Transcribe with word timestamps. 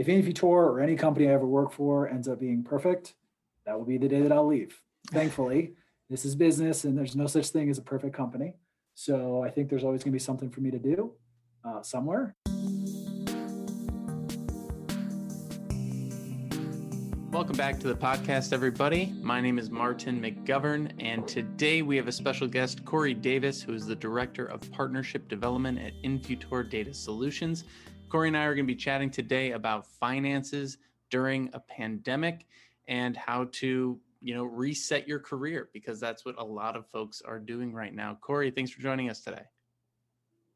if 0.00 0.06
Infutor 0.06 0.44
or 0.44 0.80
any 0.80 0.96
company 0.96 1.28
I 1.28 1.32
ever 1.32 1.44
work 1.44 1.72
for 1.72 2.08
ends 2.08 2.26
up 2.26 2.40
being 2.40 2.62
perfect, 2.62 3.12
that 3.66 3.76
will 3.76 3.84
be 3.84 3.98
the 3.98 4.08
day 4.08 4.22
that 4.22 4.32
I'll 4.32 4.46
leave. 4.46 4.80
Thankfully, 5.10 5.74
this 6.08 6.24
is 6.24 6.34
business 6.34 6.84
and 6.84 6.96
there's 6.96 7.14
no 7.14 7.26
such 7.26 7.48
thing 7.48 7.68
as 7.68 7.76
a 7.76 7.82
perfect 7.82 8.16
company. 8.16 8.54
So 8.94 9.44
I 9.44 9.50
think 9.50 9.68
there's 9.68 9.84
always 9.84 10.02
going 10.02 10.12
to 10.12 10.16
be 10.16 10.18
something 10.18 10.48
for 10.48 10.62
me 10.62 10.70
to 10.70 10.78
do 10.78 11.12
uh, 11.66 11.82
somewhere. 11.82 12.34
Welcome 17.30 17.56
back 17.58 17.78
to 17.80 17.88
the 17.88 17.94
podcast, 17.94 18.54
everybody. 18.54 19.12
My 19.20 19.42
name 19.42 19.58
is 19.58 19.68
Martin 19.70 20.18
McGovern, 20.18 20.92
and 20.98 21.28
today 21.28 21.82
we 21.82 21.96
have 21.96 22.08
a 22.08 22.12
special 22.12 22.48
guest, 22.48 22.86
Cory 22.86 23.12
Davis, 23.12 23.62
who 23.62 23.74
is 23.74 23.84
the 23.84 23.96
Director 23.96 24.46
of 24.46 24.62
Partnership 24.72 25.28
Development 25.28 25.78
at 25.78 25.92
Infutor 26.02 26.68
Data 26.68 26.94
Solutions. 26.94 27.64
Cory 28.10 28.28
and 28.28 28.36
I 28.36 28.44
are 28.44 28.54
going 28.54 28.66
to 28.66 28.72
be 28.72 28.76
chatting 28.76 29.08
today 29.08 29.52
about 29.52 29.86
finances 29.86 30.78
during 31.10 31.48
a 31.52 31.60
pandemic 31.60 32.46
and 32.88 33.16
how 33.16 33.48
to, 33.52 33.98
you 34.20 34.34
know, 34.34 34.44
reset 34.44 35.06
your 35.06 35.20
career 35.20 35.70
because 35.72 36.00
that's 36.00 36.24
what 36.24 36.34
a 36.38 36.44
lot 36.44 36.76
of 36.76 36.86
folks 36.88 37.22
are 37.22 37.38
doing 37.38 37.72
right 37.72 37.94
now. 37.94 38.18
Cory, 38.20 38.50
thanks 38.50 38.72
for 38.72 38.82
joining 38.82 39.08
us 39.08 39.20
today. 39.20 39.42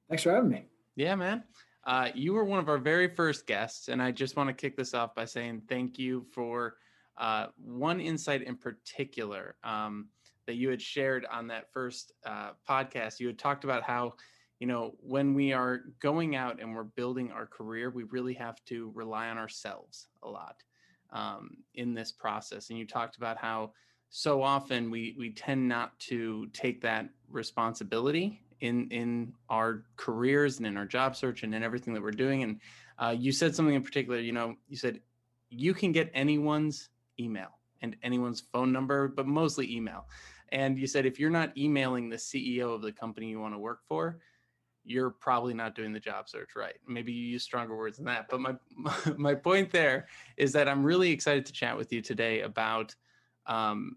Thanks 0.09 0.25
for 0.25 0.33
having 0.33 0.51
me. 0.51 0.65
Yeah, 0.97 1.15
man. 1.15 1.45
Uh, 1.87 2.09
you 2.15 2.33
were 2.33 2.45
one 2.45 2.59
of 2.59 2.69
our 2.69 2.79
very 2.79 3.09
first 3.09 3.47
guests, 3.47 3.89
and 3.89 4.03
I 4.03 4.11
just 4.11 4.37
want 4.37 4.49
to 4.49 4.55
kick 4.55 4.77
this 4.77 4.93
off 4.93 5.15
by 5.15 5.25
saying 5.25 5.63
thank 5.69 5.99
you 5.99 6.27
for 6.33 6.77
uh, 7.19 7.47
one 7.57 8.01
insight 8.01 8.43
in 8.43 8.57
particular 8.57 9.55
um, 9.63 10.09
that 10.47 10.55
you 10.55 10.71
had 10.71 10.83
shared 10.83 11.25
on 11.31 11.47
that 11.49 11.73
first 11.73 12.13
uh, 12.27 12.51
podcast. 12.69 13.21
You 13.21 13.29
had 13.29 13.39
talked 13.39 13.65
about 13.65 13.83
how, 13.83 14.15
you 14.65 14.69
know, 14.69 14.95
when 15.01 15.35
we 15.35 15.53
are 15.53 15.83
going 16.01 16.37
out 16.37 16.59
and 16.59 16.75
we're 16.75 16.85
building 16.85 17.31
our 17.31 17.45
career, 17.45 17.91
we 17.91 18.05
really 18.05 18.33
have 18.33 18.65
to 18.65 18.91
rely 18.95 19.29
on 19.29 19.37
ourselves 19.37 20.07
a 20.23 20.27
lot 20.27 20.57
um, 21.11 21.59
in 21.75 21.93
this 21.93 22.11
process. 22.11 22.71
And 22.71 22.79
you 22.79 22.87
talked 22.87 23.19
about 23.19 23.37
how 23.37 23.73
so 24.09 24.43
often 24.43 24.91
we 24.91 25.15
we 25.19 25.35
tend 25.35 25.69
not 25.69 25.99
to 26.09 26.47
take 26.55 26.81
that 26.81 27.11
responsibility 27.29 28.41
in 28.61 28.89
in 28.89 29.35
our 29.51 29.85
careers 29.97 30.57
and 30.57 30.67
in 30.67 30.79
our 30.79 30.87
job 30.87 31.15
search 31.15 31.43
and 31.43 31.55
in 31.55 31.63
everything 31.63 31.93
that 31.93 32.03
we're 32.03 32.11
doing. 32.11 32.43
And 32.43 32.59
uh, 32.99 33.15
you 33.15 33.33
said 33.33 33.55
something 33.55 33.75
in 33.75 33.83
particular. 33.83 34.19
You 34.19 34.33
know, 34.33 34.55
you 34.67 34.79
said 34.79 35.01
you 35.51 35.75
can 35.75 35.93
get 35.93 36.11
anyone's 36.15 36.89
email 37.21 37.51
and 37.83 37.97
anyone's 38.03 38.41
phone 38.51 38.73
number, 38.73 39.09
but 39.09 39.27
mostly 39.27 39.77
email. 39.77 40.07
And 40.53 40.79
you 40.79 40.87
said 40.87 41.05
if 41.05 41.21
you're 41.21 41.29
not 41.29 41.55
emailing 41.59 42.09
the 42.09 42.17
CEO 42.17 42.75
of 42.75 42.81
the 42.81 42.93
company 42.93 43.29
you 43.29 43.41
want 43.41 43.53
to 43.53 43.59
work 43.59 43.81
for, 43.87 44.21
you're 44.85 45.11
probably 45.11 45.55
not 45.55 45.75
doing 45.75 45.93
the 45.93 46.01
job 46.01 46.29
search 46.29 46.51
right. 46.57 46.75
Maybe 46.87 47.13
you 47.13 47.27
use 47.27 47.43
stronger 47.43 47.77
words 47.77 47.97
than 47.97 48.07
that. 48.07 48.29
But 48.29 48.41
my 48.41 48.55
my 49.17 49.35
point 49.35 49.71
there 49.71 50.07
is 50.37 50.53
that 50.53 50.69
I'm 50.69 50.85
really 50.85 51.11
excited 51.11 51.47
to 51.47 51.53
chat 51.53 51.77
with 51.77 51.93
you 51.93 52.01
today 52.01 52.43
about 52.43 52.95
um, 53.47 53.97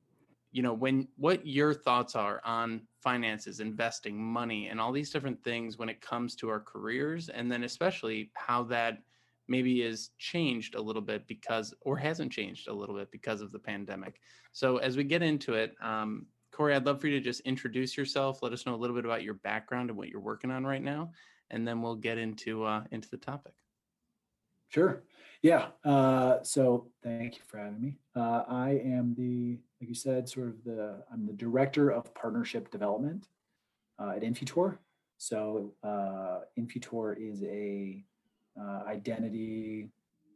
you 0.51 0.63
know 0.63 0.73
when 0.73 1.07
what 1.17 1.45
your 1.45 1.73
thoughts 1.73 2.15
are 2.15 2.41
on 2.43 2.81
finances 3.03 3.59
investing 3.59 4.17
money 4.17 4.67
and 4.69 4.79
all 4.79 4.91
these 4.91 5.11
different 5.11 5.43
things 5.43 5.77
when 5.77 5.89
it 5.89 6.01
comes 6.01 6.35
to 6.35 6.49
our 6.49 6.59
careers 6.59 7.29
and 7.29 7.51
then 7.51 7.63
especially 7.63 8.31
how 8.33 8.63
that 8.63 8.99
maybe 9.47 9.81
is 9.81 10.09
changed 10.17 10.75
a 10.75 10.81
little 10.81 11.01
bit 11.01 11.27
because 11.27 11.73
or 11.81 11.95
hasn't 11.95 12.31
changed 12.31 12.67
a 12.67 12.73
little 12.73 12.95
bit 12.95 13.11
because 13.11 13.41
of 13.41 13.51
the 13.51 13.59
pandemic 13.59 14.19
so 14.51 14.77
as 14.77 14.97
we 14.97 15.03
get 15.03 15.21
into 15.21 15.53
it 15.53 15.75
um, 15.81 16.25
cory 16.57 16.73
i'd 16.73 16.85
love 16.85 16.99
for 16.99 17.07
you 17.07 17.19
to 17.19 17.23
just 17.23 17.41
introduce 17.41 17.95
yourself 17.95 18.41
let 18.41 18.51
us 18.51 18.65
know 18.65 18.75
a 18.75 18.77
little 18.77 18.95
bit 18.95 19.05
about 19.05 19.23
your 19.23 19.35
background 19.35 19.89
and 19.89 19.97
what 19.97 20.09
you're 20.09 20.19
working 20.19 20.51
on 20.51 20.65
right 20.65 20.83
now 20.83 21.11
and 21.51 21.67
then 21.67 21.81
we'll 21.81 21.95
get 21.95 22.17
into 22.17 22.63
uh, 22.63 22.83
into 22.91 23.09
the 23.09 23.17
topic 23.17 23.53
Sure. 24.69 25.03
Yeah. 25.41 25.67
Uh, 25.83 26.37
so 26.43 26.87
thank 27.03 27.35
you 27.35 27.41
for 27.47 27.57
having 27.57 27.81
me. 27.81 27.97
Uh, 28.15 28.43
I 28.47 28.81
am 28.83 29.15
the, 29.17 29.59
like 29.79 29.89
you 29.89 29.95
said, 29.95 30.27
sort 30.27 30.49
of 30.49 30.63
the, 30.63 31.03
I'm 31.11 31.25
the 31.25 31.33
director 31.33 31.89
of 31.89 32.13
partnership 32.13 32.69
development 32.71 33.27
uh, 33.99 34.13
at 34.15 34.23
Infutor. 34.23 34.77
So 35.17 35.73
uh, 35.83 36.39
Infutor 36.59 37.15
is 37.17 37.43
a 37.43 38.03
uh, 38.59 38.83
identity 38.87 39.89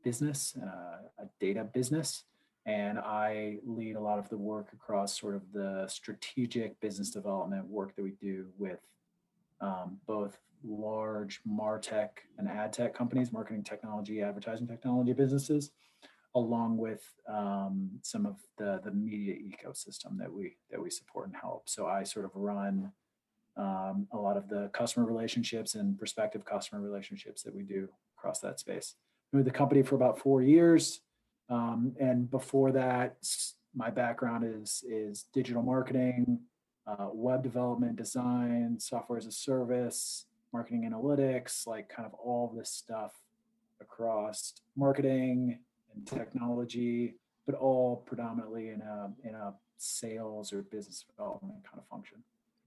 business, 0.04 0.56
uh, 0.62 1.24
a 1.24 1.26
data 1.40 1.64
business, 1.64 2.24
and 2.66 3.00
I 3.00 3.58
lead 3.66 3.96
a 3.96 4.00
lot 4.00 4.20
of 4.20 4.30
the 4.30 4.38
work 4.38 4.70
across 4.74 5.20
sort 5.20 5.36
of 5.36 5.42
the 5.52 5.88
strategic 5.88 6.80
business 6.80 7.10
development 7.10 7.66
work 7.66 7.96
that 7.96 8.04
we 8.04 8.12
do 8.22 8.48
with 8.58 8.80
um, 9.62 9.98
both 10.06 10.38
large 10.64 11.42
martech 11.50 12.10
and 12.38 12.48
ad 12.48 12.72
tech 12.72 12.94
companies 12.94 13.32
marketing 13.32 13.64
technology 13.64 14.22
advertising 14.22 14.68
technology 14.68 15.12
businesses 15.12 15.72
along 16.36 16.78
with 16.78 17.04
um, 17.28 17.90
some 18.04 18.26
of 18.26 18.38
the 18.58 18.80
the 18.84 18.92
media 18.92 19.34
ecosystem 19.36 20.18
that 20.18 20.32
we 20.32 20.56
that 20.70 20.82
we 20.82 20.90
support 20.90 21.28
and 21.28 21.36
help. 21.36 21.68
So 21.68 21.88
i 21.88 22.04
sort 22.04 22.26
of 22.26 22.32
run 22.36 22.92
um, 23.58 24.08
a 24.14 24.18
lot 24.18 24.38
of 24.38 24.48
the 24.48 24.70
customer 24.72 25.06
relationships 25.06 25.76
and 25.76 25.98
prospective 25.98 26.46
customer 26.46 26.82
relationships 26.82 27.42
that 27.44 27.54
we 27.54 27.64
do 27.64 27.90
across 28.18 28.40
that 28.40 28.60
space. 28.60 28.96
Been 29.32 29.40
with 29.40 29.46
the 29.46 29.52
company 29.52 29.82
for 29.82 29.96
about 29.96 30.20
four 30.20 30.42
years 30.42 31.02
um, 31.52 31.94
and 32.00 32.30
before 32.32 32.72
that 32.72 33.18
my 33.76 33.90
background 33.90 34.44
is 34.44 34.84
is 34.88 35.26
digital 35.34 35.62
marketing 35.62 36.40
uh, 36.88 37.10
web 37.14 37.44
development 37.44 37.96
design 37.96 38.78
software 38.80 39.18
as 39.18 39.28
a 39.28 39.32
service 39.32 40.26
marketing 40.54 40.90
analytics, 40.90 41.66
like 41.66 41.88
kind 41.90 42.06
of 42.06 42.14
all 42.14 42.54
this 42.56 42.70
stuff 42.70 43.14
across 43.80 44.54
marketing 44.76 45.60
and 45.94 46.08
technology, 46.08 47.16
but 47.46 47.56
all 47.56 48.04
predominantly 48.06 48.70
in 48.70 48.82
a 48.82 49.12
in 49.28 49.36
a 49.36 49.54
sales 49.78 50.54
or 50.54 50.62
business 50.64 51.06
development 51.10 51.64
kind 51.64 51.78
of 51.78 51.88
function. 51.88 52.18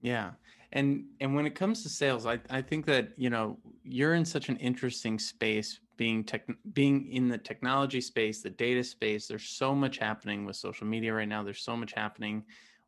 Yeah. 0.01 0.31
And 0.73 1.05
and 1.21 1.35
when 1.35 1.45
it 1.45 1.55
comes 1.55 1.83
to 1.83 1.89
sales, 1.89 2.25
I, 2.25 2.39
I 2.49 2.61
think 2.61 2.85
that, 2.85 3.09
you 3.17 3.29
know, 3.29 3.57
you're 3.83 4.15
in 4.15 4.25
such 4.25 4.49
an 4.49 4.57
interesting 4.57 5.17
space 5.17 5.79
being 5.97 6.23
tech 6.23 6.47
being 6.73 7.11
in 7.11 7.27
the 7.27 7.37
technology 7.37 8.01
space, 8.01 8.41
the 8.41 8.49
data 8.49 8.83
space. 8.83 9.27
There's 9.27 9.47
so 9.47 9.73
much 9.75 9.97
happening 9.97 10.45
with 10.45 10.55
social 10.55 10.87
media 10.87 11.13
right 11.13 11.27
now. 11.27 11.43
There's 11.43 11.63
so 11.63 11.77
much 11.77 11.93
happening 11.93 12.43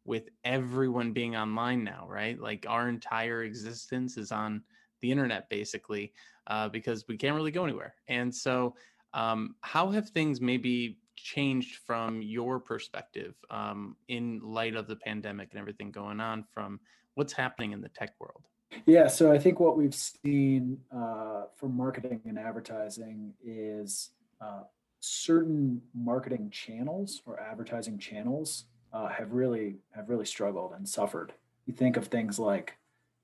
with 0.06 0.30
everyone 0.44 1.12
being 1.12 1.36
online 1.36 1.84
now, 1.84 2.06
right? 2.08 2.40
Like 2.40 2.66
our 2.68 2.88
entire 2.88 3.44
existence 3.44 4.18
is 4.18 4.32
on 4.32 4.64
the 5.02 5.12
internet 5.12 5.50
basically 5.50 6.14
uh, 6.48 6.70
because 6.70 7.08
we 7.08 7.18
can't 7.18 7.36
really 7.36 7.52
go 7.52 7.64
anywhere. 7.64 7.94
And 8.08 8.34
so, 8.34 8.76
um, 9.14 9.56
how 9.62 9.90
have 9.92 10.10
things 10.10 10.42
maybe 10.42 11.00
changed 11.16 11.78
from 11.86 12.22
your 12.22 12.60
perspective 12.60 13.36
um, 13.50 13.96
in 14.08 14.40
light 14.44 14.76
of 14.76 14.88
the 14.88 14.96
pandemic 14.96 15.50
and 15.52 15.60
everything 15.60 15.92
going 15.92 16.20
on 16.20 16.44
from 16.54 16.80
what's 17.16 17.34
happening 17.34 17.72
in 17.72 17.82
the 17.82 17.90
tech 17.90 18.14
world? 18.20 18.44
Yeah, 18.86 19.08
so 19.08 19.32
I 19.32 19.38
think 19.38 19.60
what 19.60 19.78
we've 19.78 19.96
seen 19.96 20.80
uh, 20.96 21.44
for 21.56 21.70
marketing 21.70 22.22
and 22.26 22.38
advertising 22.38 23.34
is 23.44 24.12
uh, 24.42 24.64
certain 25.00 25.82
marketing 25.94 26.50
channels 26.52 27.22
or 27.26 27.40
advertising 27.40 27.98
channels 27.98 28.66
uh, 28.94 29.08
have 29.10 29.32
really 29.34 29.78
have 29.92 30.10
really 30.10 30.26
struggled 30.26 30.74
and 30.74 30.88
suffered. 30.88 31.34
You 31.66 31.74
think 31.74 31.98
of 31.98 32.08
things 32.08 32.40
like 32.40 32.78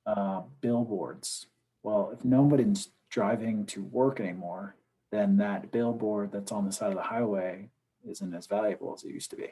uh, 0.06 0.42
billboards 0.62 1.48
well, 1.84 2.12
if 2.14 2.24
nobody's 2.24 2.90
driving 3.10 3.66
to 3.68 3.84
work 3.84 4.20
anymore, 4.20 4.76
then 5.12 5.38
that 5.38 5.72
billboard 5.72 6.32
that's 6.32 6.52
on 6.52 6.66
the 6.66 6.72
side 6.72 6.90
of 6.90 6.96
the 6.96 7.04
highway 7.04 7.70
isn't 8.10 8.34
as 8.34 8.48
valuable 8.48 8.94
as 8.96 9.04
it 9.04 9.12
used 9.12 9.30
to 9.32 9.36
be. 9.36 9.50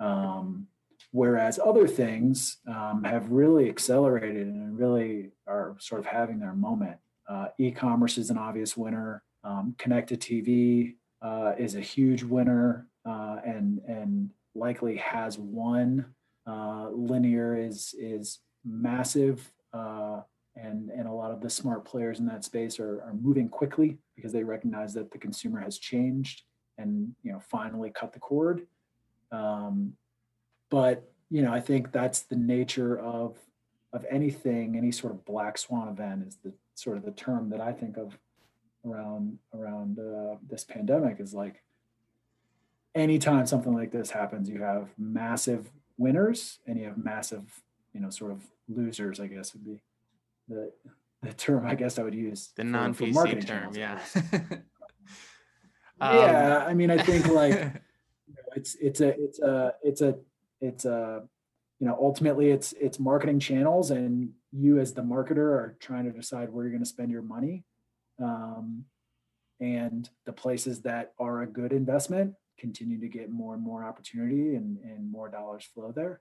Um, 0.00 0.66
whereas 1.12 1.58
other 1.58 1.86
things 1.86 2.58
um, 2.66 3.02
have 3.04 3.30
really 3.30 3.68
accelerated 3.68 4.46
and 4.46 4.78
really 4.78 5.30
are 5.46 5.76
sort 5.78 6.00
of 6.00 6.06
having 6.06 6.38
their 6.38 6.54
moment. 6.54 6.96
Uh, 7.28 7.48
e-commerce 7.58 8.18
is 8.18 8.30
an 8.30 8.38
obvious 8.38 8.76
winner. 8.76 9.22
Um, 9.44 9.74
connected 9.78 10.20
TV 10.20 10.94
uh, 11.22 11.52
is 11.58 11.74
a 11.74 11.80
huge 11.80 12.22
winner 12.22 12.86
uh, 13.04 13.36
and 13.44 13.80
and 13.86 14.30
likely 14.54 14.96
has 14.96 15.38
won. 15.38 16.06
Uh, 16.46 16.88
linear 16.90 17.56
is 17.56 17.94
is 17.98 18.40
massive 18.64 19.50
uh, 19.72 20.20
and 20.56 20.90
and 20.90 21.06
a 21.06 21.12
lot 21.12 21.30
of 21.30 21.40
the 21.40 21.50
smart 21.50 21.84
players 21.84 22.18
in 22.18 22.26
that 22.26 22.44
space 22.44 22.80
are, 22.80 23.02
are 23.02 23.14
moving 23.20 23.48
quickly 23.48 23.98
because 24.16 24.32
they 24.32 24.42
recognize 24.42 24.94
that 24.94 25.10
the 25.10 25.18
consumer 25.18 25.60
has 25.60 25.78
changed 25.78 26.42
and 26.78 27.14
you 27.22 27.32
know 27.32 27.40
finally 27.40 27.90
cut 27.90 28.12
the 28.12 28.18
cord 28.18 28.66
um, 29.30 29.92
but 30.70 31.10
you 31.30 31.42
know 31.42 31.52
i 31.52 31.60
think 31.60 31.92
that's 31.92 32.20
the 32.22 32.36
nature 32.36 32.98
of 32.98 33.36
of 33.92 34.04
anything 34.10 34.76
any 34.76 34.92
sort 34.92 35.12
of 35.12 35.24
black 35.24 35.58
swan 35.58 35.88
event 35.88 36.26
is 36.26 36.36
the 36.44 36.52
sort 36.74 36.96
of 36.96 37.04
the 37.04 37.12
term 37.12 37.50
that 37.50 37.60
i 37.60 37.72
think 37.72 37.96
of 37.96 38.18
around 38.86 39.38
around 39.54 39.98
uh, 39.98 40.36
this 40.48 40.64
pandemic 40.64 41.20
is 41.20 41.34
like 41.34 41.62
anytime 42.94 43.46
something 43.46 43.74
like 43.74 43.90
this 43.90 44.10
happens 44.10 44.48
you 44.48 44.62
have 44.62 44.88
massive 44.98 45.70
winners 45.96 46.58
and 46.66 46.78
you 46.78 46.84
have 46.84 46.96
massive 46.96 47.62
you 47.92 48.00
know 48.00 48.10
sort 48.10 48.30
of 48.30 48.42
losers 48.68 49.20
i 49.20 49.26
guess 49.26 49.52
would 49.52 49.64
be 49.64 49.80
the 50.48 50.72
the 51.22 51.32
term 51.32 51.66
I 51.66 51.74
guess 51.74 51.98
I 51.98 52.02
would 52.02 52.14
use 52.14 52.52
the 52.54 52.64
non 52.64 52.94
PC 52.94 53.46
term, 53.46 53.74
yeah. 53.74 54.00
Um, 56.00 56.14
yeah, 56.14 56.64
I 56.64 56.74
mean, 56.74 56.92
I 56.92 57.02
think 57.02 57.26
like 57.26 57.54
you 57.54 57.58
know, 57.58 58.42
it's 58.54 58.76
it's 58.80 59.00
a 59.00 59.08
it's 59.20 59.40
a 59.40 59.74
it's 59.82 60.00
a 60.00 60.14
it's 60.60 60.84
a 60.84 61.22
you 61.80 61.86
know 61.86 61.96
ultimately 62.00 62.50
it's 62.50 62.72
it's 62.80 62.98
marketing 62.98 63.40
channels, 63.40 63.90
and 63.90 64.30
you 64.52 64.78
as 64.78 64.94
the 64.94 65.02
marketer 65.02 65.38
are 65.38 65.76
trying 65.80 66.04
to 66.04 66.10
decide 66.10 66.50
where 66.50 66.64
you're 66.64 66.72
going 66.72 66.82
to 66.82 66.88
spend 66.88 67.10
your 67.10 67.22
money, 67.22 67.64
um, 68.22 68.84
and 69.60 70.08
the 70.26 70.32
places 70.32 70.82
that 70.82 71.12
are 71.18 71.42
a 71.42 71.46
good 71.46 71.72
investment 71.72 72.34
continue 72.58 73.00
to 73.00 73.08
get 73.08 73.30
more 73.30 73.54
and 73.54 73.62
more 73.62 73.84
opportunity 73.84 74.54
and 74.54 74.78
and 74.78 75.10
more 75.10 75.28
dollars 75.28 75.64
flow 75.74 75.92
there. 75.92 76.20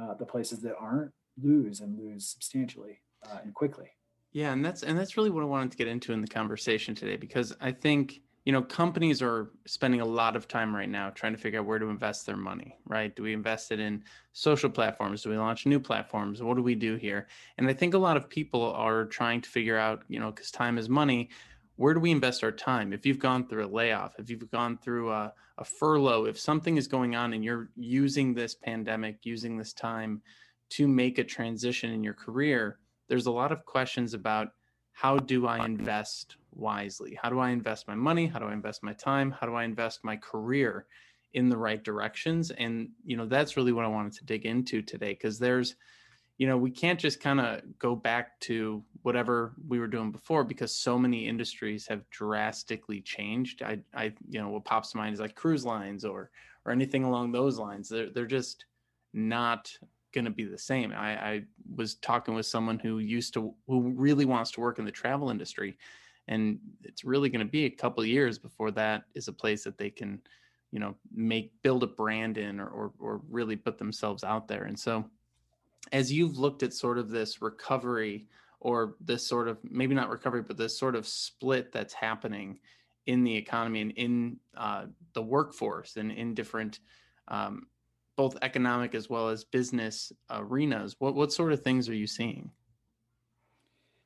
Uh, 0.00 0.14
the 0.14 0.26
places 0.26 0.60
that 0.60 0.74
aren't 0.78 1.12
lose 1.42 1.80
and 1.80 1.98
lose 1.98 2.26
substantially 2.26 3.00
uh, 3.28 3.38
and 3.42 3.54
quickly. 3.54 3.90
Yeah, 4.32 4.52
and 4.52 4.64
that's 4.64 4.82
and 4.82 4.98
that's 4.98 5.16
really 5.16 5.30
what 5.30 5.42
I 5.42 5.46
wanted 5.46 5.72
to 5.72 5.76
get 5.76 5.88
into 5.88 6.12
in 6.12 6.20
the 6.20 6.28
conversation 6.28 6.94
today 6.94 7.16
because 7.16 7.54
I 7.60 7.72
think 7.72 8.20
you 8.44 8.52
know 8.52 8.62
companies 8.62 9.20
are 9.22 9.50
spending 9.66 10.00
a 10.00 10.04
lot 10.04 10.34
of 10.36 10.48
time 10.48 10.74
right 10.74 10.88
now 10.88 11.10
trying 11.10 11.32
to 11.32 11.38
figure 11.38 11.60
out 11.60 11.66
where 11.66 11.78
to 11.78 11.86
invest 11.86 12.26
their 12.26 12.36
money 12.36 12.76
right? 12.86 13.14
Do 13.14 13.22
we 13.22 13.32
invest 13.32 13.70
it 13.70 13.80
in 13.80 14.02
social 14.32 14.70
platforms? 14.70 15.22
Do 15.22 15.30
we 15.30 15.36
launch 15.36 15.66
new 15.66 15.80
platforms? 15.80 16.42
What 16.42 16.56
do 16.56 16.62
we 16.62 16.74
do 16.74 16.96
here? 16.96 17.28
And 17.58 17.68
i 17.68 17.72
think 17.72 17.94
a 17.94 17.98
lot 17.98 18.16
of 18.16 18.28
people 18.28 18.72
are 18.72 19.04
trying 19.06 19.40
to 19.42 19.48
figure 19.48 19.78
out 19.78 20.02
you 20.08 20.18
know 20.18 20.30
because 20.30 20.50
time 20.50 20.78
is 20.78 20.88
money 20.88 21.30
where 21.76 21.94
do 21.94 22.00
we 22.00 22.10
invest 22.10 22.44
our 22.44 22.52
time? 22.52 22.92
If 22.92 23.06
you've 23.06 23.18
gone 23.18 23.48
through 23.48 23.64
a 23.64 23.74
layoff 23.78 24.14
if 24.18 24.28
you've 24.28 24.50
gone 24.50 24.76
through 24.76 25.12
a, 25.12 25.32
a 25.58 25.64
furlough 25.64 26.26
if 26.26 26.38
something 26.38 26.76
is 26.76 26.86
going 26.86 27.16
on 27.16 27.32
and 27.32 27.44
you're 27.44 27.70
using 27.76 28.34
this 28.34 28.54
pandemic 28.54 29.18
using 29.22 29.56
this 29.56 29.72
time 29.72 30.20
to 30.70 30.86
make 30.86 31.18
a 31.18 31.24
transition 31.24 31.90
in 31.90 32.04
your 32.04 32.14
career 32.14 32.78
there's 33.08 33.26
a 33.26 33.30
lot 33.30 33.50
of 33.50 33.64
questions 33.64 34.14
about 34.14 34.48
how 34.92 35.18
do 35.18 35.46
I 35.46 35.64
invest 35.64 36.36
wisely? 36.52 37.18
How 37.20 37.30
do 37.30 37.38
I 37.38 37.50
invest 37.50 37.88
my 37.88 37.94
money? 37.94 38.26
How 38.26 38.38
do 38.38 38.46
I 38.46 38.52
invest 38.52 38.82
my 38.82 38.92
time? 38.92 39.30
How 39.30 39.46
do 39.46 39.54
I 39.54 39.64
invest 39.64 40.04
my 40.04 40.16
career 40.16 40.86
in 41.32 41.48
the 41.48 41.56
right 41.56 41.82
directions? 41.82 42.50
And, 42.50 42.90
you 43.04 43.16
know, 43.16 43.26
that's 43.26 43.56
really 43.56 43.72
what 43.72 43.84
I 43.84 43.88
wanted 43.88 44.12
to 44.14 44.24
dig 44.24 44.46
into 44.46 44.82
today 44.82 45.12
because 45.12 45.38
there's, 45.38 45.76
you 46.38 46.46
know, 46.46 46.56
we 46.56 46.70
can't 46.70 46.98
just 46.98 47.20
kind 47.20 47.40
of 47.40 47.60
go 47.78 47.94
back 47.94 48.38
to 48.40 48.82
whatever 49.02 49.54
we 49.68 49.78
were 49.78 49.86
doing 49.86 50.10
before 50.10 50.44
because 50.44 50.74
so 50.74 50.98
many 50.98 51.26
industries 51.26 51.86
have 51.86 52.08
drastically 52.10 53.00
changed. 53.00 53.62
I, 53.62 53.80
I, 53.94 54.12
you 54.28 54.40
know, 54.40 54.48
what 54.48 54.64
pops 54.64 54.92
to 54.92 54.98
mind 54.98 55.14
is 55.14 55.20
like 55.20 55.34
cruise 55.34 55.64
lines 55.64 56.04
or, 56.04 56.30
or 56.64 56.72
anything 56.72 57.04
along 57.04 57.32
those 57.32 57.58
lines. 57.58 57.88
They're, 57.88 58.10
they're 58.10 58.26
just 58.26 58.64
not 59.12 59.70
going 60.12 60.24
to 60.24 60.30
be 60.30 60.44
the 60.44 60.58
same. 60.58 60.92
I, 60.92 61.12
I 61.14 61.42
was 61.74 61.94
talking 61.96 62.34
with 62.34 62.46
someone 62.46 62.78
who 62.78 62.98
used 62.98 63.34
to, 63.34 63.54
who 63.66 63.90
really 63.90 64.24
wants 64.24 64.50
to 64.52 64.60
work 64.60 64.78
in 64.78 64.84
the 64.84 64.90
travel 64.90 65.30
industry, 65.30 65.76
and 66.28 66.58
it's 66.84 67.04
really 67.04 67.28
going 67.28 67.44
to 67.44 67.50
be 67.50 67.64
a 67.64 67.70
couple 67.70 68.04
years 68.04 68.38
before 68.38 68.70
that 68.72 69.04
is 69.14 69.28
a 69.28 69.32
place 69.32 69.64
that 69.64 69.78
they 69.78 69.90
can, 69.90 70.20
you 70.70 70.78
know, 70.78 70.94
make 71.12 71.52
build 71.62 71.82
a 71.82 71.88
brand 71.88 72.38
in 72.38 72.60
or, 72.60 72.68
or 72.68 72.92
or 72.98 73.20
really 73.28 73.56
put 73.56 73.78
themselves 73.78 74.22
out 74.22 74.46
there. 74.46 74.64
And 74.64 74.78
so, 74.78 75.04
as 75.92 76.12
you've 76.12 76.38
looked 76.38 76.62
at 76.62 76.72
sort 76.72 76.98
of 76.98 77.10
this 77.10 77.42
recovery 77.42 78.26
or 78.60 78.94
this 79.00 79.26
sort 79.26 79.48
of 79.48 79.58
maybe 79.64 79.94
not 79.94 80.10
recovery, 80.10 80.42
but 80.42 80.56
this 80.56 80.78
sort 80.78 80.94
of 80.94 81.06
split 81.06 81.72
that's 81.72 81.94
happening 81.94 82.60
in 83.06 83.24
the 83.24 83.34
economy 83.34 83.80
and 83.80 83.92
in 83.92 84.36
uh, 84.56 84.84
the 85.14 85.22
workforce 85.22 85.96
and 85.96 86.12
in 86.12 86.34
different 86.34 86.80
um, 87.28 87.66
both 88.20 88.36
economic 88.42 88.94
as 88.94 89.08
well 89.08 89.30
as 89.30 89.44
business 89.44 90.12
arenas. 90.28 90.94
What 90.98 91.14
what 91.14 91.32
sort 91.32 91.54
of 91.54 91.62
things 91.62 91.88
are 91.88 91.94
you 91.94 92.06
seeing? 92.06 92.50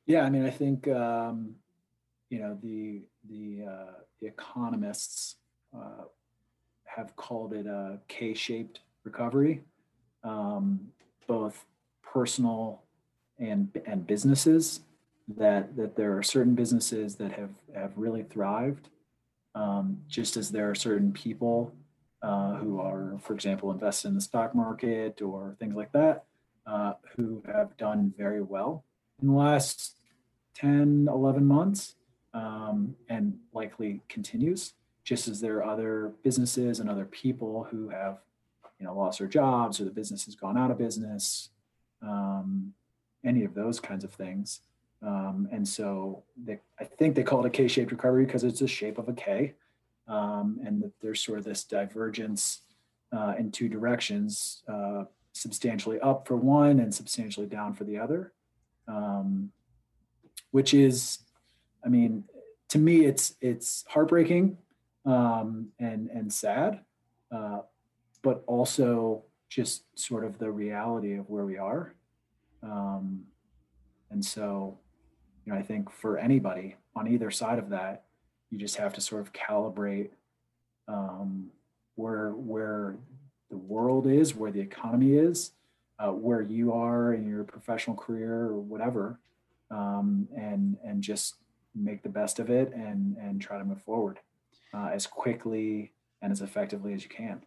Yeah, 0.05 0.21
I 0.21 0.29
mean, 0.29 0.45
I 0.45 0.51
think 0.51 0.87
um, 0.87 1.55
you 2.29 2.39
know 2.39 2.57
the 2.63 3.01
the, 3.29 3.65
uh, 3.69 3.93
the 4.21 4.27
economists 4.27 5.35
uh, 5.75 6.05
have 6.85 7.13
called 7.17 7.51
it 7.51 7.65
a 7.65 7.99
K-shaped 8.07 8.79
recovery, 9.03 9.63
um, 10.23 10.79
both 11.27 11.65
personal 12.01 12.83
and 13.37 13.67
and 13.85 14.07
businesses. 14.07 14.79
That 15.27 15.75
that 15.75 15.97
there 15.97 16.17
are 16.17 16.23
certain 16.23 16.55
businesses 16.55 17.15
that 17.15 17.33
have 17.33 17.53
have 17.75 17.91
really 17.97 18.23
thrived, 18.23 18.87
um, 19.55 19.97
just 20.07 20.37
as 20.37 20.51
there 20.51 20.69
are 20.69 20.75
certain 20.75 21.11
people 21.11 21.73
uh, 22.25 22.55
who 22.55 22.79
are, 22.79 23.19
for 23.21 23.33
example, 23.33 23.69
invested 23.69 24.07
in 24.07 24.15
the 24.15 24.21
stock 24.21 24.55
market 24.55 25.21
or 25.21 25.55
things 25.59 25.75
like 25.75 25.91
that, 25.91 26.23
uh, 26.65 26.93
who 27.15 27.43
have 27.45 27.77
done 27.77 28.11
very 28.17 28.41
well 28.41 28.83
in 29.21 29.27
the 29.27 29.33
last 29.33 29.97
10, 30.55 31.07
11 31.07 31.45
months 31.45 31.95
um, 32.33 32.95
and 33.09 33.37
likely 33.53 34.01
continues, 34.09 34.73
just 35.03 35.27
as 35.27 35.39
there 35.39 35.57
are 35.57 35.65
other 35.65 36.13
businesses 36.23 36.79
and 36.79 36.89
other 36.89 37.05
people 37.05 37.67
who 37.69 37.89
have 37.89 38.17
you 38.79 38.87
know, 38.87 38.97
lost 38.97 39.19
their 39.19 39.27
jobs 39.27 39.79
or 39.79 39.83
the 39.83 39.91
business 39.91 40.25
has 40.25 40.33
gone 40.33 40.57
out 40.57 40.71
of 40.71 40.79
business, 40.79 41.49
um, 42.01 42.73
any 43.23 43.43
of 43.43 43.53
those 43.53 43.79
kinds 43.79 44.03
of 44.03 44.11
things. 44.11 44.61
Um, 45.03 45.47
and 45.51 45.67
so 45.67 46.23
they, 46.43 46.59
I 46.79 46.85
think 46.85 47.13
they 47.13 47.23
call 47.23 47.45
it 47.45 47.47
a 47.47 47.51
K-shaped 47.51 47.91
recovery 47.91 48.25
because 48.25 48.43
it's 48.43 48.61
the 48.61 48.67
shape 48.67 48.97
of 48.97 49.09
a 49.09 49.13
K 49.13 49.53
um, 50.07 50.59
and 50.65 50.81
that 50.81 50.91
there's 51.01 51.23
sort 51.23 51.39
of 51.39 51.45
this 51.45 51.63
divergence 51.63 52.61
uh, 53.11 53.33
in 53.37 53.51
two 53.51 53.69
directions, 53.69 54.63
uh, 54.67 55.05
substantially 55.33 55.99
up 55.99 56.27
for 56.27 56.35
one 56.37 56.79
and 56.79 56.93
substantially 56.93 57.47
down 57.47 57.73
for 57.73 57.83
the 57.83 57.97
other, 57.97 58.33
um, 58.87 59.51
which 60.51 60.73
is, 60.73 61.19
I 61.83 61.89
mean, 61.89 62.23
to 62.69 62.77
me, 62.77 63.05
it's 63.05 63.35
it's 63.41 63.85
heartbreaking 63.87 64.57
um, 65.05 65.69
and 65.79 66.09
and 66.09 66.33
sad, 66.33 66.81
uh, 67.31 67.59
but 68.21 68.43
also 68.47 69.23
just 69.49 69.83
sort 69.97 70.25
of 70.25 70.37
the 70.39 70.51
reality 70.51 71.13
of 71.13 71.29
where 71.29 71.45
we 71.45 71.57
are. 71.57 71.93
Um, 72.63 73.25
and 74.09 74.23
so, 74.23 74.79
you 75.45 75.53
know, 75.53 75.59
I 75.59 75.61
think 75.61 75.91
for 75.91 76.17
anybody 76.17 76.75
on 76.95 77.07
either 77.07 77.29
side 77.29 77.59
of 77.59 77.69
that, 77.69 78.04
you 78.49 78.57
just 78.57 78.77
have 78.77 78.93
to 78.93 79.01
sort 79.01 79.21
of 79.21 79.33
calibrate 79.33 80.09
um, 80.87 81.49
where 81.95 82.31
where 82.31 82.95
the 83.49 83.57
world 83.57 84.07
is, 84.07 84.35
where 84.35 84.51
the 84.51 84.59
economy 84.59 85.13
is, 85.13 85.51
uh, 85.99 86.11
where 86.11 86.41
you 86.41 86.73
are 86.73 87.13
in 87.13 87.27
your 87.27 87.43
professional 87.43 87.95
career 87.95 88.33
or 88.33 88.59
whatever, 88.59 89.19
um, 89.71 90.27
and 90.35 90.77
and 90.83 91.01
just 91.01 91.35
make 91.73 92.03
the 92.03 92.09
best 92.09 92.39
of 92.39 92.49
it 92.49 92.73
and 92.73 93.17
and 93.17 93.41
try 93.41 93.57
to 93.57 93.65
move 93.65 93.81
forward 93.81 94.19
uh, 94.73 94.89
as 94.93 95.07
quickly 95.07 95.91
and 96.21 96.31
as 96.31 96.41
effectively 96.41 96.93
as 96.93 97.03
you 97.03 97.09
can. 97.09 97.41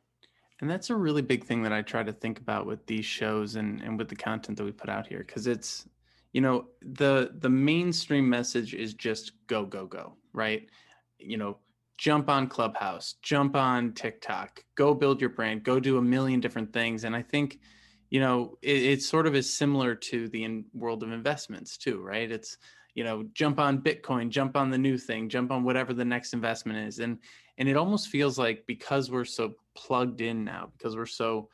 And 0.61 0.68
that's 0.68 0.90
a 0.90 0.96
really 0.96 1.22
big 1.22 1.44
thing 1.44 1.62
that 1.62 1.72
I 1.72 1.82
try 1.82 2.02
to 2.02 2.12
think 2.12 2.40
about 2.40 2.66
with 2.66 2.84
these 2.87 3.04
shows 3.04 3.54
and, 3.54 3.80
and 3.80 3.96
with 3.96 4.08
the 4.08 4.16
content 4.16 4.58
that 4.58 4.64
we 4.64 4.72
put 4.72 4.90
out 4.90 5.06
here. 5.06 5.22
Cause 5.22 5.46
it's, 5.46 5.87
you 6.32 6.40
know, 6.40 6.66
the 6.82 7.30
the 7.38 7.49
mainstream 7.49 8.28
message 8.28 8.75
is 8.75 8.94
just 8.94 9.32
go, 9.46 9.64
go, 9.64 9.87
go, 9.87 10.14
right? 10.32 10.68
You 11.18 11.37
know, 11.37 11.58
jump 11.98 12.28
on 12.28 12.46
Clubhouse, 12.48 13.16
jump 13.22 13.56
on 13.56 13.92
TikTok, 13.92 14.62
go 14.76 14.94
build 14.94 15.20
your 15.20 15.30
brand, 15.30 15.64
go 15.64 15.80
do 15.80 15.98
a 15.98 16.02
million 16.02 16.40
different 16.40 16.72
things. 16.72 17.04
And 17.04 17.14
I 17.14 17.22
think, 17.22 17.58
you 18.08 18.20
know, 18.20 18.56
it, 18.62 18.82
it 18.82 19.02
sort 19.02 19.26
of 19.26 19.34
is 19.34 19.52
similar 19.52 19.94
to 19.94 20.28
the 20.28 20.44
in 20.44 20.64
world 20.72 21.02
of 21.02 21.12
investments 21.12 21.76
too, 21.76 22.00
right? 22.00 22.30
It's, 22.30 22.56
you 22.94 23.04
know, 23.04 23.25
jump 23.32 23.58
on 23.58 23.82
Bitcoin, 23.82 24.30
jump 24.30 24.56
on 24.56 24.70
the 24.70 24.78
new 24.78 24.96
thing, 24.96 25.28
jump 25.28 25.50
on 25.50 25.64
whatever 25.64 25.92
the 25.92 26.04
next 26.04 26.32
investment 26.32 26.87
is. 26.88 27.00
And 27.00 27.18
and 27.58 27.68
it 27.68 27.76
almost 27.76 28.08
feels 28.08 28.38
like 28.38 28.64
because 28.66 29.10
we're 29.10 29.25
so 29.25 29.54
plugged 29.76 30.20
in 30.20 30.44
now, 30.44 30.72
because 30.76 30.96
we're 30.96 31.06
so 31.06 31.48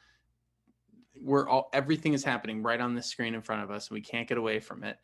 we're 1.21 1.49
all 1.49 1.71
everything 1.73 2.13
is 2.13 2.25
happening 2.25 2.63
right 2.63 2.81
on 2.81 2.95
the 2.95 3.03
screen 3.03 3.35
in 3.35 3.43
front 3.43 3.63
of 3.63 3.71
us, 3.71 3.89
and 3.89 3.95
we 3.95 4.03
can't 4.03 4.29
get 4.29 4.39
away 4.39 4.61
from 4.61 4.85
it. 4.85 4.99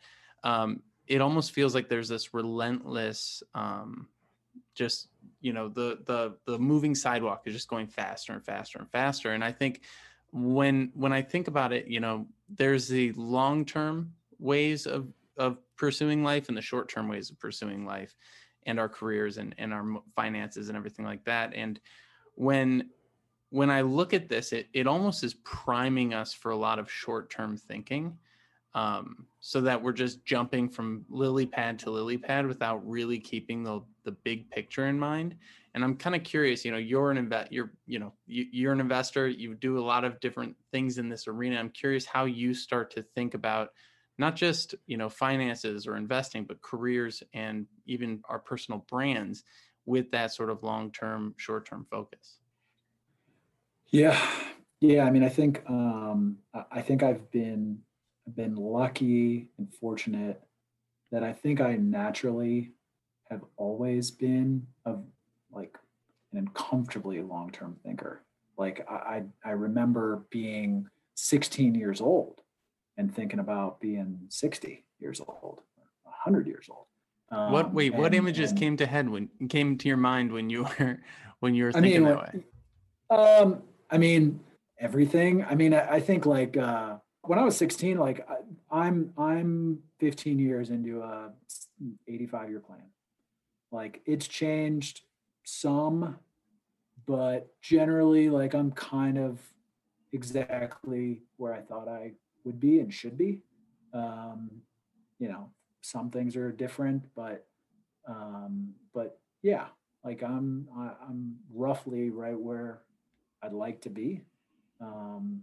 Um, 0.44 0.82
it 1.06 1.20
almost 1.20 1.52
feels 1.52 1.74
like 1.74 1.88
there's 1.88 2.08
this 2.08 2.34
relentless 2.34 3.42
um, 3.54 4.08
just 4.74 5.08
you 5.40 5.52
know 5.52 5.68
the 5.68 5.98
the 6.06 6.36
the 6.46 6.58
moving 6.58 6.94
sidewalk 6.94 7.42
is 7.46 7.54
just 7.54 7.68
going 7.68 7.86
faster 7.86 8.32
and 8.32 8.44
faster 8.44 8.78
and 8.78 8.90
faster. 8.90 9.32
And 9.32 9.44
i 9.44 9.52
think 9.52 9.82
when 10.32 10.90
when 10.94 11.12
i 11.12 11.20
think 11.20 11.48
about 11.48 11.72
it 11.72 11.88
you 11.88 11.98
know 11.98 12.26
there's 12.48 12.86
the 12.86 13.12
long 13.12 13.64
term 13.64 14.12
ways 14.38 14.86
of 14.86 15.08
of 15.36 15.58
pursuing 15.76 16.22
life 16.22 16.48
and 16.48 16.56
the 16.56 16.62
short 16.62 16.88
term 16.88 17.08
ways 17.08 17.30
of 17.30 17.38
pursuing 17.38 17.84
life 17.84 18.14
and 18.66 18.78
our 18.78 18.88
careers 18.88 19.38
and 19.38 19.54
and 19.58 19.72
our 19.72 19.84
finances 20.14 20.68
and 20.68 20.76
everything 20.76 21.04
like 21.04 21.24
that. 21.24 21.52
And 21.54 21.80
when 22.34 22.90
when 23.50 23.68
i 23.68 23.80
look 23.80 24.14
at 24.14 24.28
this 24.28 24.52
it 24.52 24.68
it 24.72 24.86
almost 24.86 25.24
is 25.24 25.34
priming 25.44 26.14
us 26.14 26.32
for 26.32 26.52
a 26.52 26.56
lot 26.56 26.78
of 26.78 26.90
short 26.90 27.28
term 27.30 27.56
thinking 27.56 28.16
um, 28.72 29.26
so 29.40 29.60
that 29.60 29.82
we're 29.82 29.92
just 29.92 30.24
jumping 30.24 30.68
from 30.68 31.04
lily 31.08 31.44
pad 31.44 31.78
to 31.80 31.90
lily 31.90 32.16
pad 32.16 32.46
without 32.46 32.88
really 32.88 33.18
keeping 33.18 33.64
the 33.64 33.80
the 34.04 34.12
big 34.12 34.50
picture 34.50 34.86
in 34.86 34.98
mind. 34.98 35.36
And 35.74 35.84
I'm 35.84 35.96
kind 35.96 36.16
of 36.16 36.24
curious, 36.24 36.64
you 36.64 36.72
know, 36.72 36.78
you're 36.78 37.10
an 37.10 37.16
invest, 37.16 37.52
you're 37.52 37.72
you 37.86 37.98
know, 37.98 38.12
you, 38.26 38.46
you're 38.50 38.72
an 38.72 38.80
investor. 38.80 39.28
You 39.28 39.54
do 39.54 39.78
a 39.78 39.84
lot 39.84 40.04
of 40.04 40.18
different 40.20 40.56
things 40.72 40.98
in 40.98 41.08
this 41.08 41.28
arena. 41.28 41.58
I'm 41.58 41.70
curious 41.70 42.04
how 42.06 42.24
you 42.24 42.54
start 42.54 42.90
to 42.92 43.02
think 43.14 43.34
about 43.34 43.70
not 44.18 44.36
just 44.36 44.74
you 44.86 44.96
know 44.96 45.08
finances 45.08 45.86
or 45.86 45.96
investing, 45.96 46.44
but 46.44 46.60
careers 46.60 47.22
and 47.32 47.66
even 47.86 48.20
our 48.28 48.38
personal 48.38 48.84
brands 48.90 49.44
with 49.86 50.10
that 50.12 50.32
sort 50.32 50.50
of 50.50 50.62
long-term, 50.62 51.34
short-term 51.36 51.86
focus? 51.90 52.38
Yeah, 53.86 54.20
yeah. 54.80 55.04
I 55.04 55.10
mean, 55.10 55.24
I 55.24 55.28
think 55.28 55.62
um, 55.68 56.38
I 56.70 56.80
think 56.80 57.02
I've 57.02 57.30
been 57.30 57.80
been 58.34 58.54
lucky 58.54 59.48
and 59.58 59.74
fortunate 59.74 60.40
that 61.10 61.24
I 61.24 61.32
think 61.32 61.60
I 61.60 61.74
naturally 61.74 62.74
have 63.30 63.42
always 63.56 64.10
been 64.10 64.66
a 64.84 64.96
like 65.52 65.76
an 66.32 66.38
uncomfortably 66.38 67.20
long-term 67.22 67.76
thinker. 67.84 68.22
Like 68.58 68.86
I 68.88 69.22
I 69.44 69.50
remember 69.50 70.26
being 70.30 70.86
16 71.14 71.74
years 71.74 72.00
old 72.00 72.40
and 72.96 73.14
thinking 73.14 73.38
about 73.38 73.80
being 73.80 74.18
60 74.28 74.84
years 74.98 75.20
old, 75.20 75.60
100 76.02 76.46
years 76.46 76.66
old. 76.70 76.86
Um, 77.30 77.52
what 77.52 77.72
wait? 77.72 77.92
And, 77.92 78.02
what 78.02 78.14
images 78.14 78.50
and, 78.50 78.58
came 78.58 78.76
to 78.78 78.86
head 78.86 79.08
when 79.08 79.28
came 79.48 79.78
to 79.78 79.88
your 79.88 79.96
mind 79.96 80.32
when 80.32 80.50
you 80.50 80.64
were 80.64 81.00
when 81.40 81.54
you 81.54 81.64
were 81.64 81.72
thinking 81.72 82.06
I 82.06 82.08
mean, 82.08 82.08
that 82.08 82.34
way? 82.34 83.36
Um, 83.38 83.62
I 83.90 83.98
mean 83.98 84.40
everything. 84.78 85.44
I 85.44 85.54
mean, 85.54 85.74
I, 85.74 85.94
I 85.94 86.00
think 86.00 86.26
like 86.26 86.56
uh, 86.56 86.96
when 87.22 87.38
I 87.38 87.44
was 87.44 87.56
16, 87.56 87.98
like 87.98 88.26
I, 88.28 88.36
I'm 88.70 89.12
I'm 89.16 89.78
15 90.00 90.38
years 90.38 90.70
into 90.70 91.02
a 91.02 91.30
85 92.08 92.50
year 92.50 92.60
plan. 92.60 92.82
Like 93.72 94.02
it's 94.06 94.26
changed 94.26 95.02
some, 95.44 96.18
but 97.06 97.48
generally, 97.62 98.28
like 98.30 98.54
I'm 98.54 98.72
kind 98.72 99.18
of 99.18 99.38
exactly 100.12 101.22
where 101.36 101.54
I 101.54 101.60
thought 101.60 101.88
I 101.88 102.12
would 102.44 102.58
be 102.58 102.80
and 102.80 102.92
should 102.92 103.16
be. 103.16 103.42
Um, 103.92 104.50
you 105.18 105.28
know, 105.28 105.50
some 105.82 106.10
things 106.10 106.36
are 106.36 106.52
different, 106.52 107.04
but 107.14 107.46
um, 108.08 108.74
but 108.94 109.18
yeah, 109.42 109.66
like 110.04 110.22
I'm 110.22 110.68
I, 110.76 110.90
I'm 111.08 111.36
roughly 111.52 112.10
right 112.10 112.38
where 112.38 112.82
I'd 113.42 113.52
like 113.52 113.80
to 113.82 113.90
be. 113.90 114.22
Um, 114.80 115.42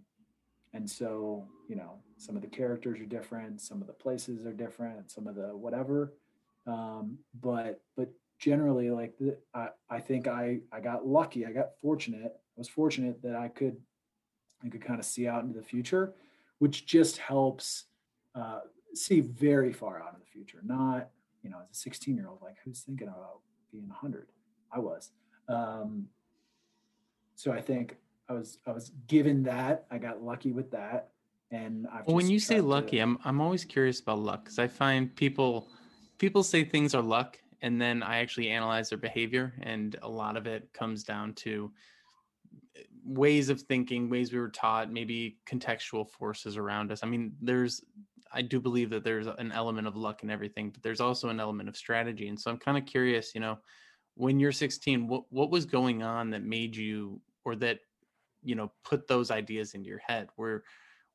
and 0.74 0.90
so, 0.90 1.48
you 1.68 1.76
know, 1.76 2.00
some 2.18 2.36
of 2.36 2.42
the 2.42 2.48
characters 2.48 3.00
are 3.00 3.06
different, 3.06 3.62
some 3.62 3.82
of 3.82 3.88
the 3.88 3.94
places 3.94 4.46
are 4.46 4.54
different, 4.54 5.10
some 5.12 5.28
of 5.28 5.36
the 5.36 5.56
whatever. 5.56 6.14
Um, 6.68 7.18
but 7.42 7.82
but 7.96 8.10
generally, 8.38 8.92
like 8.92 9.18
the, 9.18 9.38
I 9.54 9.70
I 9.90 10.00
think 10.00 10.28
I 10.28 10.60
I 10.72 10.80
got 10.80 11.08
lucky. 11.08 11.46
I 11.46 11.52
got 11.52 11.80
fortunate. 11.82 12.34
I 12.36 12.60
was 12.60 12.68
fortunate 12.68 13.22
that 13.24 13.36
I 13.36 13.48
could 13.48 13.78
I 14.64 14.70
could 14.70 14.84
kind 14.84 15.00
of 15.00 15.06
see 15.06 15.28
out 15.28 15.44
into 15.44 15.58
the 15.58 15.66
future, 15.66 16.14
which 16.60 16.86
just 16.86 17.18
helps 17.18 17.86
uh, 18.36 18.60
see 18.94 19.22
very 19.22 19.72
far 19.72 20.02
out 20.02 20.14
in 20.14 20.20
the 20.20 20.26
future. 20.26 20.60
Not 20.64 21.10
you 21.44 21.50
know, 21.50 21.58
as 21.64 21.70
a 21.70 21.80
16 21.80 22.16
year 22.16 22.28
old, 22.28 22.40
like 22.42 22.58
who's 22.66 22.82
thinking 22.82 23.08
about 23.08 23.40
being 23.72 23.88
100? 23.88 24.28
I 24.72 24.80
was. 24.80 25.12
Um, 25.48 26.08
so 27.36 27.52
I 27.54 27.62
think 27.62 27.96
I 28.28 28.34
was 28.34 28.58
I 28.68 28.72
was 28.72 28.92
given 29.08 29.44
that. 29.44 29.86
I 29.90 29.98
got 29.98 30.22
lucky 30.22 30.52
with 30.52 30.72
that. 30.72 31.12
And 31.50 31.88
I've 31.94 32.06
well, 32.06 32.18
when 32.18 32.30
you 32.30 32.40
say 32.40 32.60
lucky, 32.60 32.98
to... 32.98 33.04
I'm 33.04 33.18
I'm 33.24 33.40
always 33.40 33.64
curious 33.64 34.02
about 34.02 34.20
luck 34.20 34.44
because 34.44 34.60
I 34.60 34.68
find 34.68 35.16
people 35.16 35.70
people 36.18 36.44
say 36.44 36.64
things 36.64 36.96
are 36.96 37.02
luck, 37.02 37.38
and 37.62 37.82
then 37.82 38.04
I 38.04 38.20
actually 38.20 38.50
analyze 38.50 38.90
their 38.90 38.98
behavior, 38.98 39.54
and 39.62 39.96
a 40.02 40.10
lot 40.10 40.38
of 40.38 40.48
it 40.48 40.72
comes 40.74 41.04
down 41.04 41.34
to 41.36 41.72
eh, 42.76 42.82
ways 43.04 43.50
of 43.50 43.62
thinking, 43.62 44.10
ways 44.10 44.32
we 44.32 44.40
were 44.40 44.50
taught, 44.50 44.92
maybe 44.92 45.38
contextual 45.48 46.10
forces 46.10 46.58
around 46.58 46.92
us. 46.92 47.04
I 47.04 47.08
mean, 47.08 47.34
there's 47.42 47.84
I 48.34 48.42
do 48.42 48.60
believe 48.60 48.90
that 48.90 49.04
there's 49.04 49.28
an 49.28 49.52
element 49.52 49.88
of 49.88 49.96
luck 49.96 50.22
in 50.24 50.30
everything, 50.30 50.70
but 50.70 50.84
there's 50.84 51.00
also 51.00 51.30
an 51.30 51.40
element 51.40 51.70
of 51.70 51.78
strategy. 51.78 52.28
And 52.28 52.40
so 52.40 52.52
I'm 52.52 52.58
kind 52.58 52.78
of 52.78 52.86
curious, 52.86 53.34
you 53.34 53.40
know, 53.40 53.58
when 54.16 54.40
you're 54.40 54.52
16, 54.52 55.08
what 55.08 55.24
what 55.30 55.50
was 55.50 55.66
going 55.66 56.04
on 56.04 56.30
that 56.32 56.44
made 56.44 56.76
you 56.76 57.22
or 57.46 57.56
that 57.58 57.80
you 58.44 58.56
know 58.56 58.72
put 58.84 59.08
those 59.08 59.32
ideas 59.32 59.74
into 59.74 59.90
your 59.90 60.00
head 60.00 60.28
were 60.38 60.64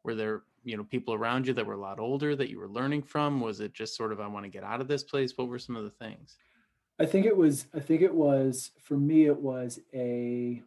were 0.04 0.14
there 0.14 0.42
you 0.64 0.76
know 0.76 0.84
people 0.84 1.14
around 1.14 1.46
you 1.46 1.54
that 1.54 1.66
were 1.66 1.74
a 1.74 1.80
lot 1.80 1.98
older 1.98 2.36
that 2.36 2.50
you 2.50 2.58
were 2.58 2.68
learning 2.68 3.02
from? 3.02 3.40
Was 3.40 3.60
it 3.60 3.72
just 3.72 3.96
sort 3.96 4.12
of 4.12 4.20
i 4.20 4.26
want 4.26 4.44
to 4.44 4.50
get 4.50 4.64
out 4.64 4.80
of 4.80 4.88
this 4.88 5.02
place 5.02 5.36
what 5.36 5.48
were 5.48 5.58
some 5.58 5.76
of 5.76 5.84
the 5.84 5.90
things? 5.90 6.36
I 6.98 7.06
think 7.06 7.26
it 7.26 7.36
was 7.36 7.66
i 7.74 7.80
think 7.80 8.02
it 8.02 8.14
was 8.14 8.70
for 8.80 8.96
me 8.96 9.26
it 9.26 9.38
was 9.38 9.80
a 9.92 10.62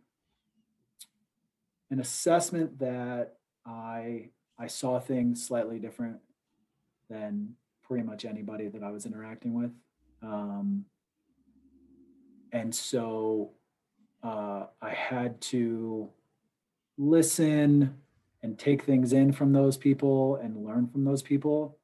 an 1.91 1.99
assessment 1.99 2.79
that 2.79 3.37
i 3.65 4.29
i 4.59 4.67
saw 4.67 4.99
things 4.99 5.45
slightly 5.45 5.79
different 5.79 6.17
than 7.09 7.55
pretty 7.83 8.03
much 8.03 8.25
anybody 8.25 8.67
that 8.67 8.83
i 8.83 8.89
was 8.91 9.05
interacting 9.05 9.53
with. 9.53 9.71
Um, 10.21 10.85
and 12.51 12.73
so 12.73 13.51
uh, 14.23 14.65
i 14.81 14.89
had 14.89 15.39
to 15.41 16.09
listen 16.97 17.95
and 18.45 18.59
take 18.59 18.83
things 18.83 19.11
in 19.11 19.31
from 19.31 19.51
those 19.51 19.75
people 19.75 20.35
and 20.35 20.63
learn 20.63 20.87
from 20.87 21.03
those 21.03 21.23
people. 21.23 21.79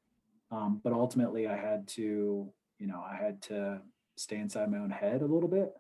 Um, 0.51 0.80
but 0.84 0.94
ultimately, 0.94 1.48
I 1.48 1.58
had 1.58 1.88
to, 1.89 2.48
you 2.77 2.88
know, 2.88 3.03
I 3.03 3.15
had 3.15 3.41
to 3.44 3.82
stay 4.15 4.38
inside 4.38 4.72
my 4.72 4.77
own 4.77 4.91
head 4.91 5.24
a 5.24 5.25
little 5.25 5.50
bit 5.50 5.74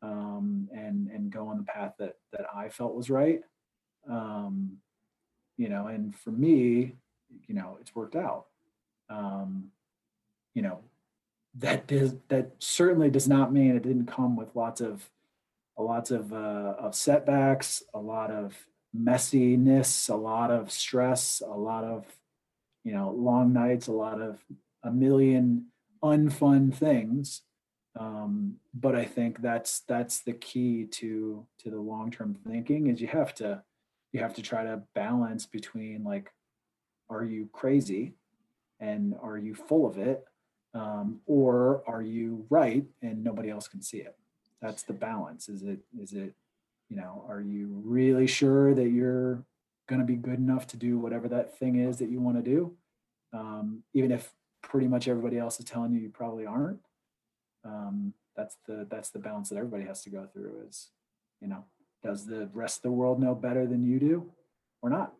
um, 0.00 0.68
and 0.74 1.08
and 1.08 1.30
go 1.30 1.48
on 1.48 1.58
the 1.58 1.64
path 1.64 1.92
that 1.98 2.16
that 2.32 2.46
I 2.54 2.70
felt 2.70 2.94
was 2.94 3.10
right. 3.10 3.40
Um, 4.08 4.78
you 5.58 5.68
know, 5.68 5.88
and 5.88 6.16
for 6.16 6.30
me, 6.30 6.96
you 7.46 7.54
know, 7.54 7.76
it's 7.80 7.94
worked 7.94 8.16
out. 8.16 8.46
Um, 9.10 9.72
you 10.54 10.62
know, 10.62 10.80
that 11.58 11.86
does 11.86 12.14
that 12.28 12.52
certainly 12.60 13.10
does 13.10 13.28
not 13.28 13.52
mean 13.52 13.76
it 13.76 13.82
didn't 13.82 14.06
come 14.06 14.36
with 14.36 14.56
lots 14.56 14.80
of 14.80 15.10
a 15.76 15.82
lots 15.82 16.10
of 16.10 16.32
uh, 16.32 16.76
of 16.78 16.94
setbacks, 16.94 17.82
a 17.92 17.98
lot 17.98 18.30
of 18.30 18.56
messiness, 18.96 20.08
a 20.08 20.14
lot 20.14 20.50
of 20.50 20.70
stress, 20.70 21.42
a 21.44 21.56
lot 21.56 21.84
of 21.84 22.04
you 22.84 22.92
know 22.92 23.10
long 23.10 23.52
nights, 23.52 23.86
a 23.86 23.92
lot 23.92 24.20
of 24.20 24.38
a 24.82 24.90
million 24.90 25.66
unfun 26.02 26.72
things. 26.74 27.42
Um, 27.98 28.56
but 28.74 28.96
I 28.96 29.04
think 29.04 29.40
that's 29.40 29.80
that's 29.80 30.20
the 30.20 30.32
key 30.32 30.86
to 30.92 31.46
to 31.60 31.70
the 31.70 31.80
long 31.80 32.10
term 32.10 32.36
thinking 32.46 32.88
is 32.88 33.00
you 33.00 33.08
have 33.08 33.34
to 33.36 33.62
you 34.12 34.20
have 34.20 34.34
to 34.34 34.42
try 34.42 34.64
to 34.64 34.82
balance 34.94 35.46
between 35.46 36.04
like 36.04 36.32
are 37.10 37.24
you 37.24 37.48
crazy 37.52 38.14
and 38.80 39.14
are 39.22 39.38
you 39.38 39.54
full 39.54 39.86
of 39.86 39.98
it 39.98 40.24
um, 40.74 41.20
or 41.26 41.82
are 41.86 42.02
you 42.02 42.46
right 42.50 42.84
and 43.02 43.22
nobody 43.22 43.50
else 43.50 43.68
can 43.68 43.82
see 43.82 43.98
it 43.98 44.16
that's 44.60 44.82
the 44.82 44.92
balance 44.92 45.48
is 45.48 45.62
it 45.62 45.80
is 46.00 46.12
it 46.12 46.34
you 46.88 46.96
know 46.96 47.24
are 47.28 47.40
you 47.40 47.82
really 47.84 48.26
sure 48.26 48.74
that 48.74 48.90
you're 48.90 49.44
going 49.88 50.00
to 50.00 50.06
be 50.06 50.16
good 50.16 50.38
enough 50.38 50.66
to 50.66 50.76
do 50.76 50.98
whatever 50.98 51.28
that 51.28 51.58
thing 51.58 51.76
is 51.76 51.98
that 51.98 52.10
you 52.10 52.20
want 52.20 52.36
to 52.36 52.42
do 52.42 52.72
um, 53.32 53.82
even 53.92 54.10
if 54.10 54.32
pretty 54.62 54.88
much 54.88 55.08
everybody 55.08 55.38
else 55.38 55.58
is 55.58 55.64
telling 55.64 55.92
you 55.92 56.00
you 56.00 56.10
probably 56.10 56.46
aren't 56.46 56.80
um, 57.64 58.12
that's 58.36 58.56
the 58.66 58.86
that's 58.90 59.10
the 59.10 59.18
balance 59.18 59.48
that 59.48 59.56
everybody 59.56 59.84
has 59.84 60.02
to 60.02 60.10
go 60.10 60.26
through 60.32 60.64
is 60.68 60.88
you 61.40 61.48
know 61.48 61.64
does 62.02 62.26
the 62.26 62.48
rest 62.52 62.78
of 62.78 62.82
the 62.82 62.90
world 62.90 63.20
know 63.20 63.34
better 63.34 63.66
than 63.66 63.84
you 63.84 63.98
do 63.98 64.30
or 64.82 64.90
not 64.90 65.14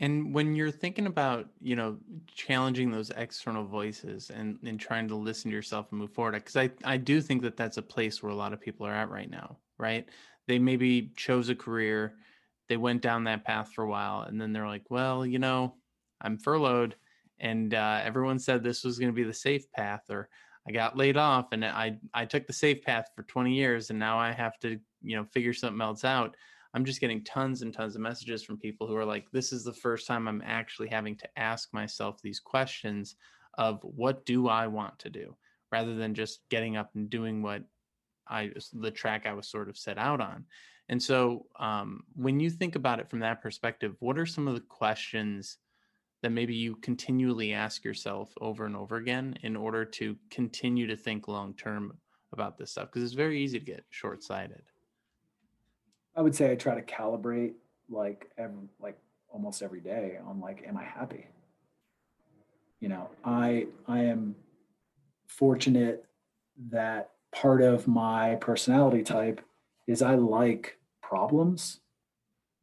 and 0.00 0.34
when 0.34 0.54
you're 0.54 0.70
thinking 0.70 1.06
about, 1.06 1.46
you 1.60 1.76
know, 1.76 1.98
challenging 2.34 2.90
those 2.90 3.10
external 3.10 3.64
voices 3.64 4.30
and, 4.30 4.58
and 4.64 4.80
trying 4.80 5.06
to 5.08 5.14
listen 5.14 5.50
to 5.50 5.54
yourself 5.54 5.88
and 5.90 6.00
move 6.00 6.12
forward, 6.12 6.32
because 6.32 6.56
I, 6.56 6.70
I 6.84 6.96
do 6.96 7.20
think 7.20 7.42
that 7.42 7.56
that's 7.56 7.76
a 7.76 7.82
place 7.82 8.22
where 8.22 8.32
a 8.32 8.34
lot 8.34 8.54
of 8.54 8.60
people 8.60 8.86
are 8.86 8.94
at 8.94 9.10
right 9.10 9.30
now, 9.30 9.58
right? 9.78 10.08
They 10.46 10.58
maybe 10.58 11.12
chose 11.16 11.48
a 11.48 11.54
career, 11.54 12.14
they 12.68 12.76
went 12.76 13.02
down 13.02 13.24
that 13.24 13.44
path 13.44 13.72
for 13.72 13.82
a 13.82 13.88
while, 13.88 14.22
and 14.22 14.40
then 14.40 14.52
they're 14.52 14.68
like, 14.68 14.84
well, 14.90 15.26
you 15.26 15.40
know, 15.40 15.74
I'm 16.20 16.38
furloughed, 16.38 16.94
and 17.40 17.74
uh, 17.74 18.00
everyone 18.04 18.38
said 18.38 18.62
this 18.62 18.84
was 18.84 18.98
going 18.98 19.10
to 19.10 19.16
be 19.16 19.24
the 19.24 19.34
safe 19.34 19.70
path, 19.72 20.02
or 20.08 20.28
I 20.68 20.72
got 20.72 20.96
laid 20.96 21.16
off, 21.16 21.52
and 21.52 21.64
I 21.64 21.98
I 22.14 22.24
took 22.24 22.46
the 22.46 22.52
safe 22.52 22.82
path 22.82 23.08
for 23.16 23.24
20 23.24 23.52
years, 23.52 23.90
and 23.90 23.98
now 23.98 24.18
I 24.18 24.30
have 24.30 24.58
to, 24.60 24.78
you 25.02 25.16
know, 25.16 25.24
figure 25.24 25.52
something 25.52 25.80
else 25.80 26.04
out. 26.04 26.36
I'm 26.72 26.84
just 26.84 27.00
getting 27.00 27.24
tons 27.24 27.62
and 27.62 27.74
tons 27.74 27.96
of 27.96 28.02
messages 28.02 28.44
from 28.44 28.56
people 28.56 28.86
who 28.86 28.96
are 28.96 29.04
like, 29.04 29.28
this 29.32 29.52
is 29.52 29.64
the 29.64 29.72
first 29.72 30.06
time 30.06 30.28
I'm 30.28 30.42
actually 30.44 30.88
having 30.88 31.16
to 31.16 31.28
ask 31.38 31.74
myself 31.74 32.22
these 32.22 32.38
questions 32.38 33.16
of 33.54 33.80
what 33.82 34.24
do 34.24 34.48
I 34.48 34.68
want 34.68 34.96
to 35.00 35.10
do? 35.10 35.36
Rather 35.72 35.96
than 35.96 36.14
just 36.14 36.42
getting 36.50 36.76
up 36.76 36.90
and 36.94 37.10
doing 37.10 37.42
what 37.42 37.64
I, 38.30 38.52
the 38.72 38.90
track 38.90 39.26
I 39.26 39.34
was 39.34 39.48
sort 39.48 39.68
of 39.68 39.76
set 39.76 39.98
out 39.98 40.20
on. 40.20 40.44
And 40.88 41.02
so 41.02 41.46
um, 41.58 42.02
when 42.14 42.40
you 42.40 42.50
think 42.50 42.74
about 42.76 43.00
it 43.00 43.08
from 43.08 43.20
that 43.20 43.42
perspective, 43.42 43.94
what 44.00 44.18
are 44.18 44.26
some 44.26 44.48
of 44.48 44.54
the 44.54 44.60
questions 44.60 45.58
that 46.22 46.30
maybe 46.30 46.54
you 46.54 46.76
continually 46.76 47.52
ask 47.52 47.84
yourself 47.84 48.32
over 48.40 48.66
and 48.66 48.76
over 48.76 48.96
again 48.96 49.38
in 49.42 49.56
order 49.56 49.84
to 49.84 50.16
continue 50.30 50.86
to 50.86 50.96
think 50.96 51.28
long 51.28 51.54
term 51.54 51.96
about 52.32 52.58
this 52.58 52.72
stuff? 52.72 52.88
Because 52.88 53.04
it's 53.04 53.14
very 53.14 53.40
easy 53.40 53.58
to 53.58 53.64
get 53.64 53.84
short 53.90 54.22
sighted. 54.22 54.62
I 56.16 56.22
would 56.22 56.34
say 56.34 56.50
I 56.50 56.56
try 56.56 56.74
to 56.74 56.82
calibrate 56.82 57.54
like 57.88 58.30
every, 58.36 58.68
like 58.80 58.98
almost 59.28 59.62
every 59.62 59.80
day 59.80 60.18
on 60.26 60.40
like, 60.40 60.64
am 60.66 60.76
I 60.76 60.84
happy? 60.84 61.26
You 62.80 62.88
know, 62.88 63.10
I 63.24 63.66
I 63.86 64.00
am 64.00 64.34
fortunate 65.26 66.04
that 66.70 67.10
part 67.32 67.62
of 67.62 67.86
my 67.86 68.36
personality 68.36 69.02
type 69.02 69.40
is 69.86 70.02
I 70.02 70.14
like 70.14 70.78
problems. 71.02 71.80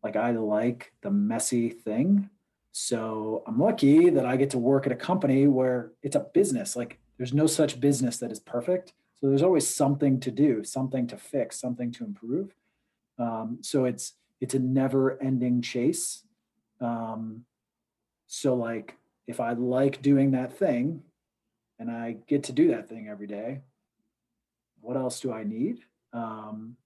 Like 0.04 0.16
I 0.16 0.32
like 0.32 0.94
the 1.02 1.12
messy 1.12 1.70
thing. 1.70 2.30
So 2.72 3.44
I'm 3.48 3.60
lucky 3.60 4.10
that 4.10 4.26
I 4.26 4.38
get 4.38 4.52
to 4.52 4.58
work 4.58 4.86
at 4.86 4.92
a 4.92 4.96
company 4.96 5.48
where 5.48 5.92
it's 6.04 6.16
a 6.16 6.28
business. 6.34 6.76
Like 6.76 7.00
there's 7.18 7.34
no 7.34 7.48
such 7.48 7.80
business 7.80 8.18
that 8.18 8.32
is 8.32 8.40
perfect. 8.40 8.94
So 9.16 9.28
there's 9.28 9.42
always 9.42 9.68
something 9.68 10.20
to 10.20 10.32
do, 10.32 10.64
something 10.64 11.08
to 11.08 11.18
fix, 11.18 11.60
something 11.60 11.92
to 11.94 12.04
improve. 12.04 12.54
Um, 13.18 13.60
so 13.62 13.86
it's 13.86 14.14
it's 14.40 14.54
a 14.54 14.60
never-ending 14.60 15.64
chase. 15.64 16.24
Um, 16.80 17.46
so 18.28 18.54
like 18.54 18.96
if 19.28 19.40
I 19.40 19.54
like 19.54 20.04
doing 20.04 20.32
that 20.32 20.56
thing 20.56 21.02
and 21.80 21.90
I 21.90 22.18
get 22.28 22.44
to 22.44 22.52
do 22.52 22.68
that 22.70 22.88
thing 22.88 23.08
every 23.10 23.26
day, 23.26 23.62
what 24.88 24.96
else 24.96 25.20
do 25.20 25.34
I 25.34 25.44
need? 25.44 25.82
Um, 26.14 26.78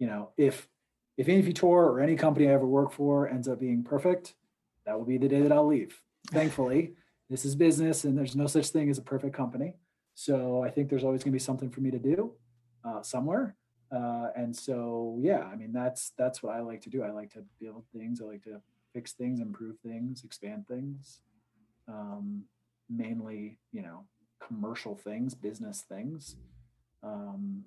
you 0.00 0.08
know, 0.08 0.30
if 0.36 0.68
if 1.16 1.28
Infutor 1.28 1.62
or 1.62 2.00
any 2.00 2.16
company 2.16 2.48
I 2.48 2.52
ever 2.52 2.66
work 2.66 2.90
for 2.92 3.28
ends 3.28 3.46
up 3.46 3.60
being 3.60 3.84
perfect, 3.84 4.34
that 4.84 4.98
will 4.98 5.06
be 5.06 5.16
the 5.16 5.28
day 5.28 5.42
that 5.42 5.52
I'll 5.52 5.66
leave. 5.66 6.02
Thankfully, 6.32 6.94
this 7.30 7.44
is 7.44 7.54
business 7.54 8.02
and 8.02 8.18
there's 8.18 8.34
no 8.34 8.48
such 8.48 8.68
thing 8.70 8.90
as 8.90 8.98
a 8.98 9.02
perfect 9.02 9.34
company. 9.34 9.74
So 10.14 10.64
I 10.64 10.70
think 10.70 10.90
there's 10.90 11.04
always 11.04 11.22
going 11.22 11.30
to 11.30 11.36
be 11.36 11.48
something 11.50 11.70
for 11.70 11.80
me 11.80 11.92
to 11.92 12.00
do 12.00 12.32
uh, 12.84 13.02
somewhere. 13.02 13.54
Uh, 13.92 14.28
and 14.34 14.54
so, 14.54 15.16
yeah, 15.20 15.44
I 15.44 15.54
mean, 15.54 15.72
that's 15.72 16.12
that's 16.18 16.42
what 16.42 16.52
I 16.52 16.60
like 16.60 16.80
to 16.82 16.90
do. 16.90 17.04
I 17.04 17.12
like 17.12 17.32
to 17.34 17.44
build 17.60 17.84
things. 17.94 18.20
I 18.20 18.24
like 18.24 18.42
to 18.42 18.60
fix 18.92 19.12
things, 19.12 19.38
improve 19.38 19.78
things, 19.78 20.24
expand 20.24 20.66
things. 20.66 21.20
Um, 21.86 22.42
mainly, 22.90 23.58
you 23.72 23.82
know, 23.82 24.04
commercial 24.40 24.96
things, 24.96 25.36
business 25.36 25.84
things. 25.88 26.34
Um, 27.06 27.64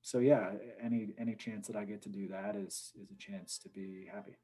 so 0.00 0.18
yeah, 0.18 0.50
any 0.82 1.08
any 1.18 1.34
chance 1.34 1.66
that 1.68 1.76
I 1.76 1.84
get 1.84 2.02
to 2.02 2.08
do 2.08 2.28
that 2.28 2.56
is 2.56 2.92
is 3.00 3.10
a 3.10 3.16
chance 3.16 3.58
to 3.58 3.68
be 3.68 4.08
happy. 4.12 4.36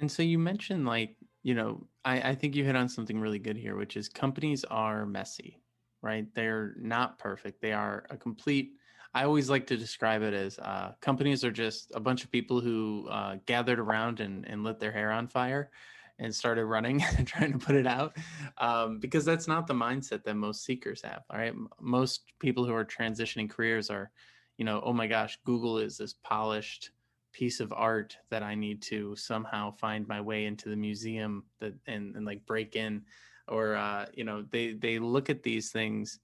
And 0.00 0.10
so 0.10 0.22
you 0.22 0.38
mentioned 0.38 0.86
like, 0.86 1.16
you 1.42 1.54
know, 1.54 1.86
I, 2.04 2.30
I 2.30 2.34
think 2.34 2.56
you 2.56 2.64
hit 2.64 2.76
on 2.76 2.88
something 2.88 3.20
really 3.20 3.38
good 3.38 3.56
here, 3.56 3.76
which 3.76 3.96
is 3.96 4.08
companies 4.08 4.64
are 4.64 5.04
messy, 5.04 5.60
right? 6.00 6.26
They're 6.34 6.74
not 6.78 7.18
perfect. 7.18 7.60
They 7.60 7.72
are 7.72 8.06
a 8.10 8.16
complete 8.16 8.72
I 9.14 9.24
always 9.24 9.50
like 9.50 9.66
to 9.66 9.76
describe 9.76 10.22
it 10.22 10.32
as 10.32 10.58
uh, 10.58 10.92
companies 11.00 11.44
are 11.44 11.50
just 11.50 11.92
a 11.94 12.00
bunch 12.00 12.24
of 12.24 12.32
people 12.32 12.60
who 12.60 13.06
uh, 13.10 13.36
gathered 13.44 13.78
around 13.78 14.20
and, 14.20 14.48
and 14.48 14.64
lit 14.64 14.80
their 14.80 14.92
hair 14.92 15.12
on 15.12 15.28
fire 15.28 15.70
and 16.18 16.34
started 16.34 16.66
running 16.66 17.02
and 17.18 17.26
trying 17.26 17.52
to 17.52 17.58
put 17.58 17.74
it 17.74 17.86
out 17.86 18.16
um, 18.58 18.98
because 18.98 19.24
that's 19.24 19.48
not 19.48 19.66
the 19.66 19.74
mindset 19.74 20.24
that 20.24 20.34
most 20.34 20.64
seekers 20.64 21.02
have. 21.02 21.22
All 21.30 21.38
right. 21.38 21.54
Most 21.80 22.32
people 22.38 22.64
who 22.64 22.74
are 22.74 22.84
transitioning 22.84 23.50
careers 23.50 23.90
are, 23.90 24.10
you 24.56 24.64
know, 24.64 24.82
oh 24.84 24.92
my 24.92 25.06
gosh, 25.06 25.38
Google 25.44 25.78
is 25.78 25.96
this 25.96 26.14
polished 26.22 26.90
piece 27.32 27.60
of 27.60 27.72
art 27.72 28.16
that 28.30 28.42
I 28.42 28.54
need 28.54 28.82
to 28.82 29.16
somehow 29.16 29.70
find 29.72 30.06
my 30.06 30.20
way 30.20 30.44
into 30.44 30.68
the 30.68 30.76
museum 30.76 31.44
that 31.60 31.74
and, 31.86 32.14
and 32.14 32.26
like 32.26 32.44
break 32.44 32.76
in 32.76 33.02
or 33.48 33.74
uh, 33.74 34.06
you 34.14 34.24
know 34.24 34.44
they 34.50 34.72
they 34.72 34.98
look 34.98 35.30
at 35.30 35.42
these 35.42 35.70
things 35.70 36.20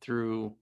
through 0.00 0.54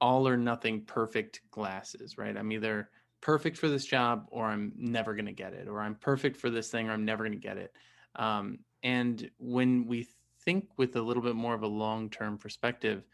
all 0.00 0.26
or 0.26 0.36
nothing 0.36 0.82
perfect 0.82 1.40
glasses 1.50 2.18
right 2.18 2.36
i'm 2.36 2.50
either 2.50 2.90
perfect 3.20 3.56
for 3.56 3.68
this 3.68 3.84
job 3.84 4.26
or 4.30 4.46
i'm 4.46 4.72
never 4.76 5.14
going 5.14 5.24
to 5.24 5.32
get 5.32 5.52
it 5.52 5.68
or 5.68 5.80
i'm 5.80 5.94
perfect 5.94 6.36
for 6.36 6.50
this 6.50 6.68
thing 6.68 6.88
or 6.88 6.92
i'm 6.92 7.04
never 7.04 7.24
going 7.24 7.32
to 7.32 7.38
get 7.38 7.56
it 7.56 7.72
um, 8.16 8.58
and 8.82 9.30
when 9.38 9.86
we 9.86 10.06
think 10.44 10.68
with 10.76 10.96
a 10.96 11.02
little 11.02 11.22
bit 11.22 11.34
more 11.34 11.54
of 11.54 11.62
a 11.62 11.66
long 11.66 12.10
term 12.10 12.36
perspective 12.36 13.04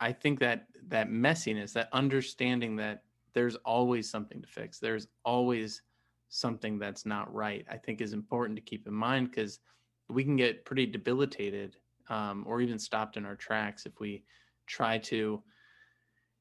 i 0.00 0.12
think 0.12 0.38
that 0.38 0.66
that 0.86 1.08
messiness 1.08 1.72
that 1.72 1.88
understanding 1.92 2.76
that 2.76 3.02
there's 3.34 3.56
always 3.56 4.08
something 4.08 4.40
to 4.40 4.48
fix. 4.48 4.78
There's 4.78 5.08
always 5.24 5.82
something 6.28 6.78
that's 6.78 7.04
not 7.04 7.32
right. 7.34 7.66
I 7.70 7.76
think 7.76 8.00
is 8.00 8.12
important 8.12 8.56
to 8.56 8.62
keep 8.62 8.86
in 8.86 8.94
mind 8.94 9.30
because 9.30 9.58
we 10.08 10.24
can 10.24 10.36
get 10.36 10.64
pretty 10.64 10.86
debilitated 10.86 11.76
um, 12.08 12.44
or 12.46 12.60
even 12.60 12.78
stopped 12.78 13.16
in 13.16 13.26
our 13.26 13.34
tracks 13.34 13.86
if 13.86 14.00
we 14.00 14.24
try 14.66 14.98
to. 14.98 15.42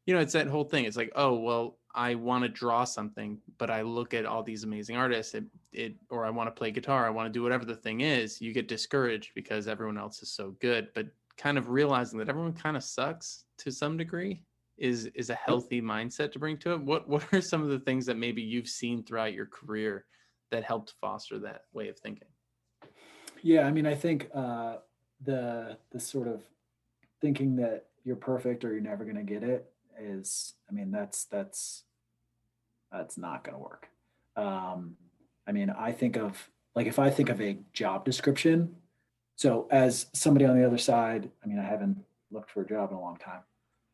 You 0.05 0.13
know, 0.13 0.19
it's 0.19 0.34
that 0.34 0.47
whole 0.47 0.65
thing. 0.65 0.86
It's 0.86 0.97
like, 0.97 1.12
oh 1.15 1.36
well, 1.36 1.77
I 1.95 2.15
want 2.15 2.43
to 2.43 2.49
draw 2.49 2.84
something, 2.84 3.39
but 3.58 3.69
I 3.69 3.82
look 3.84 4.13
at 4.13 4.25
all 4.25 4.41
these 4.43 4.63
amazing 4.63 4.95
artists. 4.95 5.34
It, 5.34 5.45
it 5.71 5.95
or 6.10 6.25
I 6.25 6.29
want 6.29 6.47
to 6.47 6.51
play 6.51 6.71
guitar. 6.71 7.06
I 7.06 7.12
want 7.12 7.27
to 7.27 7.32
do 7.32 7.43
whatever 7.43 7.65
the 7.65 7.75
thing 7.75 8.01
is. 8.01 8.41
You 8.41 8.51
get 8.53 8.67
discouraged 8.67 9.32
because 9.36 9.67
everyone 9.67 9.97
else 9.97 10.21
is 10.23 10.32
so 10.32 10.56
good. 10.60 10.89
But 10.95 11.08
kind 11.38 11.58
of 11.58 11.69
realizing 11.69 12.19
that 12.19 12.29
everyone 12.29 12.53
kind 12.53 12.77
of 12.77 12.84
sucks 12.84 13.45
to 13.58 13.71
some 13.71 13.97
degree 13.97 14.41
is 14.77 15.06
is 15.15 15.29
a 15.29 15.36
healthy 15.36 15.82
mindset 15.82 16.32
to 16.32 16.39
bring 16.39 16.58
to 16.58 16.73
it 16.73 16.82
what 16.82 17.08
what 17.08 17.23
are 17.34 17.41
some 17.41 17.62
of 17.62 17.69
the 17.69 17.79
things 17.79 18.06
that 18.06 18.17
maybe 18.17 18.41
you've 18.41 18.67
seen 18.67 19.03
throughout 19.03 19.34
your 19.34 19.45
career 19.45 20.06
that 20.51 20.63
helped 20.63 20.93
foster 20.99 21.38
that 21.39 21.63
way 21.73 21.89
of 21.89 21.97
thinking 21.99 22.27
yeah 23.41 23.65
i 23.67 23.71
mean 23.71 23.86
i 23.86 23.93
think 23.93 24.29
uh 24.34 24.77
the 25.23 25.77
the 25.91 25.99
sort 25.99 26.27
of 26.27 26.41
thinking 27.21 27.56
that 27.56 27.86
you're 28.03 28.15
perfect 28.15 28.65
or 28.65 28.71
you're 28.71 28.82
never 28.82 29.03
going 29.03 29.15
to 29.15 29.23
get 29.23 29.43
it 29.43 29.72
is 29.99 30.53
i 30.69 30.73
mean 30.73 30.91
that's 30.91 31.25
that's 31.25 31.84
that's 32.91 33.17
not 33.17 33.43
going 33.43 33.56
to 33.56 33.60
work. 33.60 33.88
Um 34.36 34.95
i 35.47 35.51
mean 35.51 35.69
i 35.69 35.91
think 35.91 36.15
of 36.17 36.49
like 36.75 36.88
if 36.88 36.99
i 36.99 37.10
think 37.10 37.29
of 37.29 37.41
a 37.41 37.58
job 37.73 38.06
description 38.06 38.75
so 39.36 39.67
as 39.71 40.08
somebody 40.13 40.45
on 40.45 40.58
the 40.58 40.65
other 40.65 40.77
side 40.77 41.29
i 41.43 41.47
mean 41.47 41.60
i 41.60 41.63
haven't 41.63 41.97
looked 42.32 42.51
for 42.51 42.62
a 42.62 42.67
job 42.67 42.91
in 42.91 42.97
a 42.97 43.01
long 43.01 43.17
time 43.17 43.41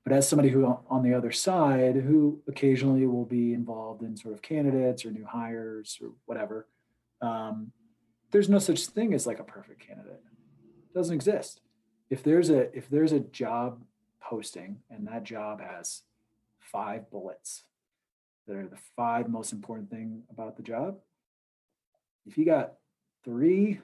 but 0.04 0.14
as 0.14 0.28
somebody 0.28 0.50
who 0.50 0.66
on 0.90 1.04
the 1.04 1.14
other 1.14 1.32
side 1.32 1.96
who 1.96 2.42
occasionally 2.48 3.06
will 3.06 3.26
be 3.26 3.54
involved 3.54 4.02
in 4.02 4.16
sort 4.16 4.34
of 4.34 4.42
candidates 4.42 5.06
or 5.06 5.12
new 5.12 5.26
hires 5.26 5.98
or 6.02 6.12
whatever 6.26 6.68
um, 7.22 7.72
there's 8.32 8.50
no 8.50 8.60
such 8.60 8.86
thing 8.88 9.14
as 9.14 9.26
like 9.26 9.40
a 9.40 9.44
perfect 9.44 9.86
candidate. 9.86 10.22
It 10.90 10.94
doesn't 10.94 11.14
exist. 11.14 11.62
If 12.10 12.24
there's 12.24 12.50
a 12.50 12.76
if 12.76 12.90
there's 12.90 13.12
a 13.12 13.20
job 13.20 13.82
posting 14.30 14.78
and 14.89 15.08
that 15.08 15.24
job 15.24 15.62
has 15.62 16.04
five 16.60 17.10
bullets 17.10 17.63
that 18.48 18.56
are 18.56 18.68
the 18.68 18.78
five 18.96 19.30
most 19.30 19.52
important 19.54 19.89
thing 19.89 20.24
about 20.32 20.56
the 20.58 20.63
job 20.63 20.98
if 22.26 22.38
you 22.38 22.46
got 22.46 22.74
three 23.24 23.80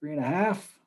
three 0.00 0.12
and 0.12 0.20
a 0.20 0.26
half 0.26 0.78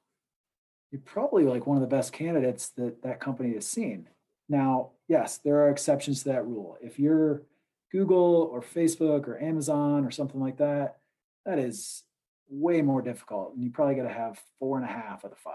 you're 0.95 1.01
probably 1.03 1.43
like 1.43 1.67
one 1.67 1.75
of 1.75 1.81
the 1.81 1.93
best 1.93 2.13
candidates 2.13 2.69
that 2.77 3.03
that 3.03 3.19
company 3.19 3.53
has 3.53 3.67
seen. 3.67 4.07
Now, 4.47 4.91
yes, 5.09 5.37
there 5.37 5.57
are 5.57 5.69
exceptions 5.69 6.23
to 6.23 6.29
that 6.29 6.45
rule. 6.45 6.77
If 6.81 6.97
you're 6.99 7.41
Google 7.91 8.49
or 8.49 8.61
Facebook 8.61 9.27
or 9.27 9.41
Amazon 9.41 10.05
or 10.05 10.11
something 10.11 10.39
like 10.39 10.55
that, 10.59 10.99
that 11.45 11.59
is 11.59 12.03
way 12.47 12.81
more 12.81 13.01
difficult. 13.01 13.55
And 13.55 13.61
you 13.61 13.71
probably 13.71 13.95
got 13.95 14.03
to 14.03 14.13
have 14.13 14.39
four 14.57 14.77
and 14.77 14.85
a 14.85 14.89
half 14.89 15.25
of 15.25 15.31
the 15.31 15.35
five. 15.35 15.53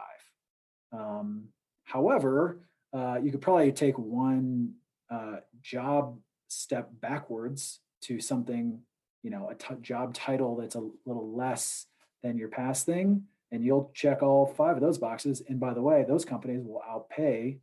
Um, 0.92 1.44
however, 1.92 2.60
uh, 2.92 3.18
you 3.22 3.30
could 3.30 3.40
probably 3.40 3.72
take 3.72 3.98
one 3.98 4.74
uh, 5.10 5.36
job 5.62 6.18
step 6.48 6.90
backwards 7.00 7.80
to 8.02 8.20
something, 8.20 8.80
you 9.22 9.30
know, 9.30 9.50
a 9.50 9.54
t- 9.54 9.74
job 9.80 10.14
title 10.14 10.56
that's 10.56 10.74
a 10.74 10.88
little 11.06 11.34
less 11.36 11.86
than 12.22 12.38
your 12.38 12.48
past 12.48 12.86
thing 12.86 13.24
and 13.52 13.64
you'll 13.64 13.90
check 13.94 14.22
all 14.22 14.46
five 14.46 14.76
of 14.76 14.82
those 14.82 14.98
boxes. 14.98 15.42
And 15.48 15.58
by 15.58 15.74
the 15.74 15.82
way, 15.82 16.04
those 16.06 16.24
companies 16.24 16.62
will 16.64 16.82
outpay 16.88 17.58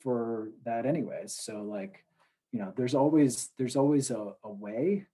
for 0.00 0.50
that 0.64 0.86
anyways. 0.86 1.32
So 1.32 1.62
like, 1.62 2.04
you 2.52 2.58
know, 2.58 2.72
there's 2.76 2.94
always 2.94 3.50
there's 3.58 3.76
always 3.76 4.10
a, 4.10 4.34
a 4.42 4.50
way. 4.50 5.06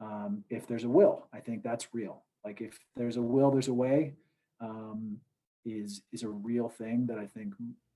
Um, 0.00 0.44
if 0.50 0.66
there's 0.66 0.84
a 0.84 0.88
will, 0.88 1.26
I 1.32 1.38
think 1.38 1.62
that's 1.62 1.94
real. 1.94 2.24
Like 2.44 2.60
if 2.60 2.76
there's 2.96 3.16
a 3.16 3.22
will, 3.22 3.52
there's 3.52 3.68
a 3.68 3.74
way. 3.74 4.14
Um, 4.60 5.18
is 5.64 6.02
is 6.12 6.22
a 6.22 6.28
real 6.28 6.68
thing 6.68 7.06
that 7.06 7.18
I 7.18 7.26
think 7.26 7.54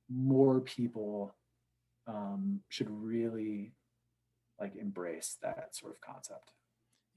more 0.09 0.61
people 0.61 1.35
um, 2.07 2.61
should 2.69 2.89
really 2.91 3.73
like 4.61 4.77
embrace 4.77 5.37
that 5.43 5.75
sort 5.75 5.93
of 5.93 6.01
concept. 6.01 6.53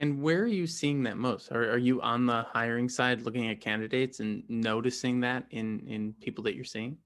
And 0.01 0.21
where 0.21 0.41
are 0.41 0.47
you 0.47 0.65
seeing 0.65 1.03
that 1.03 1.17
most? 1.17 1.51
Are, 1.51 1.71
are 1.71 1.77
you 1.77 2.01
on 2.01 2.25
the 2.25 2.43
hiring 2.53 2.87
side 2.87 3.23
looking 3.23 3.49
at 3.49 3.59
candidates 3.59 4.21
and 4.21 4.43
noticing 4.47 5.19
that 5.21 5.45
in 5.51 5.81
in 5.87 6.13
people 6.21 6.43
that 6.45 6.55
you're 6.55 6.63
seeing? 6.63 6.97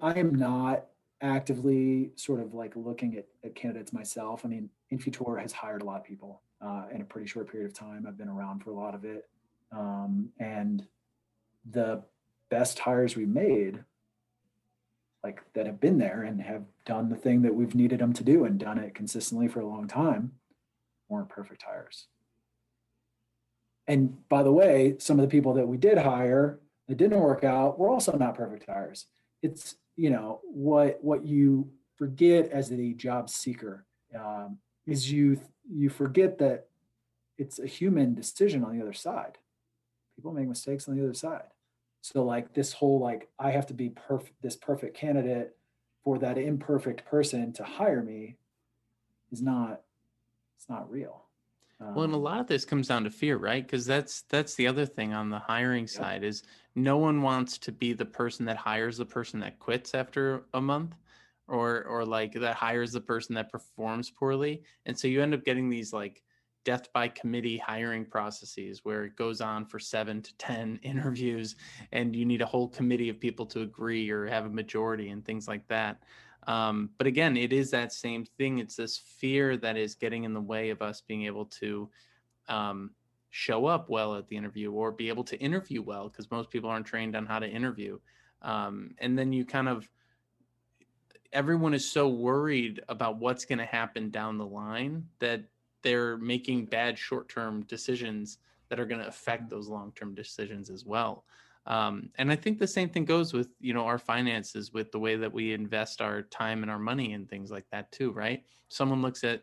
I 0.00 0.18
am 0.18 0.34
not 0.34 0.86
actively 1.22 2.10
sort 2.16 2.40
of 2.40 2.52
like 2.52 2.76
looking 2.76 3.16
at, 3.16 3.26
at 3.42 3.54
candidates 3.54 3.92
myself. 3.92 4.44
I 4.44 4.48
mean, 4.48 4.68
Infutor 4.92 5.40
has 5.40 5.52
hired 5.52 5.80
a 5.80 5.84
lot 5.84 5.96
of 5.96 6.04
people 6.04 6.42
uh, 6.60 6.84
in 6.92 7.00
a 7.00 7.04
pretty 7.04 7.26
short 7.26 7.50
period 7.50 7.66
of 7.70 7.74
time. 7.74 8.04
I've 8.06 8.18
been 8.18 8.28
around 8.28 8.62
for 8.62 8.70
a 8.70 8.74
lot 8.74 8.94
of 8.94 9.04
it. 9.04 9.28
Um, 9.72 10.28
and 10.38 10.86
the 11.70 12.02
best 12.50 12.78
hires 12.80 13.16
we 13.16 13.26
made, 13.26 13.84
like 15.22 15.40
that 15.54 15.66
have 15.66 15.80
been 15.80 15.98
there 15.98 16.22
and 16.22 16.40
have 16.40 16.64
done 16.84 17.08
the 17.08 17.16
thing 17.16 17.42
that 17.42 17.54
we've 17.54 17.74
needed 17.74 18.00
them 18.00 18.12
to 18.12 18.24
do 18.24 18.44
and 18.44 18.58
done 18.58 18.78
it 18.78 18.94
consistently 18.94 19.48
for 19.48 19.60
a 19.60 19.66
long 19.66 19.88
time, 19.88 20.32
weren't 21.08 21.28
perfect 21.28 21.62
hires 21.62 22.06
and 23.86 24.28
by 24.28 24.42
the 24.42 24.52
way, 24.52 24.96
some 24.98 25.18
of 25.18 25.22
the 25.24 25.30
people 25.30 25.54
that 25.54 25.68
we 25.68 25.76
did 25.76 25.98
hire 25.98 26.60
that 26.88 26.96
didn't 26.96 27.20
work 27.20 27.44
out 27.44 27.78
were 27.78 27.88
also 27.88 28.16
not 28.16 28.34
perfect 28.34 28.66
hires. 28.68 29.06
It's 29.42 29.76
you 29.96 30.10
know 30.10 30.40
what 30.44 30.98
what 31.02 31.24
you 31.24 31.70
forget 31.96 32.50
as 32.50 32.70
a 32.72 32.92
job 32.92 33.30
seeker 33.30 33.86
um, 34.18 34.58
is 34.86 35.10
you 35.10 35.40
you 35.70 35.88
forget 35.88 36.38
that 36.38 36.66
it's 37.38 37.58
a 37.58 37.66
human 37.66 38.14
decision 38.14 38.64
on 38.64 38.76
the 38.76 38.82
other 38.82 38.92
side. 38.92 39.38
People 40.16 40.32
make 40.32 40.48
mistakes 40.48 40.88
on 40.88 40.96
the 40.96 41.02
other 41.02 41.14
side. 41.14 41.48
So 42.06 42.24
like 42.24 42.54
this 42.54 42.72
whole 42.72 43.00
like 43.00 43.32
I 43.36 43.50
have 43.50 43.66
to 43.66 43.74
be 43.74 43.90
perfect 43.90 44.40
this 44.40 44.54
perfect 44.56 44.96
candidate 44.96 45.56
for 46.04 46.18
that 46.20 46.38
imperfect 46.38 47.04
person 47.04 47.52
to 47.54 47.64
hire 47.64 48.00
me 48.00 48.36
is 49.32 49.42
not 49.42 49.82
it's 50.56 50.68
not 50.68 50.90
real. 50.90 51.26
Well, 51.94 52.04
and 52.04 52.14
a 52.14 52.18
Um, 52.18 52.18
lot 52.18 52.40
of 52.40 52.46
this 52.46 52.64
comes 52.64 52.88
down 52.88 53.04
to 53.04 53.10
fear, 53.10 53.38
right? 53.38 53.64
Because 53.64 53.86
that's 53.86 54.22
that's 54.22 54.54
the 54.54 54.66
other 54.66 54.84
thing 54.86 55.14
on 55.14 55.30
the 55.30 55.38
hiring 55.38 55.86
side 55.86 56.22
is 56.24 56.42
no 56.74 56.98
one 56.98 57.22
wants 57.22 57.58
to 57.58 57.72
be 57.72 57.92
the 57.92 58.04
person 58.04 58.44
that 58.46 58.56
hires 58.58 58.98
the 58.98 59.06
person 59.06 59.40
that 59.40 59.58
quits 59.58 59.94
after 59.94 60.46
a 60.54 60.60
month, 60.60 60.94
or 61.48 61.84
or 61.84 62.04
like 62.04 62.34
that 62.34 62.56
hires 62.56 62.92
the 62.92 63.00
person 63.00 63.34
that 63.36 63.50
performs 63.50 64.10
poorly, 64.10 64.62
and 64.84 64.98
so 64.98 65.08
you 65.08 65.22
end 65.22 65.34
up 65.34 65.44
getting 65.44 65.70
these 65.70 65.92
like 65.92 66.22
death 66.66 66.92
by 66.92 67.06
committee 67.06 67.56
hiring 67.56 68.04
processes 68.04 68.80
where 68.82 69.04
it 69.04 69.14
goes 69.14 69.40
on 69.40 69.64
for 69.64 69.78
seven 69.78 70.20
to 70.20 70.36
ten 70.36 70.78
interviews, 70.82 71.56
and 71.92 72.14
you 72.14 72.26
need 72.26 72.42
a 72.42 72.46
whole 72.46 72.68
committee 72.68 73.08
of 73.08 73.18
people 73.18 73.46
to 73.46 73.62
agree 73.62 74.10
or 74.10 74.26
have 74.26 74.44
a 74.44 74.50
majority 74.50 75.08
and 75.08 75.24
things 75.24 75.48
like 75.48 75.66
that. 75.68 76.02
Um, 76.46 76.90
but 76.98 77.06
again, 77.06 77.36
it 77.36 77.52
is 77.52 77.70
that 77.70 77.92
same 77.92 78.24
thing. 78.24 78.58
It's 78.58 78.76
this 78.76 78.98
fear 78.98 79.56
that 79.56 79.76
is 79.76 79.94
getting 79.94 80.24
in 80.24 80.34
the 80.34 80.40
way 80.40 80.70
of 80.70 80.82
us 80.82 81.00
being 81.00 81.24
able 81.24 81.46
to 81.46 81.88
um, 82.48 82.90
show 83.30 83.66
up 83.66 83.88
well 83.88 84.16
at 84.16 84.28
the 84.28 84.36
interview 84.36 84.72
or 84.72 84.92
be 84.92 85.08
able 85.08 85.24
to 85.24 85.38
interview 85.38 85.82
well 85.82 86.08
because 86.08 86.30
most 86.30 86.50
people 86.50 86.70
aren't 86.70 86.86
trained 86.86 87.16
on 87.16 87.26
how 87.26 87.38
to 87.38 87.48
interview. 87.48 87.98
Um, 88.42 88.92
and 88.98 89.18
then 89.18 89.32
you 89.32 89.44
kind 89.44 89.68
of, 89.68 89.88
everyone 91.32 91.74
is 91.74 91.90
so 91.90 92.08
worried 92.08 92.80
about 92.88 93.18
what's 93.18 93.44
going 93.44 93.58
to 93.58 93.64
happen 93.66 94.10
down 94.10 94.38
the 94.38 94.46
line 94.46 95.06
that 95.18 95.44
they're 95.82 96.16
making 96.18 96.66
bad 96.66 96.98
short 96.98 97.28
term 97.28 97.62
decisions 97.64 98.38
that 98.68 98.80
are 98.80 98.86
going 98.86 99.00
to 99.00 99.08
affect 99.08 99.48
those 99.48 99.68
long 99.68 99.92
term 99.94 100.14
decisions 100.14 100.70
as 100.70 100.84
well. 100.84 101.24
Um, 101.66 102.10
and 102.16 102.30
I 102.30 102.36
think 102.36 102.58
the 102.58 102.66
same 102.66 102.88
thing 102.88 103.04
goes 103.04 103.32
with 103.32 103.48
you 103.60 103.74
know 103.74 103.86
our 103.86 103.98
finances, 103.98 104.72
with 104.72 104.92
the 104.92 104.98
way 104.98 105.16
that 105.16 105.32
we 105.32 105.52
invest 105.52 106.00
our 106.00 106.22
time 106.22 106.62
and 106.62 106.70
our 106.70 106.78
money 106.78 107.12
and 107.12 107.28
things 107.28 107.50
like 107.50 107.66
that 107.72 107.90
too, 107.90 108.12
right? 108.12 108.44
Someone 108.68 109.02
looks 109.02 109.24
at 109.24 109.42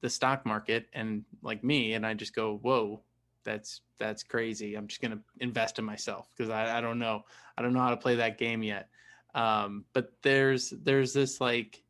the 0.00 0.08
stock 0.10 0.46
market 0.46 0.88
and 0.92 1.24
like 1.42 1.64
me, 1.64 1.94
and 1.94 2.06
I 2.06 2.14
just 2.14 2.34
go, 2.34 2.58
"Whoa, 2.58 3.02
that's 3.44 3.80
that's 3.98 4.22
crazy." 4.22 4.76
I'm 4.76 4.86
just 4.86 5.00
gonna 5.00 5.20
invest 5.40 5.78
in 5.80 5.84
myself 5.84 6.28
because 6.36 6.50
I, 6.50 6.78
I 6.78 6.80
don't 6.80 7.00
know, 7.00 7.24
I 7.58 7.62
don't 7.62 7.72
know 7.72 7.80
how 7.80 7.90
to 7.90 7.96
play 7.96 8.14
that 8.16 8.38
game 8.38 8.62
yet. 8.62 8.88
Um, 9.34 9.84
but 9.92 10.12
there's 10.22 10.70
there's 10.70 11.12
this 11.12 11.40
like, 11.40 11.82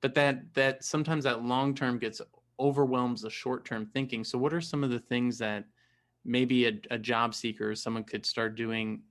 but 0.00 0.14
that 0.14 0.54
that 0.54 0.84
sometimes 0.84 1.24
that 1.24 1.44
long 1.44 1.74
term 1.74 1.98
gets 1.98 2.22
overwhelms 2.62 3.22
the 3.22 3.30
short 3.30 3.64
term 3.64 3.86
thinking. 3.86 4.24
So 4.24 4.38
what 4.38 4.54
are 4.54 4.60
some 4.60 4.84
of 4.84 4.90
the 4.90 5.00
things 5.00 5.36
that 5.38 5.64
maybe 6.24 6.66
a, 6.66 6.72
a 6.90 6.98
job 6.98 7.34
seeker 7.34 7.74
someone 7.74 8.04
could 8.04 8.24
start 8.24 8.54
doing 8.54 9.02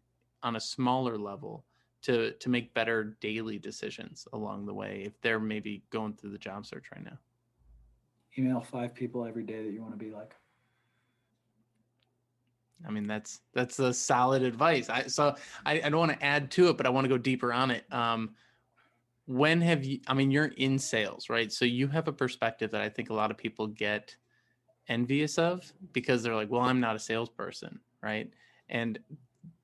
on 0.43 0.55
a 0.55 0.59
smaller 0.59 1.17
level 1.17 1.65
to 2.01 2.31
to 2.33 2.49
make 2.49 2.73
better 2.73 3.17
daily 3.19 3.59
decisions 3.59 4.27
along 4.33 4.65
the 4.65 4.73
way 4.73 5.03
if 5.05 5.19
they're 5.21 5.39
maybe 5.39 5.83
going 5.89 6.13
through 6.13 6.31
the 6.31 6.37
job 6.37 6.65
search 6.65 6.85
right 6.95 7.03
now 7.03 7.17
email 8.37 8.61
five 8.61 8.95
people 8.95 9.25
every 9.25 9.43
day 9.43 9.63
that 9.63 9.71
you 9.71 9.81
want 9.81 9.93
to 9.93 9.97
be 9.97 10.09
like. 10.09 10.33
i 12.87 12.91
mean 12.91 13.05
that's 13.05 13.41
that's 13.53 13.77
a 13.79 13.93
solid 13.93 14.41
advice 14.41 14.89
i 14.89 15.03
so 15.03 15.35
i, 15.65 15.73
I 15.81 15.89
don't 15.89 15.99
want 15.99 16.13
to 16.13 16.25
add 16.25 16.49
to 16.51 16.69
it 16.69 16.77
but 16.77 16.85
i 16.85 16.89
want 16.89 17.05
to 17.05 17.09
go 17.09 17.17
deeper 17.17 17.53
on 17.53 17.71
it 17.71 17.91
um 17.91 18.31
when 19.25 19.62
have 19.62 19.84
you 19.84 19.99
i 20.07 20.13
mean 20.13 20.31
you're 20.31 20.45
in 20.57 20.77
sales 20.79 21.29
right 21.29 21.51
so 21.51 21.63
you 21.65 21.88
have 21.88 22.07
a 22.07 22.13
perspective 22.13 22.71
that 22.71 22.81
i 22.81 22.89
think 22.89 23.10
a 23.10 23.13
lot 23.13 23.31
of 23.31 23.38
people 23.38 23.67
get 23.67 24.15
envious 24.88 25.38
of 25.38 25.71
because 25.93 26.23
they're 26.23 26.36
like 26.36 26.49
well 26.49 26.62
i'm 26.62 26.79
not 26.79 26.95
a 26.95 26.99
salesperson 26.99 27.79
right 28.01 28.31
and 28.69 28.99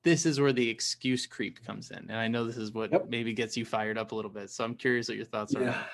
this 0.04 0.26
is 0.26 0.40
where 0.40 0.54
the 0.54 0.70
excuse 0.70 1.26
creep 1.26 1.64
comes 1.66 1.92
in 1.92 1.98
and 1.98 2.14
i 2.18 2.28
know 2.28 2.46
this 2.46 2.58
is 2.58 2.72
what 2.72 2.92
Yep. 2.92 3.10
maybe 3.10 3.34
gets 3.34 3.58
you 3.58 3.66
fired 3.66 3.98
up 3.98 4.12
a 4.12 4.16
little 4.16 4.32
bit 4.32 4.50
so 4.50 4.64
i'm 4.64 4.76
curious 4.76 5.08
what 5.08 5.18
your 5.18 5.26
thoughts 5.26 5.56
are 5.56 5.62
Yeah. 5.64 5.72
that. 5.72 5.90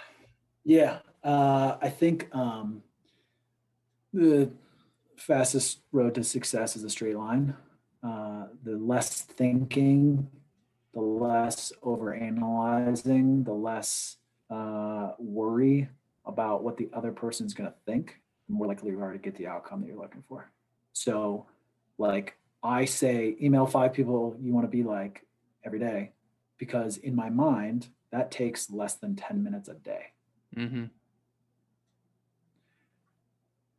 Yeah. 0.66 1.00
Uh, 1.24 1.78
I 1.82 1.90
think 1.90 2.34
um, 2.34 2.82
the 4.14 4.50
fastest 5.18 5.80
road 5.92 6.16
to 6.16 6.24
success 6.24 6.76
is 6.78 6.84
a 6.86 6.90
straight 6.90 7.18
line. 7.18 7.54
Uh, 8.02 8.48
the 8.64 8.78
less 8.78 9.22
thinking, 9.22 10.30
the 10.94 11.02
less 11.02 11.74
over 11.82 12.14
analyzing, 12.14 13.44
the 13.44 13.54
less 13.54 14.18
uh, 14.50 15.12
worry 15.18 15.90
about 16.26 16.64
what 16.64 16.78
the 16.78 16.90
other 16.94 17.12
person's 17.12 17.54
going 17.54 17.70
to 17.70 17.76
think, 17.86 18.20
the 18.48 18.54
more 18.54 18.68
likely 18.68 18.92
you 18.92 19.02
are 19.02 19.12
to 19.12 19.18
get 19.18 19.36
the 19.36 19.48
outcome 19.48 19.82
that 19.82 19.88
you're 19.88 20.02
looking 20.02 20.24
for. 20.28 20.52
So, 20.94 21.48
like 21.98 22.38
I 22.62 22.86
say, 22.86 23.36
email 23.42 23.66
five 23.66 23.94
people 23.94 24.38
you 24.42 24.54
want 24.54 24.66
to 24.66 24.72
be 24.72 24.84
like 24.84 25.26
every 25.66 25.80
day, 25.80 26.12
because 26.58 26.98
in 26.98 27.16
my 27.16 27.30
mind, 27.30 27.88
that 28.12 28.32
takes 28.32 28.70
less 28.70 28.94
than 28.96 29.16
10 29.16 29.44
minutes 29.44 29.70
a 29.70 29.74
day. 29.74 30.06
mm-hmm. 30.56 30.86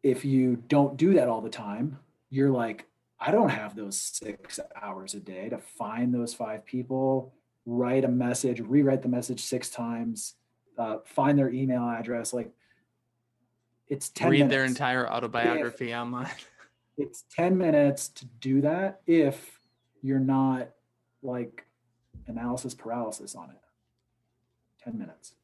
if 0.02 0.24
you 0.24 0.62
don't 0.68 0.96
do 0.96 1.14
that 1.14 1.28
all 1.28 1.40
the 1.40 1.48
time, 1.48 1.98
you're 2.28 2.50
like, 2.50 2.86
I 3.26 3.30
don't 3.30 3.48
have 3.48 3.74
those 3.74 3.98
six 3.98 4.60
hours 4.80 5.14
a 5.14 5.20
day 5.20 5.48
to 5.48 5.58
find 5.58 6.12
those 6.12 6.34
five 6.34 6.64
people, 6.66 7.32
write 7.64 8.04
a 8.04 8.08
message, 8.08 8.60
rewrite 8.60 9.02
the 9.02 9.08
message 9.08 9.40
six 9.40 9.70
times, 9.70 10.34
uh, 10.76 10.98
find 11.04 11.38
their 11.38 11.48
email 11.48 11.88
address. 11.88 12.34
Like 12.34 12.52
it's 13.88 14.08
10 14.10 14.30
read 14.30 14.38
minutes. 14.38 14.52
their 14.52 14.64
entire 14.64 15.10
autobiography 15.10 15.94
online 15.94 16.30
it's 16.96 17.24
10 17.34 17.56
minutes 17.56 18.08
to 18.08 18.26
do 18.40 18.60
that 18.60 19.00
if 19.06 19.58
you're 20.02 20.18
not 20.18 20.68
like 21.22 21.64
analysis 22.26 22.74
paralysis 22.74 23.34
on 23.34 23.50
it 23.50 24.84
10 24.84 24.98
minutes 24.98 25.34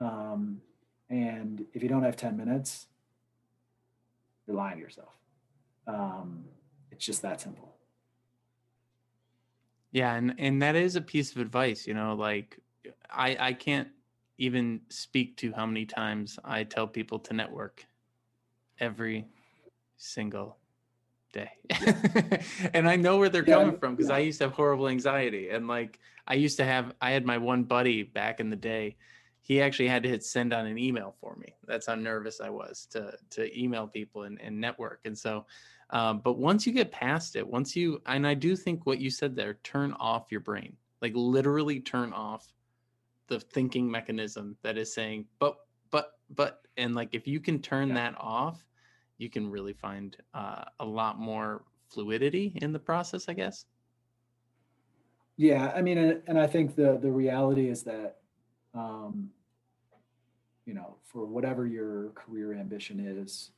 um, 0.00 0.60
and 1.10 1.64
if 1.72 1.82
you 1.82 1.88
don't 1.88 2.02
have 2.02 2.16
10 2.16 2.36
minutes 2.36 2.86
you're 4.46 4.56
lying 4.56 4.76
to 4.76 4.82
yourself 4.82 5.16
um, 5.86 6.44
it's 6.92 7.04
just 7.04 7.22
that 7.22 7.40
simple 7.40 7.76
Yeah, 9.90 10.14
and 10.14 10.34
and 10.38 10.62
that 10.62 10.74
is 10.76 10.96
a 10.96 11.00
piece 11.02 11.32
of 11.32 11.38
advice, 11.38 11.86
you 11.86 11.94
know, 11.94 12.14
like 12.14 12.58
I 13.10 13.36
I 13.38 13.52
can't 13.52 13.88
even 14.38 14.80
speak 14.88 15.36
to 15.38 15.52
how 15.52 15.66
many 15.66 15.84
times 15.86 16.38
I 16.44 16.64
tell 16.64 16.88
people 16.88 17.18
to 17.20 17.34
network 17.34 17.86
every 18.80 19.26
single 19.98 20.58
day. 21.32 21.50
and 22.74 22.88
I 22.88 22.96
know 22.96 23.18
where 23.18 23.28
they're 23.28 23.44
Yeah, 23.46 23.56
coming 23.56 23.78
from 23.78 23.94
because 23.94 24.10
I 24.10 24.18
used 24.20 24.38
to 24.38 24.44
have 24.46 24.52
horrible 24.54 24.88
anxiety 24.88 25.50
and 25.50 25.68
like 25.68 25.98
I 26.26 26.34
used 26.34 26.56
to 26.58 26.64
have 26.64 26.94
I 27.00 27.10
had 27.12 27.26
my 27.26 27.38
one 27.38 27.64
buddy 27.64 28.02
back 28.02 28.40
in 28.40 28.50
the 28.50 28.56
day. 28.56 28.96
He 29.42 29.60
actually 29.60 29.88
had 29.88 30.04
to 30.04 30.08
hit 30.08 30.24
send 30.24 30.52
on 30.52 30.66
an 30.66 30.78
email 30.78 31.14
for 31.20 31.36
me. 31.36 31.54
That's 31.66 31.86
how 31.86 31.96
nervous 31.96 32.40
I 32.40 32.50
was 32.50 32.86
to 32.92 33.16
to 33.30 33.60
email 33.60 33.86
people 33.88 34.24
and, 34.24 34.40
and 34.40 34.60
network. 34.60 35.00
And 35.04 35.18
so 35.18 35.46
um, 35.92 36.20
but 36.20 36.38
once 36.38 36.66
you 36.66 36.72
get 36.72 36.90
past 36.90 37.36
it, 37.36 37.46
once 37.46 37.76
you, 37.76 38.00
and 38.06 38.26
I 38.26 38.34
do 38.34 38.56
think 38.56 38.86
what 38.86 38.98
you 38.98 39.10
said 39.10 39.36
there, 39.36 39.54
turn 39.62 39.92
off 40.00 40.32
your 40.32 40.40
brain, 40.40 40.74
like 41.02 41.12
literally 41.14 41.80
turn 41.80 42.12
off 42.12 42.52
the 43.28 43.38
thinking 43.38 43.90
mechanism 43.90 44.56
that 44.62 44.76
is 44.78 44.92
saying, 44.92 45.26
but, 45.38 45.56
but, 45.90 46.12
but, 46.34 46.62
and 46.76 46.94
like 46.94 47.10
if 47.14 47.26
you 47.26 47.38
can 47.40 47.60
turn 47.60 47.88
Yeah. 47.88 47.94
that 47.94 48.14
off, 48.18 48.64
you 49.18 49.28
can 49.30 49.48
really 49.50 49.74
find 49.74 50.16
uh, 50.34 50.64
a 50.80 50.84
lot 50.84 51.18
more 51.20 51.64
fluidity 51.90 52.52
in 52.62 52.72
the 52.72 52.78
process, 52.78 53.28
I 53.28 53.34
guess. 53.34 53.66
yeah 55.38 55.72
i 55.74 55.80
mean 55.80 55.96
and, 55.96 56.22
and 56.26 56.38
i 56.38 56.46
think 56.46 56.76
the 56.76 56.98
the 57.00 57.10
reality 57.10 57.68
is 57.70 57.82
that 57.82 58.18
um, 58.74 59.30
you 60.66 60.74
know 60.74 60.96
for 61.04 61.24
whatever 61.24 61.66
your 61.66 62.10
career 62.10 62.52
ambition 62.52 63.00
is 63.00 63.50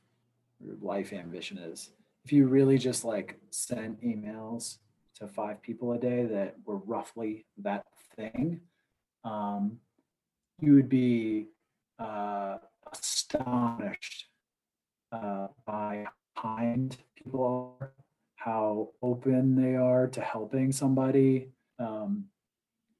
your 0.63 0.75
life 0.81 1.11
ambition 1.11 1.57
is 1.57 1.91
if 2.25 2.33
you 2.33 2.47
really 2.47 2.77
just 2.77 3.05
like 3.05 3.39
sent 3.51 4.01
emails 4.01 4.77
to 5.15 5.27
five 5.27 5.61
people 5.61 5.93
a 5.93 5.97
day 5.97 6.25
that 6.25 6.55
were 6.65 6.77
roughly 6.77 7.45
that 7.57 7.85
thing 8.15 8.59
um, 9.23 9.77
you 10.59 10.73
would 10.73 10.89
be 10.89 11.45
uh, 11.99 12.57
astonished 12.91 14.27
uh, 15.11 15.47
by 15.65 16.05
how 16.35 16.41
kind 16.41 16.97
people 17.15 17.77
are 17.79 17.91
how 18.35 18.89
open 19.01 19.55
they 19.55 19.75
are 19.75 20.07
to 20.07 20.21
helping 20.21 20.71
somebody 20.71 21.49
um, 21.79 22.25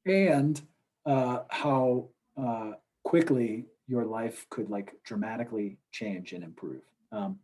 and 0.06 0.62
uh, 1.06 1.40
how 1.50 2.08
uh, 2.36 2.72
quickly 3.04 3.66
your 3.88 4.06
life 4.06 4.48
could 4.50 4.72
like 4.72 4.96
dramatically 5.04 5.78
change 5.92 6.34
and 6.34 6.44
improve. 6.44 6.82
Um, 7.12 7.38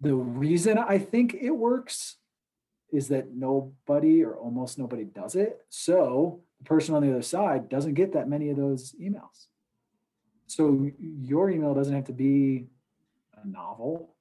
the 0.00 0.14
reason 0.14 0.78
I 0.78 0.98
think 0.98 1.34
it 1.34 1.50
works 1.50 2.16
is 2.92 3.08
that 3.08 3.32
nobody 3.34 4.22
or 4.24 4.34
almost 4.34 4.78
nobody 4.78 5.04
does 5.04 5.36
it. 5.36 5.60
So 5.68 6.40
the 6.58 6.64
person 6.64 6.94
on 6.94 7.02
the 7.02 7.10
other 7.10 7.22
side 7.22 7.68
doesn't 7.68 7.94
get 7.94 8.12
that 8.14 8.28
many 8.28 8.50
of 8.50 8.56
those 8.56 8.94
emails. 9.00 9.46
so 10.46 10.90
your 10.98 11.48
email 11.48 11.74
doesn't 11.74 11.94
have 11.94 12.06
to 12.06 12.12
be 12.12 12.66
a 13.40 13.46
novel. 13.46 14.16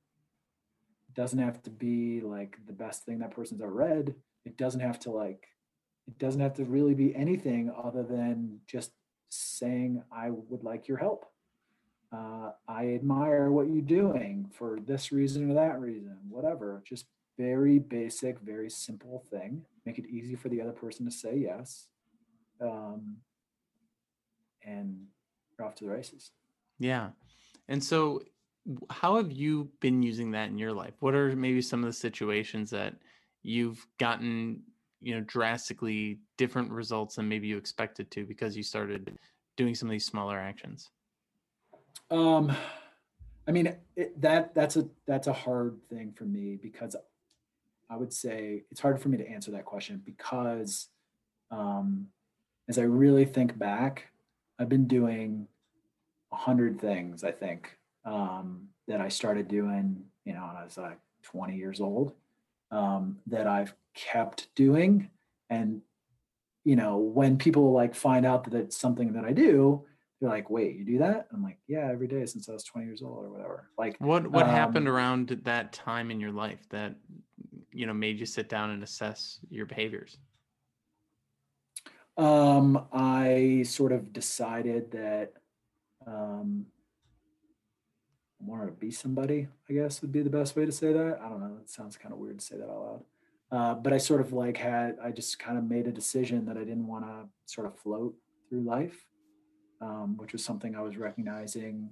It 1.10 1.16
doesn't 1.16 1.40
have 1.40 1.62
to 1.64 1.72
be 1.72 2.22
like 2.22 2.58
the 2.68 2.74
best 2.74 3.04
thing 3.04 3.20
that 3.20 3.32
person's 3.32 3.62
ever 3.62 3.72
read. 3.72 4.14
It 4.46 4.56
doesn't 4.56 4.82
have 4.82 5.00
to 5.02 5.12
like, 5.12 5.48
it 6.08 6.20
doesn't 6.20 6.42
have 6.42 6.54
to 6.56 6.66
really 6.66 6.94
be 6.94 7.16
anything 7.16 7.72
other 7.76 8.04
than 8.04 8.60
just 8.68 8.92
saying, 9.30 10.04
I 10.12 10.30
would 10.30 10.64
like 10.64 10.88
your 10.88 10.98
help. 10.98 11.26
Uh, 12.12 12.52
I 12.68 12.94
admire 12.96 13.52
what 13.52 13.68
you're 13.70 13.82
doing 13.82 14.50
for 14.52 14.80
this 14.86 15.12
reason 15.12 15.50
or 15.50 15.54
that 15.54 15.80
reason, 15.80 16.18
whatever. 16.28 16.82
Just 16.86 17.06
very 17.38 17.80
basic, 17.80 18.40
very 18.40 18.70
simple 18.70 19.24
thing. 19.30 19.64
Make 19.86 20.00
it 20.00 20.08
easy 20.10 20.36
for 20.36 20.50
the 20.50 20.62
other 20.62 20.72
person 20.72 21.06
to 21.06 21.12
say 21.12 21.38
yes. 21.38 21.88
Um, 22.60 23.18
and 24.64 25.06
you're 25.58 25.68
off 25.68 25.76
to 25.76 25.86
the 25.86 25.92
races. 25.92 26.32
Yeah. 26.80 27.10
And 27.68 27.84
so, 27.84 28.24
how 28.90 29.16
have 29.18 29.32
you 29.32 29.70
been 29.80 30.04
using 30.04 30.32
that 30.32 30.50
in 30.50 30.58
your 30.58 30.74
life? 30.74 30.94
What 31.00 31.16
are 31.16 31.36
maybe 31.36 31.62
some 31.62 31.84
of 31.84 31.88
the 31.88 31.94
situations 31.94 32.70
that 32.72 32.96
you've 33.42 33.86
gotten, 34.00 34.62
you 35.02 35.16
know, 35.16 35.22
drastically 35.22 36.20
different 36.38 36.72
results 36.72 37.16
than 37.16 37.30
maybe 37.30 37.48
you 37.48 37.58
expected 37.58 38.12
to 38.12 38.26
because 38.26 38.58
you 38.58 38.64
started 38.64 39.18
doing 39.58 39.76
some 39.76 39.90
of 39.90 39.92
these 39.92 40.06
smaller 40.06 40.38
actions? 40.38 40.90
Um, 42.12 42.56
I 43.48 43.52
mean, 43.52 43.76
it, 43.96 44.22
that 44.22 44.54
that's 44.54 44.78
a 44.78 44.88
that's 45.08 45.28
a 45.28 45.34
hard 45.34 45.78
thing 45.90 46.14
for 46.16 46.26
me 46.26 46.58
because 46.62 46.96
I 47.90 47.98
would 47.98 48.14
say 48.14 48.64
it's 48.70 48.80
hard 48.80 49.02
for 49.02 49.10
me 49.10 49.18
to 49.18 49.28
answer 49.28 49.52
that 49.52 49.66
question 49.66 50.02
because 50.06 50.88
um, 51.50 52.08
as 52.68 52.78
I 52.78 52.84
really 52.84 53.26
think 53.26 53.58
back, 53.58 54.06
I've 54.60 54.70
been 54.70 54.88
doing 54.88 55.48
a 56.32 56.36
hundred 56.36 56.80
things. 56.80 57.24
I 57.24 57.32
think 57.32 57.76
um, 58.06 58.68
that 58.88 59.02
I 59.02 59.10
started 59.10 59.48
doing, 59.48 60.04
you 60.26 60.34
know, 60.34 60.46
when 60.46 60.56
I 60.56 60.64
was 60.64 60.78
like 60.78 61.00
20 61.24 61.56
years 61.56 61.82
old, 61.82 62.14
um, 62.70 63.18
that 63.28 63.48
I've 63.48 63.74
kept 63.96 64.54
doing, 64.56 65.10
and 65.50 65.82
you 66.64 66.76
know, 66.76 66.98
when 66.98 67.38
people 67.38 67.72
like 67.72 67.96
find 67.96 68.26
out 68.26 68.44
that 68.44 68.54
it's 68.54 68.78
something 68.78 69.14
that 69.14 69.26
I 69.26 69.32
do, 69.32 69.86
they're 70.20 70.30
like, 70.30 70.50
"Wait, 70.50 70.76
you 70.76 70.86
do 70.86 70.98
that?" 71.00 71.28
I'm 71.34 71.44
like, 71.44 71.58
"Yeah, 71.68 71.90
every 71.92 72.08
day 72.08 72.26
since 72.26 72.50
I 72.50 72.54
was 72.54 72.64
20 72.64 72.86
years 72.86 73.02
old 73.02 73.26
or 73.26 73.30
whatever." 73.30 73.70
Like, 73.78 73.98
what 74.00 74.30
what 74.30 74.46
um, 74.46 74.52
happened 74.52 74.88
around 74.88 75.30
that 75.44 75.74
time 75.74 76.12
in 76.12 76.20
your 76.20 76.32
life 76.32 76.60
that 76.70 76.96
you 77.72 77.86
know 77.86 77.94
made 77.94 78.20
you 78.20 78.26
sit 78.26 78.50
down 78.50 78.72
and 78.72 78.84
assess 78.84 79.40
your 79.50 79.66
behaviors? 79.66 80.18
Um, 82.18 82.86
I 82.92 83.64
sort 83.66 83.94
of 83.94 84.12
decided 84.12 84.92
that 84.92 85.32
um, 86.06 86.66
I 88.42 88.46
wanted 88.46 88.66
to 88.68 88.72
be 88.74 88.92
somebody. 88.92 89.48
I 89.70 89.74
guess 89.74 90.02
would 90.02 90.12
be 90.12 90.22
the 90.22 90.30
best 90.30 90.56
way 90.56 90.66
to 90.66 90.72
say 90.72 90.92
that. 90.92 91.20
I 91.24 91.30
don't 91.30 91.40
know. 91.40 91.58
It 91.62 91.70
sounds 91.70 91.96
kind 91.96 92.14
of 92.14 92.20
weird 92.20 92.40
to 92.40 92.46
say 92.46 92.58
that 92.58 92.70
out 92.70 92.82
loud. 92.82 93.04
Uh, 93.52 93.74
but 93.76 93.94
I 93.94 93.98
sort 93.98 94.22
of 94.22 94.32
like 94.32 94.58
had 94.58 94.98
I 95.04 95.12
just 95.12 95.40
kind 95.40 95.58
of 95.58 95.64
made 95.64 95.88
a 95.88 95.92
decision 95.92 96.46
that 96.46 96.58
I 96.58 96.64
didn't 96.66 96.88
want 96.88 97.06
to 97.06 97.30
sort 97.46 97.68
of 97.68 97.80
float 97.80 98.16
through 98.50 98.62
life, 98.62 99.06
um, 99.82 100.18
which 100.18 100.34
was 100.34 100.44
something 100.44 100.76
I 100.76 100.82
was 100.82 100.98
recognizing 100.98 101.90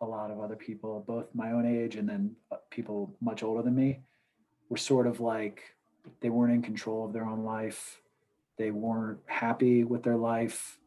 a 0.00 0.06
lot 0.06 0.30
of 0.30 0.40
other 0.40 0.56
people, 0.56 1.04
both 1.06 1.26
my 1.34 1.52
own 1.52 1.66
age 1.66 1.96
and 1.96 2.08
then 2.08 2.36
uh, 2.52 2.56
people 2.70 3.16
much 3.20 3.42
older 3.42 3.62
than 3.62 3.74
me, 3.74 4.00
were 4.68 4.76
sort 4.76 5.06
of 5.06 5.20
like 5.20 5.62
they 6.20 6.30
weren't 6.30 6.54
in 6.54 6.62
control 6.62 7.04
of 7.04 7.12
their 7.12 7.24
own 7.24 7.44
life. 7.44 8.00
They 8.56 8.70
weren't 8.70 9.18
happy 9.26 9.84
with 9.84 10.02
their 10.02 10.16
life. 10.16 10.78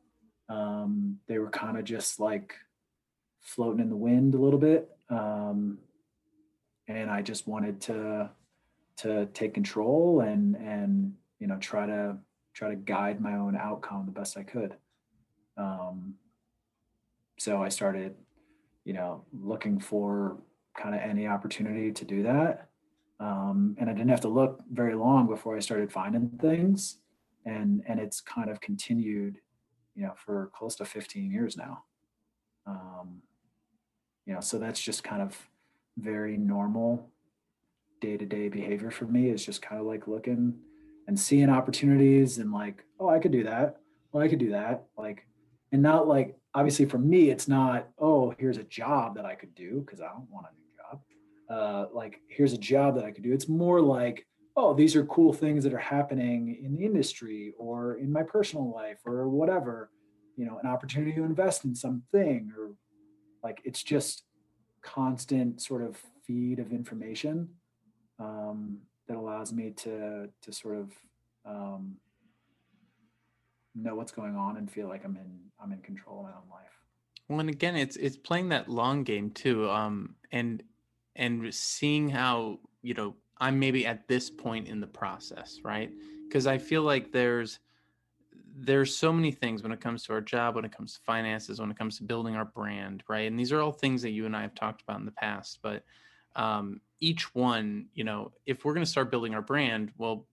Um, 0.50 1.20
they 1.28 1.40
were 1.40 1.50
kind 1.50 1.78
of 1.78 1.84
just 1.84 2.20
like 2.20 2.56
floating 3.42 3.82
in 3.82 3.90
the 3.90 3.96
wind 3.96 4.36
a 4.36 4.40
little 4.40 4.60
bit. 4.60 4.90
Um, 5.10 5.80
and 6.88 7.10
I 7.10 7.22
just 7.22 7.48
wanted 7.48 7.82
to 7.82 8.30
to 8.98 9.26
take 9.34 9.54
control 9.54 10.22
and 10.22 10.56
and 10.56 11.14
you 11.40 11.48
know 11.48 11.58
try 11.58 11.86
to 11.86 12.18
try 12.54 12.70
to 12.70 12.76
guide 12.76 13.22
my 13.22 13.36
own 13.36 13.56
outcome 13.56 14.06
the 14.06 14.12
best 14.12 14.38
I 14.38 14.44
could. 14.44 14.76
Um, 15.58 16.16
so 17.42 17.64
I 17.64 17.70
started, 17.70 18.14
you 18.86 18.94
know, 18.94 19.26
looking 19.34 19.80
for 19.80 20.38
kind 20.78 20.94
of 20.94 21.02
any 21.02 21.26
opportunity 21.26 21.92
to 21.92 22.06
do 22.06 22.22
that. 22.22 22.70
Um, 23.20 23.76
and 23.80 23.90
I 23.90 23.94
didn't 23.94 24.12
have 24.12 24.22
to 24.22 24.28
look 24.28 24.62
very 24.72 24.94
long 24.94 25.26
before 25.26 25.58
I 25.58 25.60
started 25.60 25.92
finding 25.92 26.30
things, 26.40 26.98
and 27.46 27.82
and 27.88 28.00
it's 28.00 28.22
kind 28.22 28.52
of 28.52 28.62
continued, 28.62 29.40
you 29.96 30.04
know, 30.04 30.14
for 30.16 30.52
close 30.56 30.76
to 30.76 30.86
15 30.86 31.32
years 31.32 31.58
now. 31.58 31.84
Um, 32.68 33.24
you 34.28 34.36
know, 34.36 34.40
so 34.40 34.60
that's 34.60 34.80
just 34.80 35.04
kind 35.04 35.24
of 35.24 35.36
very 35.98 36.38
normal 36.38 37.10
day-to-day 38.02 38.50
behavior 38.50 38.92
for 38.92 39.06
me 39.06 39.30
is 39.30 39.44
just 39.44 39.64
kind 39.64 39.82
of 39.82 39.88
like 39.88 40.08
looking 40.08 40.54
and 41.08 41.20
seeing 41.20 41.50
opportunities 41.50 42.38
and 42.38 42.52
like, 42.52 42.86
oh, 43.00 43.10
I 43.10 43.18
could 43.18 43.32
do 43.32 43.44
that. 43.44 43.78
Well, 44.12 44.24
I 44.24 44.28
could 44.28 44.40
do 44.40 44.52
that. 44.52 44.86
Like, 44.96 45.26
and 45.72 45.82
not 45.82 46.08
like 46.08 46.38
obviously 46.54 46.86
for 46.86 46.98
me, 46.98 47.30
it's 47.30 47.48
not, 47.48 47.88
oh, 47.98 48.34
here's 48.38 48.58
a 48.58 48.64
job 48.64 49.16
that 49.16 49.26
I 49.26 49.36
could 49.36 49.56
do 49.56 49.82
because 49.86 50.02
I 50.02 50.08
don't 50.08 50.30
want 50.30 50.48
a 50.48 50.56
new 50.56 50.68
job. 50.78 51.02
uh, 51.50 51.86
like 51.94 52.22
here's 52.28 52.54
a 52.54 52.58
job 52.58 52.96
that 52.96 53.06
I 53.06 53.12
could 53.12 53.24
do. 53.24 53.34
It's 53.34 53.50
more 53.50 53.82
like, 53.82 54.26
oh, 54.56 54.74
these 54.74 54.96
are 54.96 55.06
cool 55.06 55.34
things 55.34 55.64
that 55.64 55.74
are 55.74 55.78
happening 55.78 56.60
in 56.64 56.76
the 56.76 56.86
industry 56.86 57.54
or 57.58 57.96
in 57.96 58.12
my 58.12 58.24
personal 58.24 58.72
life 58.72 59.00
or 59.06 59.30
whatever, 59.30 59.90
you 60.38 60.46
know, 60.46 60.60
an 60.62 60.70
opportunity 60.70 61.14
to 61.14 61.24
invest 61.24 61.66
in 61.66 61.74
something 61.74 62.52
or 62.58 62.72
like 63.44 63.62
it's 63.64 63.82
just 63.82 64.24
constant 64.82 65.62
sort 65.62 65.82
of 65.82 65.98
feed 66.26 66.60
of 66.60 66.72
information 66.72 67.48
um, 68.20 68.78
that 69.08 69.18
allows 69.18 69.54
me 69.54 69.72
to 69.72 70.30
to 70.42 70.52
sort 70.52 70.78
of 70.78 70.92
um, 71.46 71.96
know 73.76 73.96
what's 73.96 74.12
going 74.12 74.36
on 74.36 74.58
and 74.58 74.70
feel 74.70 74.88
like 74.88 75.04
I'm 75.06 75.16
in 75.16 75.40
I'm 75.62 75.72
in 75.72 75.80
control 75.80 76.20
of 76.20 76.24
my 76.24 76.30
own 76.30 76.50
life. 76.52 76.72
Well, 77.30 77.40
and 77.40 77.50
again, 77.50 77.76
it's 77.76 77.96
it's 77.96 78.18
playing 78.18 78.50
that 78.50 78.70
long 78.70 79.04
game 79.04 79.32
too. 79.32 79.70
Um, 79.70 80.16
and 80.32 80.64
and 81.16 81.54
seeing 81.54 82.10
how 82.10 82.60
you 82.82 82.94
know 82.94 83.16
i'm 83.40 83.60
maybe 83.60 83.86
at 83.86 84.08
this 84.08 84.30
point 84.30 84.68
in 84.68 84.80
the 84.80 84.88
process 84.88 85.60
right 85.64 85.92
because 86.28 86.48
i 86.48 86.58
feel 86.58 86.84
like 86.84 87.12
there's 87.12 87.60
there's 88.54 88.96
so 88.96 89.12
many 89.12 89.32
things 89.32 89.64
when 89.64 89.72
it 89.72 89.80
comes 89.80 90.04
to 90.04 90.14
our 90.14 90.22
job 90.22 90.56
when 90.56 90.66
it 90.66 90.76
comes 90.76 90.94
to 90.94 91.00
finances 91.02 91.60
when 91.60 91.72
it 91.72 91.78
comes 91.78 91.98
to 91.98 92.04
building 92.04 92.36
our 92.36 92.46
brand 92.46 93.04
right 93.08 93.28
and 93.28 93.40
these 93.40 93.52
are 93.52 93.62
all 93.62 93.72
things 93.72 94.02
that 94.02 94.12
you 94.12 94.26
and 94.26 94.36
i 94.36 94.42
have 94.42 94.56
talked 94.56 94.82
about 94.82 95.00
in 95.00 95.06
the 95.06 95.12
past 95.12 95.60
but 95.62 95.84
um, 96.34 96.80
each 97.02 97.36
one 97.36 97.88
you 97.94 98.06
know 98.06 98.32
if 98.46 98.64
we're 98.64 98.74
going 98.74 98.86
to 98.86 98.90
start 98.90 99.12
building 99.12 99.34
our 99.34 99.42
brand 99.42 99.92
well 99.98 100.26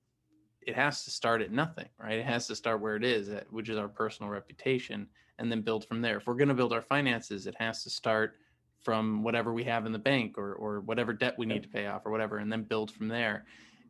it 0.69 0.77
has 0.77 1.03
to 1.05 1.11
start 1.11 1.41
at 1.41 1.51
nothing 1.51 1.89
right? 1.99 2.19
It 2.19 2.27
has 2.27 2.47
to 2.49 2.55
start 2.55 2.81
where 2.81 2.95
it 2.95 3.05
is 3.05 3.31
at, 3.31 3.51
which 3.51 3.71
is 3.71 3.79
our 3.79 3.89
personal 3.89 4.31
reputation 4.31 5.09
and 5.39 5.51
then 5.51 5.63
build 5.63 5.87
from 5.87 6.03
there. 6.03 6.19
If 6.19 6.27
we're 6.27 6.35
going 6.35 6.49
to 6.49 6.55
build 6.55 6.75
our 6.75 6.83
finances 6.83 7.47
it 7.47 7.57
has 7.59 7.83
to 7.85 7.91
start 7.91 8.37
from 8.81 9.23
whatever 9.23 9.53
we 9.53 9.65
have 9.65 9.87
in 9.87 9.93
the 9.93 9.99
bank 9.99 10.37
or 10.37 10.53
or 10.55 10.81
whatever 10.81 11.13
debt 11.13 11.35
we 11.39 11.47
need 11.47 11.63
to 11.63 11.69
pay 11.69 11.87
off 11.87 12.05
or 12.05 12.13
whatever 12.13 12.39
and 12.39 12.53
then 12.53 12.63
build 12.63 12.91
from 12.91 13.09
there. 13.09 13.45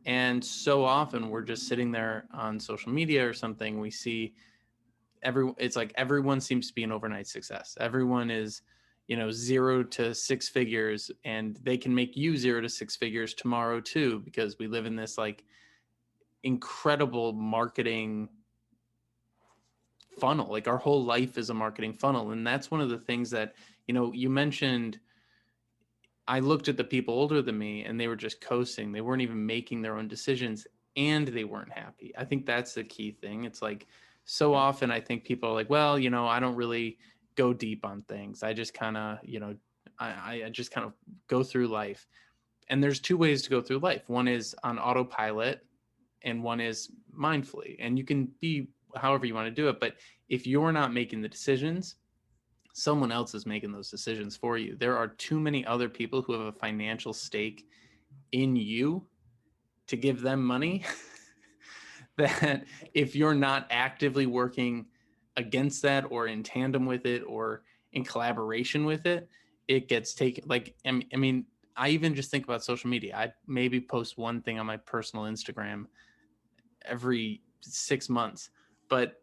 And 0.05 0.43
so 0.43 0.85
often 0.85 1.29
we're 1.29 1.43
just 1.43 1.67
sitting 1.67 1.91
there 1.91 2.25
on 2.33 2.59
social 2.59 2.91
media 2.91 3.27
or 3.27 3.33
something 3.33 3.79
we 3.79 3.91
see 3.91 4.33
every 5.21 5.51
it's 5.57 5.75
like 5.75 5.91
everyone 5.95 6.39
seems 6.39 6.67
to 6.69 6.73
be 6.73 6.83
an 6.83 6.93
overnight 6.93 7.27
success. 7.27 7.77
Everyone 7.79 8.31
is 8.31 8.61
you 9.07 9.17
know 9.17 9.31
zero 9.31 9.83
to 9.83 10.15
six 10.15 10.47
figures 10.47 11.11
and 11.25 11.59
they 11.63 11.77
can 11.77 11.93
make 11.93 12.15
you 12.15 12.37
zero 12.37 12.61
to 12.61 12.69
six 12.69 12.95
figures 12.95 13.33
tomorrow 13.33 13.81
too 13.81 14.19
because 14.23 14.57
we 14.59 14.67
live 14.67 14.85
in 14.85 14.95
this 14.95 15.17
like 15.17 15.43
incredible 16.43 17.33
marketing 17.33 18.29
funnel 20.19 20.51
like 20.51 20.67
our 20.67 20.77
whole 20.77 21.03
life 21.03 21.37
is 21.37 21.49
a 21.49 21.53
marketing 21.53 21.93
funnel 21.93 22.31
and 22.31 22.45
that's 22.45 22.69
one 22.69 22.81
of 22.81 22.89
the 22.89 22.97
things 22.97 23.29
that 23.29 23.53
you 23.89 23.93
know, 23.93 24.13
you 24.13 24.29
mentioned 24.29 24.99
I 26.27 26.41
looked 26.41 26.67
at 26.67 26.77
the 26.77 26.83
people 26.83 27.15
older 27.15 27.41
than 27.41 27.57
me 27.57 27.85
and 27.85 27.99
they 27.99 28.07
were 28.07 28.15
just 28.15 28.39
coasting. 28.39 28.91
They 28.91 29.01
weren't 29.01 29.23
even 29.23 29.43
making 29.43 29.81
their 29.81 29.97
own 29.97 30.07
decisions 30.07 30.67
and 30.95 31.27
they 31.27 31.43
weren't 31.43 31.71
happy. 31.71 32.13
I 32.15 32.23
think 32.23 32.45
that's 32.45 32.75
the 32.75 32.83
key 32.83 33.09
thing. 33.09 33.45
It's 33.45 33.63
like 33.63 33.87
so 34.25 34.53
often 34.53 34.91
I 34.91 34.99
think 34.99 35.23
people 35.23 35.49
are 35.49 35.53
like, 35.53 35.71
well, 35.71 35.97
you 35.97 36.11
know, 36.11 36.27
I 36.27 36.39
don't 36.39 36.55
really 36.55 36.99
go 37.33 37.51
deep 37.51 37.83
on 37.83 38.03
things. 38.03 38.43
I 38.43 38.53
just 38.53 38.75
kind 38.75 38.95
of, 38.95 39.17
you 39.23 39.39
know, 39.39 39.55
I, 39.97 40.43
I 40.45 40.49
just 40.51 40.69
kind 40.69 40.85
of 40.85 40.93
go 41.25 41.41
through 41.41 41.69
life. 41.69 42.07
And 42.67 42.83
there's 42.83 42.99
two 42.99 43.17
ways 43.17 43.41
to 43.41 43.49
go 43.49 43.59
through 43.59 43.79
life. 43.79 44.03
One 44.07 44.27
is 44.27 44.55
on 44.63 44.77
autopilot 44.77 45.65
and 46.23 46.43
one 46.43 46.59
is 46.59 46.91
mindfully. 47.17 47.75
And 47.79 47.97
you 47.97 48.03
can 48.03 48.29
be 48.41 48.69
however 48.95 49.25
you 49.25 49.35
want 49.35 49.47
to 49.47 49.61
do 49.61 49.69
it. 49.69 49.79
But 49.79 49.95
if 50.29 50.45
you're 50.47 50.71
not 50.71 50.93
making 50.93 51.21
the 51.21 51.27
decisions, 51.27 51.95
someone 52.73 53.11
else 53.11 53.33
is 53.33 53.45
making 53.45 53.71
those 53.71 53.89
decisions 53.89 54.35
for 54.35 54.57
you. 54.57 54.75
There 54.75 54.97
are 54.97 55.07
too 55.07 55.39
many 55.39 55.65
other 55.65 55.89
people 55.89 56.21
who 56.21 56.33
have 56.33 56.41
a 56.41 56.51
financial 56.51 57.13
stake 57.13 57.67
in 58.31 58.55
you 58.55 59.05
to 59.87 59.95
give 59.95 60.21
them 60.21 60.43
money 60.43 60.85
that 62.17 62.65
if 62.93 63.15
you're 63.15 63.33
not 63.33 63.67
actively 63.69 64.25
working 64.25 64.85
against 65.37 65.81
that 65.83 66.05
or 66.09 66.27
in 66.27 66.43
tandem 66.43 66.85
with 66.85 67.05
it 67.05 67.23
or 67.25 67.63
in 67.93 68.03
collaboration 68.03 68.85
with 68.85 69.05
it, 69.05 69.29
it 69.67 69.87
gets 69.87 70.13
taken. 70.13 70.43
Like, 70.47 70.75
I 70.85 71.15
mean, 71.15 71.45
I 71.75 71.89
even 71.89 72.13
just 72.13 72.29
think 72.29 72.43
about 72.43 72.63
social 72.63 72.89
media. 72.89 73.15
I 73.15 73.31
maybe 73.47 73.79
post 73.79 74.17
one 74.17 74.41
thing 74.41 74.59
on 74.59 74.65
my 74.65 74.77
personal 74.77 75.25
Instagram 75.25 75.85
every 76.85 77.41
six 77.61 78.09
months, 78.09 78.49
but 78.89 79.15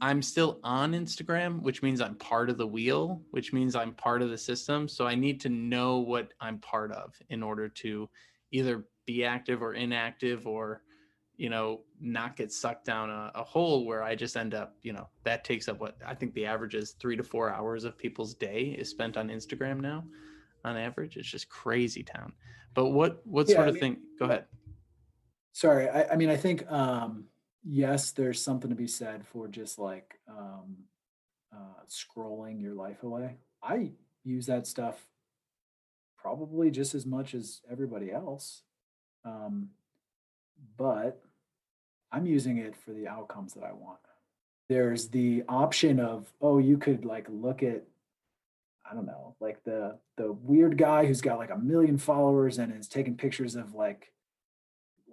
I'm 0.00 0.22
still 0.22 0.60
on 0.64 0.92
Instagram, 0.92 1.62
which 1.62 1.82
means 1.82 2.00
I'm 2.00 2.16
part 2.16 2.50
of 2.50 2.58
the 2.58 2.66
wheel, 2.66 3.22
which 3.30 3.52
means 3.52 3.76
I'm 3.76 3.92
part 3.92 4.22
of 4.22 4.30
the 4.30 4.38
system. 4.38 4.88
So 4.88 5.06
I 5.06 5.14
need 5.14 5.40
to 5.42 5.48
know 5.48 5.98
what 5.98 6.32
I'm 6.40 6.58
part 6.58 6.92
of 6.92 7.14
in 7.30 7.42
order 7.42 7.68
to 7.68 8.08
either 8.50 8.84
be 9.06 9.24
active 9.24 9.62
or 9.62 9.74
inactive 9.74 10.46
or, 10.46 10.82
you 11.36 11.48
know, 11.48 11.82
not 12.00 12.36
get 12.36 12.52
sucked 12.52 12.84
down 12.84 13.10
a, 13.10 13.30
a 13.34 13.44
hole 13.44 13.86
where 13.86 14.02
I 14.02 14.14
just 14.14 14.36
end 14.36 14.54
up, 14.54 14.76
you 14.82 14.92
know, 14.92 15.08
that 15.24 15.44
takes 15.44 15.68
up 15.68 15.80
what 15.80 15.96
I 16.04 16.14
think 16.14 16.34
the 16.34 16.46
average 16.46 16.74
is 16.74 16.92
three 16.92 17.16
to 17.16 17.22
four 17.22 17.50
hours 17.50 17.84
of 17.84 17.96
people's 17.96 18.34
day 18.34 18.76
is 18.78 18.90
spent 18.90 19.16
on 19.16 19.28
Instagram 19.28 19.80
now 19.80 20.04
on 20.64 20.76
average. 20.76 21.16
It's 21.16 21.30
just 21.30 21.48
crazy 21.48 22.02
town. 22.02 22.32
But 22.74 22.90
what, 22.90 23.24
what 23.26 23.48
yeah, 23.48 23.56
sort 23.56 23.66
I 23.66 23.68
of 23.68 23.74
mean, 23.74 23.80
thing? 23.80 23.96
Go 24.18 24.24
ahead. 24.26 24.44
Sorry. 25.54 25.88
I, 25.88 26.12
I 26.12 26.16
mean, 26.16 26.30
I 26.30 26.36
think, 26.36 26.70
um, 26.70 27.26
yes, 27.62 28.10
there's 28.10 28.42
something 28.42 28.70
to 28.70 28.76
be 28.76 28.88
said 28.88 29.24
for 29.24 29.46
just 29.46 29.78
like 29.78 30.18
um, 30.28 30.78
uh, 31.54 31.84
scrolling 31.88 32.60
your 32.60 32.74
life 32.74 33.04
away. 33.04 33.36
I 33.62 33.92
use 34.24 34.46
that 34.46 34.66
stuff 34.66 35.00
probably 36.20 36.72
just 36.72 36.92
as 36.96 37.06
much 37.06 37.34
as 37.34 37.60
everybody 37.70 38.10
else. 38.10 38.62
Um, 39.24 39.68
but 40.76 41.22
I'm 42.10 42.26
using 42.26 42.58
it 42.58 42.74
for 42.74 42.90
the 42.90 43.06
outcomes 43.06 43.54
that 43.54 43.62
I 43.62 43.74
want. 43.74 44.00
There's 44.68 45.08
the 45.08 45.44
option 45.48 46.00
of, 46.00 46.32
oh, 46.40 46.58
you 46.58 46.78
could 46.78 47.04
like 47.04 47.28
look 47.30 47.62
at, 47.62 47.84
I 48.90 48.92
don't 48.92 49.06
know, 49.06 49.36
like 49.38 49.62
the 49.62 49.98
the 50.16 50.32
weird 50.32 50.78
guy 50.78 51.06
who's 51.06 51.20
got 51.20 51.38
like 51.38 51.50
a 51.50 51.58
million 51.58 51.96
followers 51.96 52.58
and 52.58 52.76
is 52.76 52.88
taking 52.88 53.16
pictures 53.16 53.54
of 53.54 53.74
like 53.74 54.10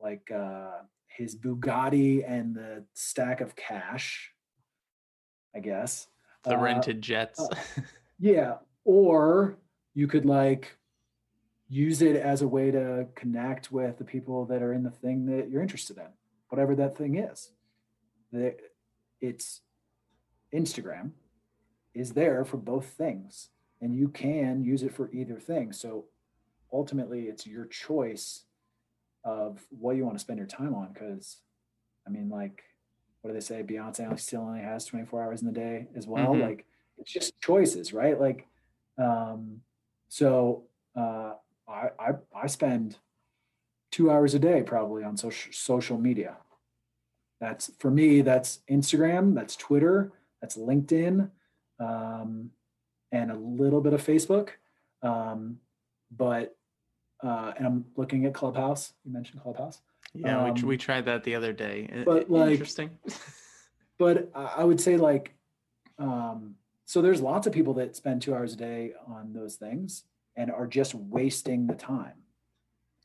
like 0.02 0.32
uh 0.32 0.82
his 1.08 1.36
Bugatti 1.36 2.24
and 2.28 2.56
the 2.56 2.86
stack 2.94 3.42
of 3.42 3.56
cash, 3.56 4.32
I 5.56 5.60
guess. 5.60 6.08
The 6.44 6.58
uh, 6.58 6.62
rented 6.62 7.02
jets. 7.02 7.40
uh, 7.40 7.82
yeah. 8.20 8.56
Or 8.86 9.58
you 9.94 10.08
could 10.08 10.26
like 10.26 10.78
use 11.68 12.02
it 12.02 12.16
as 12.16 12.42
a 12.42 12.48
way 12.48 12.72
to 12.72 13.08
connect 13.16 13.72
with 13.72 13.98
the 13.98 14.04
people 14.04 14.46
that 14.46 14.62
are 14.62 14.74
in 14.74 14.84
the 14.84 14.92
thing 14.92 15.26
that 15.26 15.50
you're 15.50 15.62
interested 15.62 15.98
in, 15.98 16.08
whatever 16.50 16.76
that 16.76 16.98
thing 16.98 17.16
is. 17.16 17.52
The, 18.32 18.56
it's 19.20 19.62
Instagram 20.54 21.12
is 21.94 22.14
there 22.14 22.46
for 22.46 22.58
both 22.58 22.86
things, 22.86 23.50
and 23.82 23.96
you 23.96 24.08
can 24.08 24.64
use 24.64 24.84
it 24.84 24.94
for 24.94 25.12
either 25.12 25.40
thing. 25.40 25.74
So 25.74 26.06
ultimately, 26.72 27.24
it's 27.24 27.46
your 27.46 27.66
choice 27.66 28.46
of 29.24 29.66
what 29.70 29.96
you 29.96 30.06
want 30.06 30.18
to 30.18 30.24
spend 30.24 30.40
your 30.40 30.48
time 30.48 30.74
on. 30.74 30.90
Because, 30.94 31.38
I 32.08 32.10
mean, 32.10 32.30
like, 32.30 32.64
what 33.22 33.30
do 33.30 33.34
they 33.34 33.40
say? 33.40 33.64
Beyonce 33.64 34.20
still 34.20 34.42
only 34.42 34.62
has 34.62 34.86
24 34.86 35.24
hours 35.24 35.42
in 35.42 35.48
the 35.48 35.54
day 35.54 35.88
as 35.96 36.08
well. 36.08 36.30
Mm-hmm. 36.30 36.42
Like, 36.42 36.66
it's 36.98 37.12
just 37.12 37.40
choices, 37.42 37.94
right? 37.94 38.20
Like, 38.20 38.48
um, 38.98 39.62
so 40.10 40.64
uh, 40.96 41.34
I, 41.68 41.90
I 42.00 42.12
I 42.36 42.48
spend 42.48 42.98
two 43.92 44.12
hours 44.12 44.34
a 44.34 44.40
day 44.40 44.64
probably 44.64 45.04
on 45.04 45.18
social 45.18 45.52
social 45.54 45.98
media. 45.98 46.38
That's 47.40 47.72
for 47.80 47.90
me. 47.90 48.22
That's 48.22 48.60
Instagram. 48.70 49.34
That's 49.34 49.56
Twitter. 49.56 50.12
That's 50.42 50.58
LinkedIn, 50.58 51.30
um, 51.80 52.52
and 53.12 53.32
a 53.32 53.36
little 53.36 53.82
bit 53.82 53.94
of 53.94 54.06
Facebook. 54.06 54.50
Um, 55.02 55.58
but 56.16 56.56
uh, 57.24 57.54
and 57.58 57.66
I'm 57.66 57.86
looking 57.96 58.26
at 58.26 58.34
Clubhouse. 58.34 58.94
You 59.06 59.12
mentioned 59.12 59.42
Clubhouse. 59.42 59.82
Yeah, 60.14 60.44
um, 60.44 60.54
we, 60.56 60.62
we 60.64 60.78
tried 60.78 61.06
that 61.06 61.24
the 61.24 61.36
other 61.36 61.54
day. 61.54 62.04
But 62.06 62.30
like, 62.30 62.52
interesting. 62.52 62.92
but 63.98 64.30
I 64.36 64.64
would 64.64 64.82
say 64.82 64.98
like, 64.98 65.34
um, 66.00 66.56
so 66.86 67.02
there's 67.02 67.22
lots 67.22 67.48
of 67.48 67.54
people 67.54 67.74
that 67.76 67.96
spend 67.96 68.22
two 68.22 68.34
hours 68.34 68.54
a 68.54 68.58
day 68.58 68.94
on 69.08 69.34
those 69.34 69.56
things 69.56 70.04
and 70.36 70.52
are 70.52 70.68
just 70.68 70.94
wasting 70.96 71.68
the 71.68 71.76
time. 71.76 72.14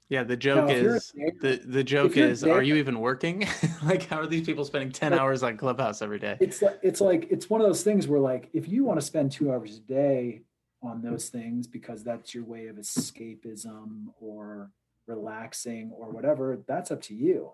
Yeah, 0.09 0.23
the 0.23 0.37
joke 0.37 0.69
now, 0.69 0.75
is 0.75 1.13
there, 1.17 1.33
the 1.41 1.63
the 1.67 1.85
joke 1.85 2.17
is, 2.17 2.41
there, 2.41 2.55
are 2.55 2.63
you 2.63 2.77
even 2.77 3.01
working? 3.01 3.47
like, 3.85 4.07
how 4.07 4.21
are 4.21 4.27
these 4.27 4.47
people 4.47 4.65
spending 4.65 4.93
ten 4.93 5.13
hours 5.13 5.43
on 5.43 5.57
Clubhouse 5.57 6.01
every 6.01 6.21
day? 6.21 6.37
It's 6.39 6.63
it's 6.81 7.01
like 7.01 7.27
it's 7.29 7.51
one 7.51 7.61
of 7.61 7.67
those 7.67 7.83
things 7.83 8.07
where 8.07 8.21
like 8.21 8.49
if 8.53 8.69
you 8.69 8.85
want 8.85 9.01
to 9.01 9.07
spend 9.07 9.33
two 9.33 9.51
hours 9.51 9.79
a 9.79 9.81
day 9.81 10.43
on 10.83 11.03
those 11.03 11.29
things 11.29 11.67
because 11.67 12.05
that's 12.05 12.35
your 12.35 12.45
way 12.45 12.67
of 12.67 12.77
escapism 12.77 14.07
or 14.21 14.71
relaxing 15.07 15.91
or 15.93 16.11
whatever, 16.11 16.63
that's 16.67 16.91
up 16.91 17.01
to 17.03 17.15
you. 17.15 17.51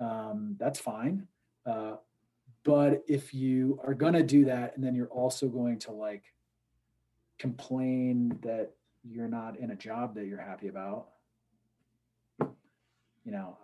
Um, 0.00 0.56
that's 0.58 0.78
fine. 0.78 1.26
Uh, 1.66 1.96
but 2.64 3.04
if 3.06 3.34
you 3.34 3.80
are 3.84 3.94
going 3.94 4.14
to 4.14 4.22
do 4.22 4.44
that 4.46 4.76
and 4.76 4.84
then 4.84 4.94
you're 4.94 5.06
also 5.06 5.48
going 5.48 5.78
to 5.80 5.92
like 5.92 6.24
complain 7.38 8.38
that 8.42 8.70
you're 9.04 9.28
not 9.28 9.58
in 9.58 9.70
a 9.70 9.76
job 9.76 10.14
that 10.14 10.26
you're 10.26 10.40
happy 10.40 10.68
about, 10.68 11.08
you 12.40 13.32
know, 13.32 13.56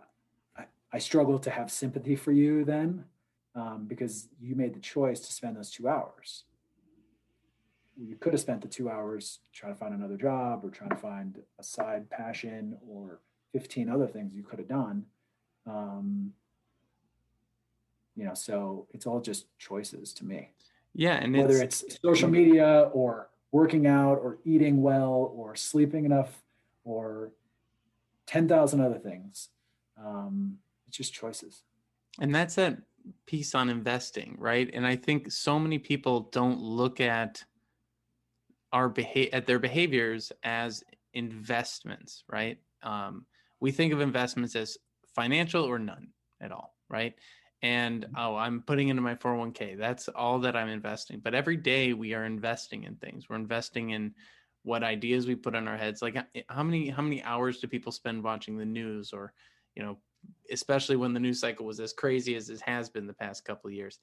I, 0.57 0.65
I 0.93 0.99
struggle 0.99 1.39
to 1.41 1.51
have 1.51 1.71
sympathy 1.71 2.17
for 2.17 2.33
you 2.33 2.65
then 2.65 3.05
um, 3.55 3.87
because 3.87 4.29
you 4.41 4.55
made 4.55 4.75
the 4.75 4.81
choice 4.81 5.21
to 5.21 5.33
spend 5.33 5.57
those 5.57 5.71
two 5.71 5.89
hours 5.89 6.45
you 7.97 8.17
could 8.17 8.33
have 8.33 8.41
spent 8.41 8.61
the 8.61 8.69
two 8.69 8.91
hours 8.91 9.41
trying 9.53 9.73
to 9.73 9.79
find 9.79 9.95
another 9.95 10.17
job 10.17 10.65
or 10.65 10.71
trying 10.71 10.91
to 10.91 10.97
find 10.97 11.39
a 11.59 11.63
side 11.63 12.11
passion 12.11 12.77
or 12.89 13.21
15 13.53 13.89
other 13.89 14.07
things 14.07 14.35
you 14.35 14.43
could 14.43 14.59
have 14.59 14.69
done. 14.69 15.05
Um, 15.67 16.33
you 18.17 18.25
know 18.25 18.35
so 18.35 18.87
it's 18.93 19.07
all 19.07 19.21
just 19.21 19.47
choices 19.59 20.13
to 20.15 20.25
me. 20.25 20.51
Yeah 20.95 21.15
and 21.15 21.37
whether 21.37 21.61
it's, 21.61 21.83
it's 21.83 21.99
social 22.05 22.29
media 22.29 22.91
or 22.93 23.31
working 23.53 23.87
out 23.87 24.15
or 24.15 24.39
eating 24.45 24.83
well 24.83 25.33
or 25.35 25.57
sleeping 25.57 26.05
enough 26.05 26.43
or 26.85 27.33
10,000 28.27 28.81
other 28.81 28.99
things 28.99 29.49
um, 30.03 30.59
it's 30.89 30.97
just 30.97 31.13
choices. 31.13 31.63
And 32.21 32.35
that's 32.35 32.55
that 32.57 32.79
piece 33.27 33.55
on 33.55 33.69
investing 33.69 34.37
right? 34.39 34.71
And 34.73 34.87
i 34.87 34.97
think 34.97 35.31
so 35.31 35.59
many 35.59 35.79
people 35.79 36.29
don't 36.33 36.61
look 36.61 37.01
at 37.01 37.45
our 38.75 38.89
behavior 38.89 39.31
at 39.33 39.47
their 39.47 39.61
behaviors 39.61 40.33
as 40.43 40.83
investments, 41.15 42.25
right? 42.29 42.59
Um, 42.83 43.25
we 43.61 43.71
think 43.71 43.93
of 43.93 44.01
investments 44.01 44.57
as 44.57 44.77
financial 45.15 45.65
or 45.65 45.79
none 45.79 46.09
at 46.41 46.51
all, 46.51 46.75
right? 46.91 47.15
And 47.63 48.03
mm-hmm. 48.03 48.17
oh, 48.19 48.35
I'm 48.35 48.63
putting 48.63 48.89
into 48.89 49.01
my 49.01 49.15
401k. 49.15 49.79
That's 49.79 50.09
all 50.09 50.41
that 50.41 50.57
I'm 50.57 50.69
investing. 50.69 51.21
But 51.23 51.37
every 51.37 51.57
day 51.57 51.93
we 51.93 52.15
are 52.15 52.25
investing 52.25 52.83
in 52.83 52.97
things. 52.97 53.29
We're 53.31 53.37
investing 53.37 53.91
in 53.91 54.13
what 54.65 54.83
ideas 54.83 55.29
we 55.29 55.37
put 55.37 55.55
in 55.55 55.69
our 55.69 55.77
heads. 55.77 56.03
Like 56.03 56.17
how 56.49 56.63
many 56.65 56.89
how 56.89 57.03
many 57.03 57.23
hours 57.23 57.61
do 57.61 57.69
people 57.69 57.93
spend 57.93 58.25
watching 58.25 58.59
the 58.59 58.65
news 58.65 59.13
or, 59.13 59.33
you 59.77 59.85
know, 59.85 59.99
especially 60.51 60.97
when 60.97 61.15
the 61.15 61.21
news 61.21 61.39
cycle 61.39 61.65
was 61.65 61.79
as 61.79 61.93
crazy 61.93 62.35
as 62.35 62.51
it 62.51 62.61
has 62.63 62.89
been 62.89 63.07
the 63.07 63.13
past 63.13 63.45
couple 63.45 63.69
of 63.69 63.75
years 63.75 64.01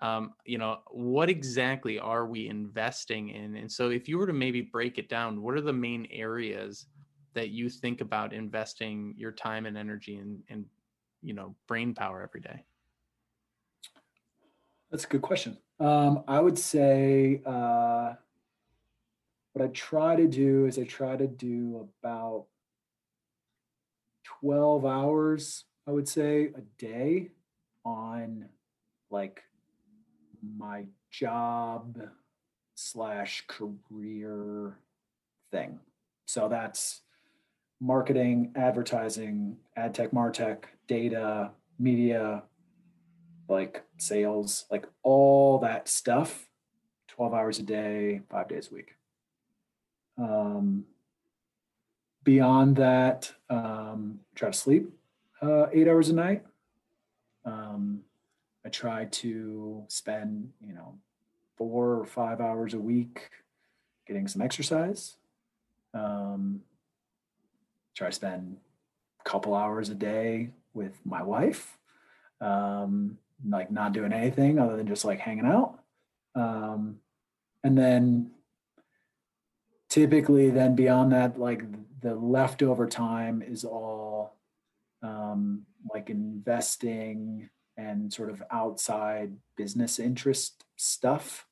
um, 0.00 0.34
you 0.44 0.58
know 0.58 0.78
what 0.90 1.28
exactly 1.28 1.98
are 1.98 2.26
we 2.26 2.48
investing 2.48 3.28
in? 3.28 3.56
And 3.56 3.70
so 3.70 3.90
if 3.90 4.08
you 4.08 4.18
were 4.18 4.26
to 4.26 4.32
maybe 4.32 4.62
break 4.62 4.98
it 4.98 5.08
down 5.08 5.42
what 5.42 5.54
are 5.54 5.60
the 5.60 5.72
main 5.72 6.06
areas 6.10 6.86
that 7.34 7.50
you 7.50 7.68
think 7.68 8.00
about 8.00 8.32
investing 8.32 9.14
your 9.16 9.32
time 9.32 9.66
and 9.66 9.76
energy 9.76 10.16
and 10.16 10.42
and 10.48 10.64
you 11.22 11.34
know 11.34 11.54
brain 11.68 11.94
power 11.94 12.22
every 12.22 12.40
day? 12.40 12.64
That's 14.90 15.04
a 15.04 15.08
good 15.08 15.22
question. 15.22 15.58
Um, 15.80 16.24
i 16.28 16.38
would 16.38 16.58
say 16.58 17.42
uh, 17.44 18.14
what 19.52 19.64
i 19.64 19.68
try 19.68 20.14
to 20.16 20.28
do 20.28 20.66
is 20.66 20.78
i 20.78 20.84
try 20.84 21.16
to 21.16 21.26
do 21.26 21.88
about 22.00 22.46
12 24.40 24.84
hours 24.86 25.64
i 25.88 25.90
would 25.90 26.08
say 26.08 26.52
a 26.54 26.60
day 26.78 27.30
on 27.84 28.48
like 29.10 29.42
my 30.42 30.84
job 31.10 31.98
slash 32.74 33.44
career 33.46 34.76
thing. 35.50 35.78
So 36.26 36.48
that's 36.48 37.02
marketing, 37.80 38.52
advertising, 38.56 39.56
ad 39.76 39.94
tech, 39.94 40.12
martech, 40.12 40.64
data, 40.86 41.50
media, 41.78 42.42
like 43.48 43.82
sales, 43.98 44.66
like 44.70 44.86
all 45.02 45.58
that 45.58 45.88
stuff, 45.88 46.48
12 47.08 47.34
hours 47.34 47.58
a 47.58 47.62
day, 47.62 48.20
five 48.30 48.48
days 48.48 48.68
a 48.70 48.74
week. 48.74 48.96
Um, 50.16 50.84
beyond 52.24 52.76
that, 52.76 53.32
um, 53.50 54.20
try 54.34 54.50
to 54.50 54.56
sleep 54.56 54.90
uh, 55.42 55.66
eight 55.72 55.88
hours 55.88 56.08
a 56.08 56.14
night. 56.14 56.44
Um, 57.44 58.02
I 58.64 58.68
try 58.68 59.06
to 59.06 59.84
spend, 59.88 60.52
you 60.60 60.72
know, 60.72 60.98
four 61.56 61.94
or 61.98 62.06
five 62.06 62.40
hours 62.40 62.74
a 62.74 62.78
week 62.78 63.30
getting 64.06 64.28
some 64.28 64.42
exercise. 64.42 65.16
Um, 65.94 66.62
try 67.94 68.08
to 68.08 68.14
spend 68.14 68.56
a 69.20 69.28
couple 69.28 69.54
hours 69.54 69.88
a 69.88 69.94
day 69.94 70.50
with 70.74 70.98
my 71.04 71.22
wife, 71.22 71.78
um, 72.40 73.18
like 73.46 73.70
not 73.70 73.92
doing 73.92 74.12
anything 74.12 74.58
other 74.58 74.76
than 74.76 74.86
just 74.86 75.04
like 75.04 75.18
hanging 75.18 75.46
out. 75.46 75.78
Um, 76.34 77.00
and 77.62 77.76
then 77.76 78.30
typically 79.88 80.50
then 80.50 80.74
beyond 80.74 81.12
that, 81.12 81.38
like 81.38 81.62
the 82.00 82.14
leftover 82.14 82.86
time 82.86 83.42
is 83.42 83.64
all 83.64 84.36
um, 85.02 85.66
like 85.92 86.10
investing 86.10 87.50
and 87.82 88.12
sort 88.12 88.30
of 88.30 88.42
outside 88.50 89.32
business 89.56 89.98
interest 89.98 90.64
stuff. 90.76 91.46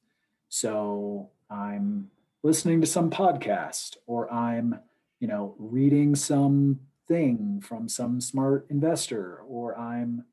So 0.49 1.31
I'm 1.51 2.11
listening 2.43 2.81
to 2.81 2.87
some 2.87 3.11
podcast 3.11 3.97
or 4.07 4.33
I'm, 4.33 4.79
you 5.19 5.29
know, 5.29 5.55
reading 5.59 6.15
some 6.15 6.81
thing 7.09 7.61
from 7.61 7.89
some 7.89 8.21
smart 8.21 8.67
investor 8.71 9.43
or 9.47 9.77
I'm 9.77 10.25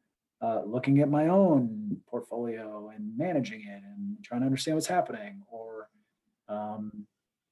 uh, 0.41 0.61
looking 0.65 0.99
at 0.99 1.09
my 1.09 1.27
own 1.27 1.97
portfolio 2.07 2.91
and 2.95 3.17
managing 3.17 3.61
it 3.61 3.81
and 3.83 4.23
trying 4.23 4.41
to 4.41 4.45
understand 4.45 4.75
what's 4.75 4.87
happening 4.87 5.41
or 5.51 5.89
um, 6.47 7.07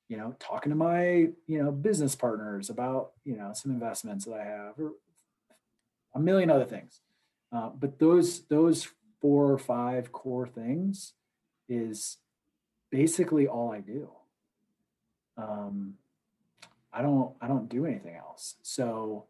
you 0.07 0.17
know 0.17 0.35
talking 0.39 0.69
to 0.69 0.75
my 0.75 1.29
you 1.47 1.63
know 1.63 1.71
business 1.71 2.15
partners 2.15 2.69
about 2.69 3.11
you 3.23 3.35
know 3.35 3.51
some 3.53 3.71
investments 3.71 4.25
that 4.25 4.35
i 4.35 4.43
have 4.43 4.77
or 4.77 4.93
a 6.13 6.19
million 6.19 6.49
other 6.49 6.65
things 6.65 7.01
uh, 7.51 7.69
but 7.69 7.99
those 7.99 8.41
those 8.47 8.87
four 9.21 9.51
or 9.51 9.57
five 9.57 10.11
core 10.11 10.47
things 10.47 11.13
is 11.67 12.17
basically 12.91 13.47
all 13.47 13.71
i 13.71 13.79
do 13.79 14.09
um, 15.37 15.95
i 16.93 17.01
don't 17.01 17.33
i 17.41 17.47
don't 17.47 17.69
do 17.69 17.85
anything 17.85 18.15
else 18.15 18.55
so 18.61 19.25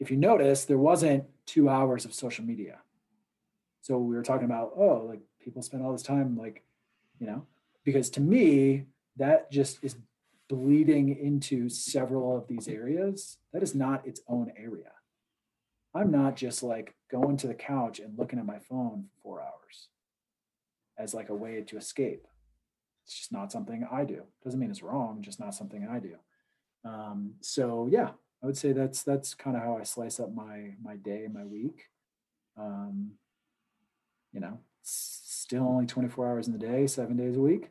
if 0.00 0.10
you 0.10 0.16
notice 0.16 0.64
there 0.64 0.78
wasn't 0.78 1.24
two 1.46 1.68
hours 1.68 2.04
of 2.04 2.12
social 2.12 2.44
media 2.44 2.78
so 3.80 3.98
we 3.98 4.14
were 4.14 4.22
talking 4.22 4.46
about 4.46 4.72
oh 4.76 5.04
like 5.08 5.20
people 5.40 5.62
spend 5.62 5.84
all 5.84 5.92
this 5.92 6.02
time 6.02 6.36
like 6.36 6.64
you 7.18 7.26
know 7.26 7.46
because 7.84 8.10
to 8.10 8.20
me 8.20 8.84
that 9.16 9.50
just 9.50 9.78
is 9.82 9.96
bleeding 10.52 11.16
into 11.16 11.68
several 11.70 12.36
of 12.36 12.46
these 12.46 12.68
areas. 12.68 13.38
That 13.54 13.62
is 13.62 13.74
not 13.74 14.06
its 14.06 14.20
own 14.28 14.52
area. 14.56 14.92
I'm 15.94 16.10
not 16.10 16.36
just 16.36 16.62
like 16.62 16.94
going 17.12 17.36
to 17.36 17.46
the 17.46 17.54
couch 17.54 18.00
and 18.00 18.18
looking 18.18 18.38
at 18.38 18.46
my 18.46 18.58
phone 18.58 19.04
for 19.04 19.22
four 19.22 19.42
hours 19.42 19.88
as 20.98 21.14
like 21.14 21.28
a 21.28 21.34
way 21.34 21.62
to 21.62 21.76
escape. 21.76 22.26
It's 23.04 23.18
just 23.18 23.32
not 23.32 23.52
something 23.52 23.86
I 23.90 24.04
do. 24.04 24.22
Doesn't 24.42 24.58
mean 24.58 24.70
it's 24.70 24.82
wrong, 24.82 25.18
just 25.20 25.38
not 25.38 25.54
something 25.54 25.86
I 25.88 25.98
do. 25.98 26.16
Um, 26.84 27.34
so 27.40 27.88
yeah, 27.90 28.10
I 28.42 28.46
would 28.46 28.56
say 28.56 28.72
that's 28.72 29.02
that's 29.02 29.34
kind 29.34 29.56
of 29.56 29.62
how 29.62 29.76
I 29.76 29.84
slice 29.84 30.18
up 30.18 30.34
my 30.34 30.74
my 30.82 30.96
day, 30.96 31.28
my 31.32 31.44
week. 31.44 31.84
Um, 32.56 33.12
you 34.32 34.40
know, 34.40 34.58
still 34.82 35.64
only 35.64 35.86
24 35.86 36.28
hours 36.28 36.46
in 36.46 36.52
the 36.52 36.58
day, 36.58 36.86
seven 36.86 37.16
days 37.16 37.36
a 37.36 37.40
week. 37.40 37.68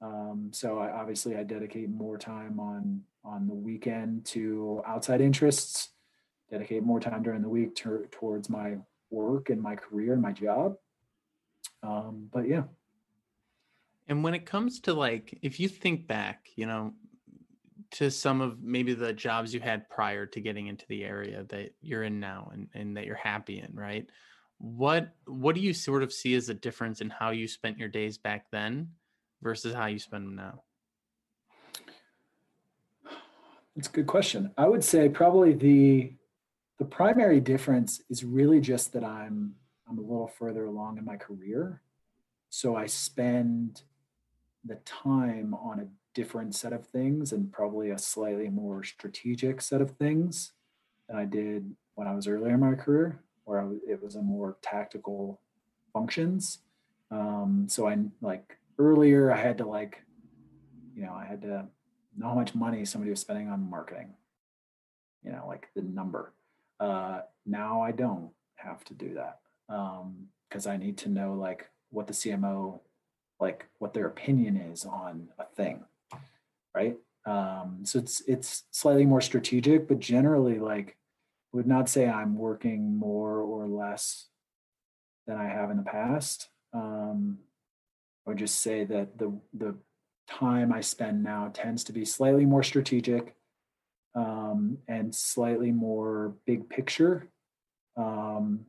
Um, 0.00 0.50
so 0.52 0.78
I 0.78 0.90
obviously 0.90 1.36
I 1.36 1.42
dedicate 1.42 1.88
more 1.88 2.18
time 2.18 2.60
on 2.60 3.02
on 3.24 3.46
the 3.46 3.54
weekend 3.54 4.24
to 4.26 4.82
outside 4.86 5.20
interests, 5.20 5.90
dedicate 6.50 6.82
more 6.82 7.00
time 7.00 7.22
during 7.22 7.42
the 7.42 7.48
week 7.48 7.74
to, 7.76 8.06
towards 8.10 8.48
my 8.48 8.76
work 9.10 9.50
and 9.50 9.60
my 9.60 9.76
career 9.76 10.12
and 10.12 10.22
my 10.22 10.32
job. 10.32 10.76
Um, 11.82 12.28
but 12.32 12.48
yeah. 12.48 12.64
And 14.08 14.24
when 14.24 14.34
it 14.34 14.46
comes 14.46 14.80
to 14.80 14.94
like, 14.94 15.38
if 15.42 15.60
you 15.60 15.68
think 15.68 16.06
back, 16.06 16.48
you 16.56 16.66
know, 16.66 16.94
to 17.90 18.10
some 18.10 18.40
of 18.40 18.62
maybe 18.62 18.94
the 18.94 19.12
jobs 19.12 19.54
you 19.54 19.60
had 19.60 19.88
prior 19.88 20.26
to 20.26 20.40
getting 20.40 20.66
into 20.66 20.86
the 20.88 21.04
area 21.04 21.44
that 21.48 21.74
you're 21.80 22.02
in 22.02 22.20
now 22.20 22.50
and, 22.52 22.68
and 22.74 22.96
that 22.96 23.06
you're 23.06 23.14
happy 23.16 23.60
in, 23.60 23.74
right? 23.74 24.06
What 24.58 25.14
what 25.26 25.54
do 25.54 25.60
you 25.60 25.72
sort 25.72 26.02
of 26.02 26.12
see 26.12 26.34
as 26.34 26.48
a 26.48 26.54
difference 26.54 27.00
in 27.00 27.10
how 27.10 27.30
you 27.30 27.46
spent 27.46 27.78
your 27.78 27.88
days 27.88 28.18
back 28.18 28.46
then 28.50 28.90
versus 29.40 29.72
how 29.72 29.86
you 29.86 30.00
spend 30.00 30.26
them 30.26 30.34
now? 30.34 30.62
That's 33.76 33.88
a 33.88 33.92
good 33.92 34.08
question. 34.08 34.50
I 34.58 34.66
would 34.66 34.82
say 34.82 35.08
probably 35.08 35.52
the 35.52 36.12
the 36.78 36.84
primary 36.84 37.40
difference 37.40 38.02
is 38.08 38.24
really 38.24 38.60
just 38.60 38.92
that 38.92 39.04
I'm 39.04 39.54
I'm 39.88 39.98
a 39.98 40.02
little 40.02 40.28
further 40.38 40.66
along 40.66 40.98
in 40.98 41.04
my 41.04 41.16
career. 41.16 41.80
So 42.50 42.76
I 42.76 42.86
spend 42.86 43.82
the 44.64 44.76
time 44.84 45.54
on 45.54 45.80
a 45.80 45.88
different 46.14 46.54
set 46.54 46.72
of 46.72 46.86
things 46.86 47.32
and 47.32 47.50
probably 47.52 47.90
a 47.90 47.98
slightly 47.98 48.48
more 48.48 48.84
strategic 48.84 49.62
set 49.62 49.80
of 49.80 49.92
things 49.92 50.52
than 51.08 51.16
I 51.16 51.24
did 51.24 51.74
when 51.94 52.06
I 52.06 52.14
was 52.14 52.28
earlier 52.28 52.54
in 52.54 52.60
my 52.60 52.74
career, 52.74 53.20
where 53.44 53.66
it 53.88 54.02
was 54.02 54.16
a 54.16 54.22
more 54.22 54.58
tactical 54.62 55.40
functions. 55.92 56.58
Um, 57.10 57.66
so 57.68 57.88
I 57.88 57.96
like 58.20 58.58
earlier 58.78 59.32
I 59.32 59.38
had 59.38 59.58
to 59.58 59.66
like, 59.66 60.02
you 60.94 61.02
know, 61.02 61.14
I 61.14 61.24
had 61.24 61.40
to 61.42 61.66
know 62.16 62.28
how 62.28 62.34
much 62.34 62.54
money 62.54 62.84
somebody 62.84 63.10
was 63.10 63.20
spending 63.20 63.48
on 63.48 63.70
marketing, 63.70 64.08
you 65.24 65.32
know, 65.32 65.46
like 65.46 65.68
the 65.74 65.82
number. 65.82 66.32
Uh, 66.80 67.20
now 67.46 67.80
I 67.82 67.92
don't 67.92 68.30
have 68.56 68.84
to 68.84 68.94
do 68.94 69.14
that 69.14 69.40
because 69.68 70.66
um, 70.66 70.72
I 70.72 70.76
need 70.76 70.98
to 70.98 71.08
know 71.08 71.34
like 71.34 71.68
what 71.90 72.06
the 72.06 72.12
CMO, 72.12 72.80
like 73.40 73.66
what 73.78 73.94
their 73.94 74.06
opinion 74.06 74.56
is 74.56 74.84
on 74.84 75.28
a 75.38 75.44
thing, 75.44 75.84
right? 76.74 76.96
Um, 77.26 77.80
so 77.84 77.98
it's 77.98 78.22
it's 78.26 78.64
slightly 78.70 79.04
more 79.04 79.20
strategic, 79.20 79.88
but 79.88 79.98
generally 80.00 80.58
like 80.58 80.96
would 81.52 81.66
not 81.66 81.88
say 81.88 82.08
I'm 82.08 82.36
working 82.36 82.96
more 82.96 83.40
or 83.40 83.66
less 83.66 84.26
than 85.26 85.36
I 85.36 85.48
have 85.48 85.70
in 85.70 85.76
the 85.76 85.82
past. 85.82 86.48
Um, 86.72 87.38
I 88.26 88.30
would 88.30 88.38
just 88.38 88.60
say 88.60 88.84
that 88.84 89.18
the 89.18 89.38
the 89.52 89.74
time 90.28 90.72
I 90.72 90.80
spend 90.80 91.22
now 91.22 91.50
tends 91.52 91.84
to 91.84 91.92
be 91.92 92.04
slightly 92.04 92.44
more 92.44 92.62
strategic 92.62 93.34
um, 94.18 94.78
and 94.88 95.14
slightly 95.14 95.70
more 95.70 96.34
big 96.46 96.68
picture, 96.68 97.28
um, 97.96 98.66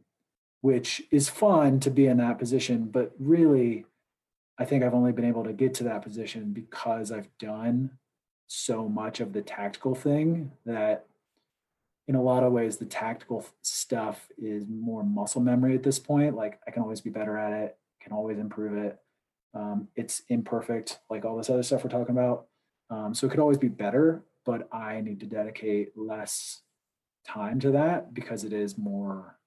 which 0.61 1.01
is 1.11 1.29
fun 1.29 1.79
to 1.81 1.89
be 1.89 2.07
in 2.07 2.17
that 2.17 2.37
position. 2.37 2.85
But 2.85 3.13
really, 3.19 3.85
I 4.57 4.65
think 4.65 4.83
I've 4.83 4.93
only 4.93 5.11
been 5.11 5.25
able 5.25 5.43
to 5.45 5.53
get 5.53 5.73
to 5.75 5.83
that 5.85 6.01
position 6.01 6.51
because 6.51 7.11
I've 7.11 7.29
done 7.39 7.91
so 8.47 8.89
much 8.89 9.19
of 9.19 9.33
the 9.33 9.41
tactical 9.41 9.95
thing 9.95 10.51
that 10.65 11.05
in 12.07 12.15
a 12.15 12.21
lot 12.21 12.43
of 12.43 12.51
ways 12.51 12.77
the 12.77 12.85
tactical 12.85 13.45
stuff 13.61 14.27
is 14.37 14.65
more 14.67 15.03
muscle 15.03 15.41
memory 15.41 15.75
at 15.75 15.83
this 15.83 15.99
point 15.99 16.35
like 16.35 16.59
i 16.67 16.71
can 16.71 16.81
always 16.81 16.99
be 16.99 17.11
better 17.11 17.37
at 17.37 17.53
it 17.53 17.77
can 18.01 18.11
always 18.11 18.39
improve 18.39 18.75
it 18.75 18.99
um, 19.53 19.87
it's 19.95 20.21
imperfect, 20.29 20.99
like 21.09 21.25
all 21.25 21.37
this 21.37 21.49
other 21.49 21.63
stuff 21.63 21.83
we're 21.83 21.89
talking 21.89 22.15
about. 22.15 22.45
Um, 22.89 23.13
so 23.13 23.27
it 23.27 23.31
could 23.31 23.39
always 23.39 23.57
be 23.57 23.67
better, 23.67 24.23
but 24.49 24.67
I 24.73 25.01
need 25.01 25.19
to 25.19 25.27
dedicate 25.27 25.95
less 25.95 26.63
time 27.23 27.59
to 27.59 27.69
that 27.69 28.15
because 28.15 28.43
it 28.43 28.51
is 28.51 28.79
more 28.79 29.37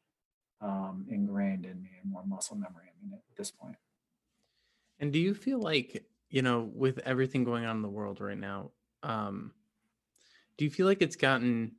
um, 0.61 1.07
ingrained 1.11 1.67
in 1.67 1.83
me 1.83 1.91
and 2.01 2.09
more 2.09 2.25
muscle 2.25 2.55
memory. 2.55 2.85
I 2.87 3.05
mean, 3.05 3.13
at 3.15 3.37
this 3.37 3.51
point. 3.51 3.75
And 5.01 5.13
do 5.13 5.19
you 5.19 5.35
feel 5.35 5.59
like, 5.59 6.05
you 6.31 6.43
know, 6.43 6.71
with 6.73 7.01
everything 7.01 7.43
going 7.43 7.65
on 7.65 7.75
in 7.75 7.83
the 7.83 7.89
world 7.89 8.21
right 8.21 8.39
now, 8.39 8.71
um, 9.03 9.51
do 10.57 10.65
you 10.65 10.71
feel 10.71 10.87
like 10.87 11.03
it's 11.03 11.17
gotten 11.17 11.73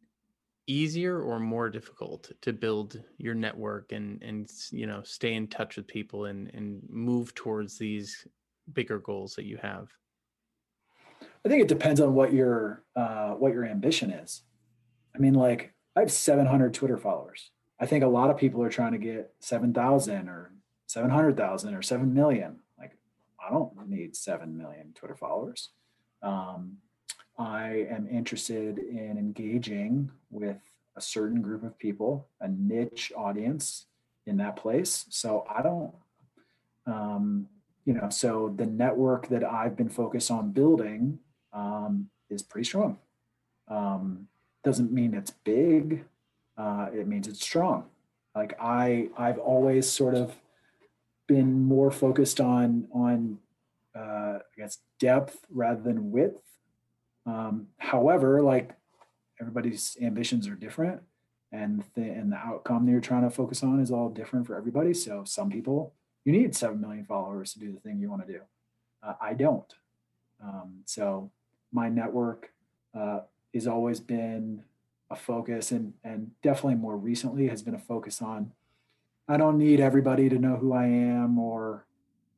easier 0.67 1.21
or 1.21 1.39
more 1.39 1.69
difficult 1.69 2.30
to 2.41 2.51
build 2.51 3.01
your 3.17 3.36
network 3.36 3.93
and 3.93 4.21
and 4.21 4.49
you 4.71 4.88
know 4.88 5.01
stay 5.03 5.34
in 5.34 5.45
touch 5.45 5.76
with 5.76 5.86
people 5.88 6.26
and 6.26 6.49
and 6.53 6.82
move 6.89 7.36
towards 7.36 7.78
these 7.78 8.26
bigger 8.71 8.97
goals 8.99 9.36
that 9.36 9.43
you 9.43 9.57
have 9.61 9.89
i 11.46 11.50
think 11.50 11.62
it 11.62 11.68
depends 11.68 12.00
on 12.00 12.14
what 12.14 12.34
your 12.34 12.84
uh, 12.96 13.32
what 13.32 13.54
your 13.54 13.66
ambition 13.66 14.12
is. 14.12 14.44
I 15.16 15.20
mean 15.20 15.34
like 15.34 15.74
i 15.96 16.00
have 16.00 16.12
700 16.12 16.74
twitter 16.74 16.98
followers. 16.98 17.52
I 17.80 17.86
think 17.86 18.04
a 18.04 18.08
lot 18.08 18.30
of 18.30 18.38
people 18.38 18.64
are 18.64 18.70
trying 18.70 18.94
to 18.94 18.98
get 18.98 19.34
7000 19.39 20.30
or 20.30 20.52
700000 20.88 21.74
or 21.76 21.82
7 21.82 22.14
million. 22.14 22.60
Like 22.80 22.98
i 23.46 23.52
don't 23.52 23.89
need 23.89 24.16
7 24.16 24.58
million 24.58 24.94
twitter 24.94 25.16
followers. 25.16 25.70
Um, 26.22 26.78
I 27.38 27.88
am 27.89 28.08
interested 28.08 28.78
in 28.78 29.18
engaging 29.18 30.12
with 30.30 30.62
a 30.96 31.02
certain 31.02 31.41
group 31.41 31.64
of 31.64 31.78
people, 31.78 32.28
a 32.39 32.48
niche 32.48 33.12
audience 33.18 33.88
in 34.26 34.38
that 34.38 34.56
place. 34.56 35.06
So 35.10 35.46
I 35.50 35.62
don't, 35.62 35.94
um, 36.86 37.48
you 37.86 37.94
know, 37.94 38.10
so 38.10 38.54
the 38.56 38.66
network 38.66 39.28
that 39.30 39.44
I've 39.44 39.76
been 39.76 39.89
focused 39.89 40.30
on 40.30 40.52
building 40.52 41.20
um, 41.54 42.10
is 42.30 42.41
pretty 42.41 42.66
strong. 42.66 42.97
Um, 43.68 44.28
doesn't 44.64 44.91
mean 44.91 45.14
it's 45.14 45.32
big. 45.32 46.06
Uh, 46.58 46.88
it 46.93 47.08
means 47.08 47.28
it's 47.28 47.41
strong. 47.41 47.86
Like 48.36 48.54
I, 48.60 49.10
I've 49.18 49.38
always 49.38 49.89
sort 49.89 50.16
of 50.16 50.36
been 51.28 51.64
more 51.64 51.91
focused 51.91 52.39
on 52.39 52.88
on 52.93 53.39
uh, 53.95 54.39
I 54.39 54.58
guess 54.58 54.80
depth 54.99 55.45
rather 55.49 55.82
than 55.82 56.12
width. 56.12 56.41
Um, 57.26 57.68
however, 57.78 58.41
like 58.41 58.72
everybody's 59.39 59.97
ambitions 60.01 60.47
are 60.47 60.56
different, 60.56 61.01
and 61.51 61.84
the 61.95 62.01
and 62.01 62.32
the 62.32 62.38
outcome 62.38 62.86
that 62.86 62.91
you're 62.91 63.01
trying 63.01 63.24
to 63.24 63.30
focus 63.30 63.64
on 63.64 63.80
is 63.80 63.91
all 63.91 64.10
different 64.10 64.47
for 64.47 64.56
everybody. 64.56 64.93
So 64.93 65.24
some 65.26 65.49
people 65.49 65.93
you 66.26 66.32
need 66.32 66.56
seven 66.56 66.80
million 66.82 67.06
followers 67.06 67.54
to 67.54 67.60
do 67.60 67.72
the 67.72 67.80
thing 67.80 67.99
you 67.99 68.10
want 68.10 68.26
to 68.26 68.34
do. 68.34 68.39
Uh, 69.01 69.14
I 69.22 69.34
don't. 69.34 69.72
Um, 70.41 70.80
so 70.86 71.32
my 71.74 71.89
network 71.89 72.51
uh, 72.97 73.21
has 73.53 73.67
always 73.67 73.99
been 73.99 74.63
a 75.09 75.15
focus, 75.15 75.71
and 75.71 75.93
and 76.03 76.32
definitely 76.41 76.76
more 76.76 76.95
recently 76.95 77.47
has 77.47 77.61
been 77.61 77.76
a 77.76 77.80
focus 77.80 78.21
on. 78.21 78.51
I 79.28 79.38
don't 79.38 79.57
need 79.57 79.80
everybody 79.80 80.30
to 80.30 80.38
know 80.38 80.55
who 80.55 80.74
I 80.74 80.86
am 80.86 81.39
or 81.39 81.86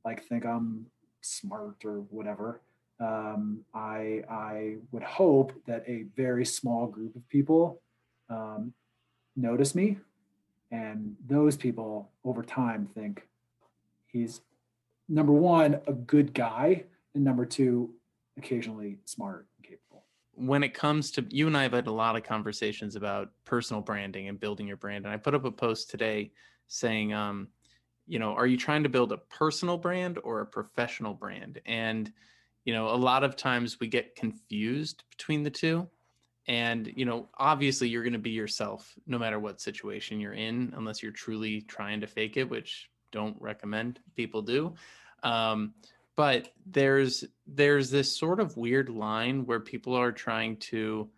like 0.03 0.23
think 0.23 0.45
I'm 0.45 0.87
smart 1.21 1.83
or 1.83 2.01
whatever. 2.09 2.61
Um, 2.99 3.65
I 3.73 4.23
I 4.29 4.75
would 4.91 5.03
hope 5.03 5.53
that 5.67 5.83
a 5.87 6.05
very 6.15 6.45
small 6.45 6.87
group 6.87 7.15
of 7.15 7.27
people 7.27 7.81
um, 8.29 8.73
notice 9.35 9.75
me, 9.75 9.97
and 10.71 11.15
those 11.27 11.57
people 11.57 12.09
over 12.23 12.41
time 12.43 12.87
think 12.95 13.27
he's 14.07 14.41
number 15.09 15.33
one 15.33 15.81
a 15.87 15.93
good 15.93 16.33
guy, 16.33 16.83
and 17.13 17.23
number 17.23 17.45
two 17.45 17.93
occasionally 18.37 18.97
smart 19.05 19.47
and 19.57 19.67
capable. 19.67 20.03
When 20.33 20.63
it 20.63 20.73
comes 20.73 21.11
to 21.11 21.25
you 21.29 21.47
and 21.47 21.55
I 21.55 21.63
have 21.63 21.71
had 21.73 21.87
a 21.87 21.91
lot 21.91 22.15
of 22.15 22.23
conversations 22.23 22.95
about 22.95 23.31
personal 23.45 23.81
branding 23.81 24.27
and 24.27 24.39
building 24.39 24.67
your 24.67 24.77
brand, 24.77 25.05
and 25.05 25.13
I 25.13 25.17
put 25.17 25.33
up 25.33 25.45
a 25.45 25.51
post 25.51 25.89
today 25.89 26.31
saying, 26.67 27.13
um, 27.13 27.47
you 28.07 28.19
know, 28.19 28.33
are 28.33 28.45
you 28.45 28.57
trying 28.57 28.83
to 28.83 28.89
build 28.89 29.11
a 29.11 29.17
personal 29.17 29.77
brand 29.77 30.19
or 30.23 30.41
a 30.41 30.45
professional 30.45 31.13
brand? 31.13 31.61
And 31.65 32.11
you 32.65 32.73
know, 32.73 32.89
a 32.89 32.97
lot 32.97 33.23
of 33.23 33.35
times 33.35 33.79
we 33.79 33.87
get 33.87 34.15
confused 34.15 35.03
between 35.11 35.43
the 35.43 35.51
two. 35.51 35.87
And, 36.47 36.91
you 36.95 37.05
know, 37.05 37.29
obviously 37.37 37.87
you're 37.87 38.03
going 38.03 38.13
to 38.13 38.19
be 38.19 38.31
yourself 38.31 38.93
no 39.07 39.17
matter 39.17 39.39
what 39.39 39.61
situation 39.61 40.19
you're 40.19 40.33
in, 40.33 40.73
unless 40.75 41.01
you're 41.01 41.11
truly 41.11 41.61
trying 41.61 42.01
to 42.01 42.07
fake 42.07 42.37
it, 42.37 42.49
which 42.49 42.89
don't 43.11 43.39
recommend 43.39 43.99
people 44.15 44.41
do. 44.41 44.73
Um, 45.23 45.73
but 46.15 46.53
there's 46.65 47.25
there's 47.47 47.89
this 47.89 48.15
sort 48.15 48.39
of 48.39 48.57
weird 48.57 48.89
line 48.89 49.45
where 49.45 49.59
people 49.59 49.93
are 49.93 50.11
trying 50.11 50.57
to 50.57 51.09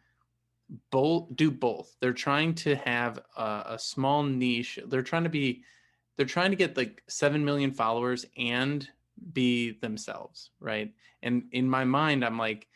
both 0.92 1.34
do 1.36 1.50
both. 1.52 1.96
They're 2.00 2.14
trying 2.14 2.56
to 2.56 2.76
have 2.76 3.20
a, 3.38 3.64
a 3.70 3.80
small 3.80 4.24
niche. 4.24 4.80
They're 4.88 5.02
trying 5.02 5.24
to 5.24 5.30
be 5.30 5.64
they're 6.18 6.26
trying 6.26 6.50
to 6.50 6.58
get 6.58 6.76
like 6.76 7.04
7 7.08 7.46
million 7.46 7.72
followers 7.72 8.26
and 8.38 8.88
be 9.34 9.72
themselves, 9.80 10.50
right? 10.60 10.92
And 11.22 11.44
in 11.52 11.70
my 11.70 11.84
mind, 11.84 12.26
I'm 12.26 12.38
like, 12.38 12.68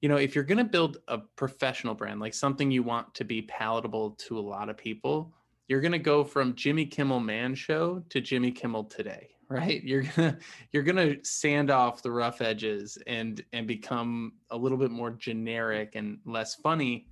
you 0.00 0.08
know, 0.08 0.16
if 0.16 0.34
you're 0.34 0.44
going 0.44 0.58
to 0.58 0.64
build 0.64 0.98
a 1.08 1.18
professional 1.18 1.94
brand, 1.94 2.20
like 2.20 2.34
something 2.34 2.70
you 2.70 2.82
want 2.82 3.14
to 3.14 3.24
be 3.24 3.42
palatable 3.42 4.12
to 4.12 4.38
a 4.38 4.40
lot 4.40 4.68
of 4.68 4.76
people, 4.76 5.32
you're 5.66 5.80
going 5.80 5.92
to 5.92 5.98
go 5.98 6.22
from 6.22 6.54
Jimmy 6.54 6.86
Kimmel 6.86 7.20
Man 7.20 7.54
Show 7.54 8.04
to 8.10 8.20
Jimmy 8.20 8.52
Kimmel 8.52 8.84
Today, 8.84 9.30
right? 9.48 9.82
You're 9.82 10.02
gonna 10.02 10.38
you're 10.72 10.82
gonna 10.82 11.16
sand 11.24 11.70
off 11.70 12.02
the 12.02 12.10
rough 12.10 12.40
edges 12.40 12.98
and 13.06 13.42
and 13.52 13.66
become 13.66 14.34
a 14.50 14.56
little 14.56 14.78
bit 14.78 14.90
more 14.90 15.10
generic 15.10 15.92
and 15.94 16.18
less 16.24 16.54
funny, 16.54 17.06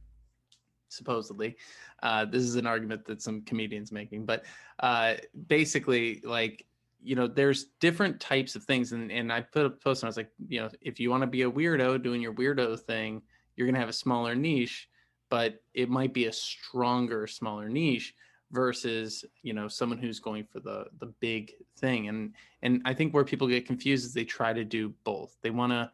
supposedly. 0.89 1.57
Uh, 2.03 2.25
this 2.25 2.43
is 2.43 2.57
an 2.57 2.67
argument 2.67 3.05
that 3.07 3.23
some 3.23 3.43
comedians 3.43 3.93
making, 3.93 4.27
but 4.27 4.45
uh, 4.81 5.15
basically, 5.47 6.21
like 6.25 6.67
you 7.03 7.17
know, 7.17 7.27
there's 7.27 7.67
different 7.81 8.21
types 8.21 8.55
of 8.55 8.65
things. 8.65 8.93
And, 8.93 9.11
and 9.11 9.33
I 9.33 9.41
put 9.41 9.67
a 9.67 9.71
post 9.71 10.03
and 10.03 10.07
I 10.07 10.11
was 10.11 10.17
like, 10.17 10.31
you 10.49 10.61
know, 10.61 10.71
if 10.81 11.01
you 11.01 11.11
want 11.11 11.23
to 11.23 11.27
be 11.27 11.43
a 11.43 11.51
weirdo 11.51 12.03
doing 12.03 12.23
your 12.23 12.33
weirdo 12.33 12.79
thing, 12.79 13.23
you're 13.57 13.67
going 13.67 13.75
to 13.75 13.81
have 13.81 13.89
a 13.89 13.93
smaller 13.93 14.35
niche, 14.35 14.89
but 15.29 15.61
it 15.75 15.89
might 15.89 16.15
be 16.15 16.27
a 16.27 16.33
stronger, 16.33 17.27
smaller 17.27 17.69
niche 17.69 18.15
versus, 18.53 19.25
you 19.43 19.53
know, 19.53 19.67
someone 19.67 19.99
who's 19.99 20.21
going 20.21 20.45
for 20.45 20.61
the, 20.61 20.87
the 20.99 21.07
big 21.21 21.53
thing. 21.79 22.09
And, 22.09 22.35
and 22.63 22.83
I 22.85 22.95
think 22.95 23.13
where 23.13 23.25
people 23.25 23.49
get 23.49 23.67
confused 23.67 24.05
is 24.05 24.15
they 24.15 24.25
try 24.25 24.53
to 24.53 24.65
do 24.65 24.93
both. 25.05 25.37
They 25.43 25.51
want 25.51 25.73
to, 25.73 25.91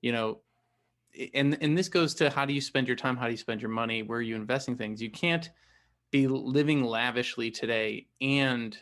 you 0.00 0.12
know, 0.12 0.40
and, 1.34 1.56
and 1.60 1.76
this 1.76 1.88
goes 1.88 2.14
to 2.14 2.30
how 2.30 2.44
do 2.44 2.52
you 2.52 2.60
spend 2.60 2.86
your 2.86 2.96
time? 2.96 3.16
How 3.16 3.26
do 3.26 3.32
you 3.32 3.36
spend 3.36 3.62
your 3.62 3.70
money? 3.70 4.02
Where 4.02 4.18
are 4.18 4.22
you 4.22 4.36
investing 4.36 4.76
things? 4.76 5.00
You 5.00 5.10
can't 5.10 5.48
be 6.10 6.26
living 6.26 6.84
lavishly 6.84 7.50
today 7.50 8.06
and 8.20 8.76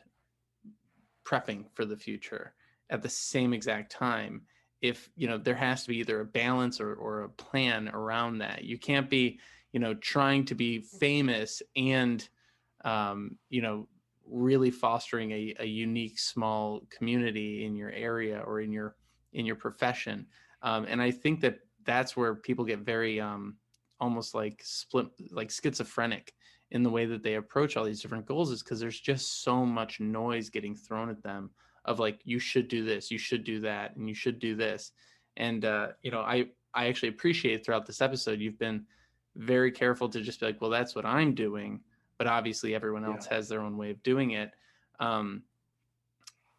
prepping 1.24 1.66
for 1.74 1.84
the 1.84 1.96
future 1.96 2.54
at 2.90 3.02
the 3.02 3.08
same 3.08 3.52
exact 3.52 3.92
time 3.92 4.42
if 4.80 5.10
you 5.16 5.26
know 5.26 5.36
there 5.36 5.54
has 5.54 5.82
to 5.82 5.88
be 5.88 5.98
either 5.98 6.20
a 6.20 6.24
balance 6.24 6.80
or, 6.80 6.94
or 6.94 7.22
a 7.22 7.28
plan 7.28 7.88
around 7.88 8.38
that 8.38 8.64
you 8.64 8.78
can't 8.78 9.10
be 9.10 9.38
you 9.72 9.80
know 9.80 9.94
trying 9.94 10.44
to 10.44 10.54
be 10.54 10.78
famous 10.78 11.62
and 11.76 12.28
um, 12.88 13.36
you 13.50 13.62
know 13.62 13.86
really 14.26 14.70
fostering 14.70 15.30
a, 15.32 15.54
a 15.60 15.66
unique 15.66 16.18
small 16.18 16.82
community 16.90 17.64
in 17.64 17.74
your 17.74 17.90
area 17.90 18.42
or 18.46 18.60
in 18.60 18.70
your 18.70 18.96
in 19.32 19.46
your 19.46 19.56
profession. 19.56 20.26
Um, 20.62 20.86
and 20.88 21.00
i 21.00 21.10
think 21.10 21.40
that 21.40 21.60
that's 21.84 22.16
where 22.16 22.34
people 22.34 22.64
get 22.64 22.80
very 22.80 23.20
um, 23.20 23.56
almost 24.00 24.34
like 24.34 24.60
split 24.64 25.06
like 25.30 25.50
schizophrenic 25.50 26.32
in 26.70 26.82
the 26.82 26.90
way 26.90 27.06
that 27.06 27.22
they 27.22 27.36
approach 27.36 27.76
all 27.76 27.84
these 27.84 28.02
different 28.02 28.26
goals 28.26 28.50
is 28.50 28.62
because 28.62 28.80
there's 28.80 29.00
just 29.00 29.42
so 29.42 29.64
much 29.64 30.00
noise 30.00 30.50
getting 30.50 30.74
thrown 30.74 31.08
at 31.08 31.22
them 31.22 31.50
of 31.84 31.98
like 31.98 32.20
you 32.24 32.38
should 32.38 32.68
do 32.68 32.84
this 32.84 33.10
you 33.10 33.18
should 33.18 33.44
do 33.44 33.60
that 33.60 33.96
and 33.96 34.08
you 34.08 34.14
should 34.14 34.38
do 34.38 34.54
this. 34.54 34.92
And 35.36 35.64
uh, 35.64 35.88
you 36.02 36.10
know 36.10 36.20
i 36.20 36.46
i 36.74 36.88
actually 36.88 37.10
appreciate 37.10 37.64
throughout 37.64 37.86
this 37.86 38.02
episode 38.02 38.40
you've 38.40 38.58
been 38.58 38.84
very 39.36 39.70
careful 39.70 40.08
to 40.08 40.20
just 40.20 40.40
be 40.40 40.46
like 40.46 40.60
well 40.60 40.70
that's 40.70 40.96
what 40.96 41.06
i'm 41.06 41.32
doing 41.34 41.80
but 42.18 42.26
obviously 42.26 42.74
everyone 42.74 43.04
else 43.04 43.26
yeah. 43.30 43.36
has 43.36 43.48
their 43.48 43.60
own 43.60 43.76
way 43.76 43.90
of 43.90 44.02
doing 44.02 44.32
it 44.32 44.52
um, 45.00 45.42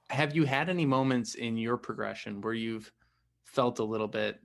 have 0.10 0.36
you 0.36 0.46
had 0.46 0.70
any 0.70 0.86
moments 0.86 1.36
in 1.36 1.58
your 1.58 1.78
progression 1.78 2.42
where 2.42 2.54
you've 2.54 2.92
felt 3.44 3.80
a 3.80 3.84
little 3.84 4.08
bit 4.08 4.40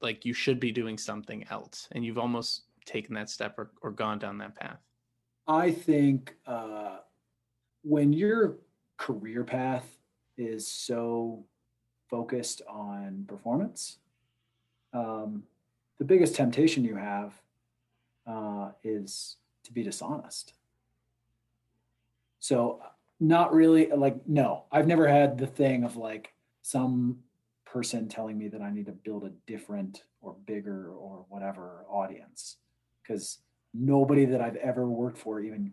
like 0.00 0.24
you 0.24 0.32
should 0.32 0.58
be 0.58 0.72
doing 0.72 0.96
something 0.96 1.44
else 1.50 1.88
and 1.92 2.04
you've 2.04 2.18
almost 2.18 2.62
taken 2.84 3.14
that 3.14 3.30
step 3.30 3.58
or, 3.58 3.70
or 3.82 3.90
gone 3.90 4.18
down 4.18 4.38
that 4.38 4.54
path 4.56 4.78
I 5.46 5.72
think 5.72 6.36
uh, 6.46 6.98
when 7.82 8.12
your 8.12 8.58
career 8.96 9.44
path 9.44 9.98
is 10.36 10.66
so 10.66 11.44
focused 12.08 12.62
on 12.68 13.24
performance, 13.26 13.98
um, 14.92 15.42
the 15.98 16.04
biggest 16.04 16.34
temptation 16.34 16.84
you 16.84 16.96
have 16.96 17.32
uh, 18.26 18.70
is 18.84 19.36
to 19.72 19.74
be 19.74 19.82
dishonest. 19.82 20.54
So, 22.38 22.80
not 23.20 23.54
really 23.54 23.88
like, 23.94 24.16
no, 24.26 24.64
I've 24.72 24.86
never 24.86 25.06
had 25.06 25.38
the 25.38 25.46
thing 25.46 25.84
of 25.84 25.96
like 25.96 26.32
some 26.62 27.18
person 27.64 28.08
telling 28.08 28.36
me 28.36 28.48
that 28.48 28.60
I 28.60 28.70
need 28.70 28.86
to 28.86 28.92
build 28.92 29.24
a 29.24 29.30
different 29.46 30.02
or 30.20 30.34
bigger 30.44 30.90
or 30.90 31.24
whatever 31.28 31.84
audience. 31.88 32.56
Because 33.00 33.38
nobody 33.72 34.24
that 34.24 34.40
I've 34.40 34.56
ever 34.56 34.88
worked 34.88 35.18
for 35.18 35.40
even 35.40 35.72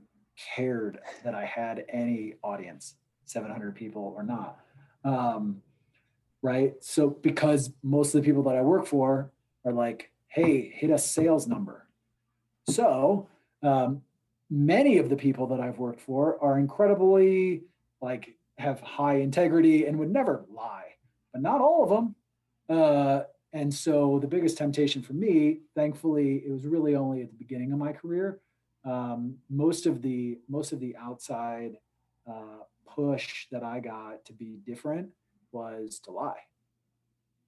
cared 0.56 1.00
that 1.24 1.36
I 1.36 1.45
had 1.45 1.86
any 1.89 2.36
audience, 2.43 2.95
700 3.26 3.76
people 3.76 4.14
or 4.16 4.24
not. 4.24 4.60
Um, 5.04 5.62
right. 6.41 6.76
So, 6.82 7.10
because 7.10 7.72
most 7.84 8.14
of 8.14 8.22
the 8.22 8.26
people 8.26 8.43
that 8.43 8.56
I 8.56 8.62
work 8.62 8.86
for 8.86 9.32
are 9.66 9.74
like, 9.74 10.12
hey, 10.28 10.72
hit 10.74 10.91
a 10.91 10.97
sales 10.97 11.47
number. 11.47 11.88
So, 12.70 13.28
um, 13.64 14.01
many 14.49 14.97
of 14.97 15.10
the 15.10 15.16
people 15.16 15.47
that 15.47 15.60
I've 15.60 15.78
worked 15.78 16.01
for 16.01 16.41
are 16.43 16.57
incredibly 16.57 17.64
like 18.01 18.36
have 18.57 18.80
high 18.82 19.16
integrity 19.16 19.86
and 19.86 19.97
would 19.99 20.12
never 20.12 20.45
lie, 20.53 20.95
but 21.32 21.41
not 21.41 21.62
all 21.62 21.84
of 21.84 21.89
them. 21.89 22.16
Uh, 22.70 23.24
and 23.53 23.74
so 23.74 24.20
the 24.20 24.28
biggest 24.28 24.57
temptation 24.57 25.01
for 25.01 25.14
me, 25.14 25.62
thankfully, 25.76 26.43
it 26.45 26.51
was 26.51 26.66
really 26.66 26.95
only 26.95 27.22
at 27.22 27.30
the 27.30 27.38
beginning 27.38 27.72
of 27.72 27.80
my 27.80 27.93
career. 27.93 28.39
Um, 28.86 29.36
most 29.49 29.86
of 29.86 30.01
the 30.01 30.39
most 30.47 30.72
of 30.72 30.80
the 30.80 30.95
outside 30.97 31.78
uh, 32.30 32.64
push 32.88 33.47
that 33.51 33.64
I 33.64 33.80
got 33.80 34.26
to 34.26 34.34
be 34.34 34.60
different 34.66 35.10
was 35.51 35.99
to 36.05 36.12
lie, 36.12 36.41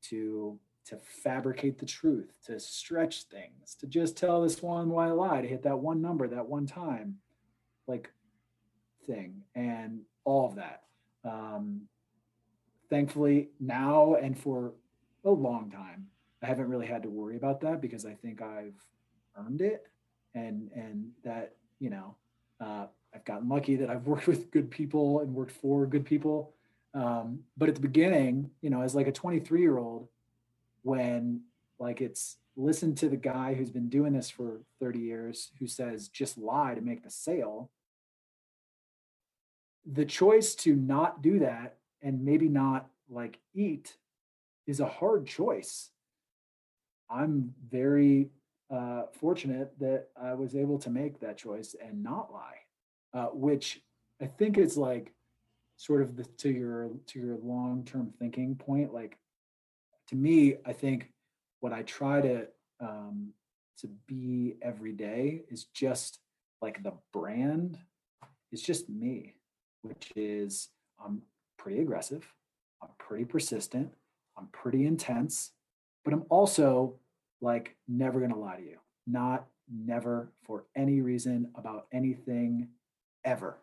to 0.10 0.60
to 0.86 0.98
fabricate 0.98 1.78
the 1.78 1.86
truth, 1.86 2.32
to 2.46 2.60
stretch 2.60 3.24
things, 3.24 3.76
to 3.80 3.88
just 3.88 4.18
tell 4.18 4.42
this 4.42 4.62
one 4.62 4.90
white 4.90 5.12
lie, 5.12 5.42
to 5.42 5.48
hit 5.48 5.64
that 5.64 5.80
one 5.80 6.02
number 6.02 6.28
that 6.28 6.48
one 6.48 6.66
time, 6.66 7.18
like 7.88 8.12
thing, 9.08 9.44
and 9.56 10.02
all 10.24 10.48
of 10.48 10.56
that. 10.56 10.84
Um, 11.24 11.82
thankfully, 12.90 13.50
now 13.60 14.16
and 14.16 14.38
for 14.38 14.74
a 15.24 15.30
long 15.30 15.70
time. 15.70 16.08
I 16.44 16.48
haven't 16.48 16.70
really 16.70 16.88
had 16.88 17.04
to 17.04 17.10
worry 17.10 17.38
about 17.38 17.62
that 17.62 17.82
because 17.82 18.06
I 18.06 18.14
think 18.14 18.42
I've 18.42 18.74
earned 19.38 19.62
it, 19.62 19.88
and 20.34 20.72
and 20.74 21.12
that 21.24 21.54
you 21.80 21.92
know 21.92 22.16
uh, 22.60 22.88
I've 23.14 23.26
gotten 23.26 23.48
lucky 23.48 23.76
that 23.76 23.90
I've 23.90 24.08
worked 24.08 24.28
with 24.28 24.52
good 24.52 24.72
people 24.72 25.20
and 25.20 25.34
worked 25.34 25.52
for 25.52 25.86
good 25.86 26.06
people. 26.06 26.54
Um, 26.94 27.42
but 27.58 27.70
at 27.70 27.76
the 27.76 27.82
beginning, 27.82 28.52
you 28.62 28.70
know, 28.70 28.82
as 28.82 28.96
like 28.96 29.08
a 29.08 29.12
23 29.12 29.62
year 29.62 29.78
old, 29.78 30.10
when 30.84 31.42
like 31.80 32.02
it's 32.02 32.38
listen 32.56 32.94
to 32.96 33.10
the 33.10 33.18
guy 33.18 33.54
who's 33.54 33.72
been 33.72 33.90
doing 33.90 34.14
this 34.14 34.30
for 34.30 34.62
30 34.80 35.00
years 35.00 35.52
who 35.60 35.68
says 35.68 36.10
just 36.10 36.38
lie 36.38 36.76
to 36.76 36.82
make 36.82 37.04
the 37.04 37.10
sale. 37.10 37.72
The 39.86 40.06
choice 40.06 40.54
to 40.56 40.76
not 40.76 41.22
do 41.22 41.40
that 41.40 41.78
and 42.02 42.24
maybe 42.24 42.50
not 42.50 42.88
like 43.10 43.40
eat 43.54 43.98
is 44.68 44.80
a 44.80 44.86
hard 44.86 45.26
choice. 45.26 45.90
I'm 47.10 47.54
very 47.70 48.30
uh, 48.72 49.04
fortunate 49.20 49.74
that 49.80 50.08
i 50.20 50.34
was 50.34 50.56
able 50.56 50.80
to 50.80 50.90
make 50.90 51.20
that 51.20 51.38
choice 51.38 51.76
and 51.84 52.02
not 52.02 52.32
lie 52.32 52.56
uh, 53.14 53.28
which 53.34 53.82
i 54.22 54.26
think 54.26 54.58
is 54.58 54.78
like 54.78 55.14
sort 55.76 56.02
of 56.02 56.16
the 56.16 56.24
to 56.38 56.50
your 56.50 56.90
to 57.06 57.20
your 57.20 57.38
long 57.44 57.84
term 57.84 58.14
thinking 58.18 58.56
point 58.56 58.94
like 58.94 59.18
to 60.12 60.16
me 60.16 60.56
i 60.66 60.74
think 60.74 61.12
what 61.62 61.72
I 61.72 61.84
try 61.84 62.20
to 62.22 62.48
um, 62.82 63.30
to 63.80 63.88
be 64.08 64.56
every 64.62 64.92
day 64.92 65.44
is 65.50 65.66
just 65.74 66.20
like 66.62 66.84
the 66.84 66.94
brand 67.14 67.78
is 68.52 68.62
just 68.62 68.90
me, 68.90 69.36
which 69.84 70.12
is 70.16 70.70
I'm 71.04 71.22
pretty 71.58 71.82
aggressive, 71.82 72.28
I'm 72.82 72.90
pretty 72.98 73.26
persistent, 73.26 73.94
I'm 74.38 74.48
pretty 74.48 74.86
intense, 74.86 75.52
but 76.04 76.14
I'm 76.14 76.26
also 76.30 76.96
like 77.40 77.76
never 77.88 78.20
gonna 78.20 78.38
lie 78.38 78.58
to 78.58 78.64
you. 78.64 78.78
Not 79.08 79.46
never 79.74 80.32
for 80.44 80.66
any 80.76 81.02
reason 81.02 81.52
about 81.56 81.88
anything 81.94 82.70
ever. 83.24 83.58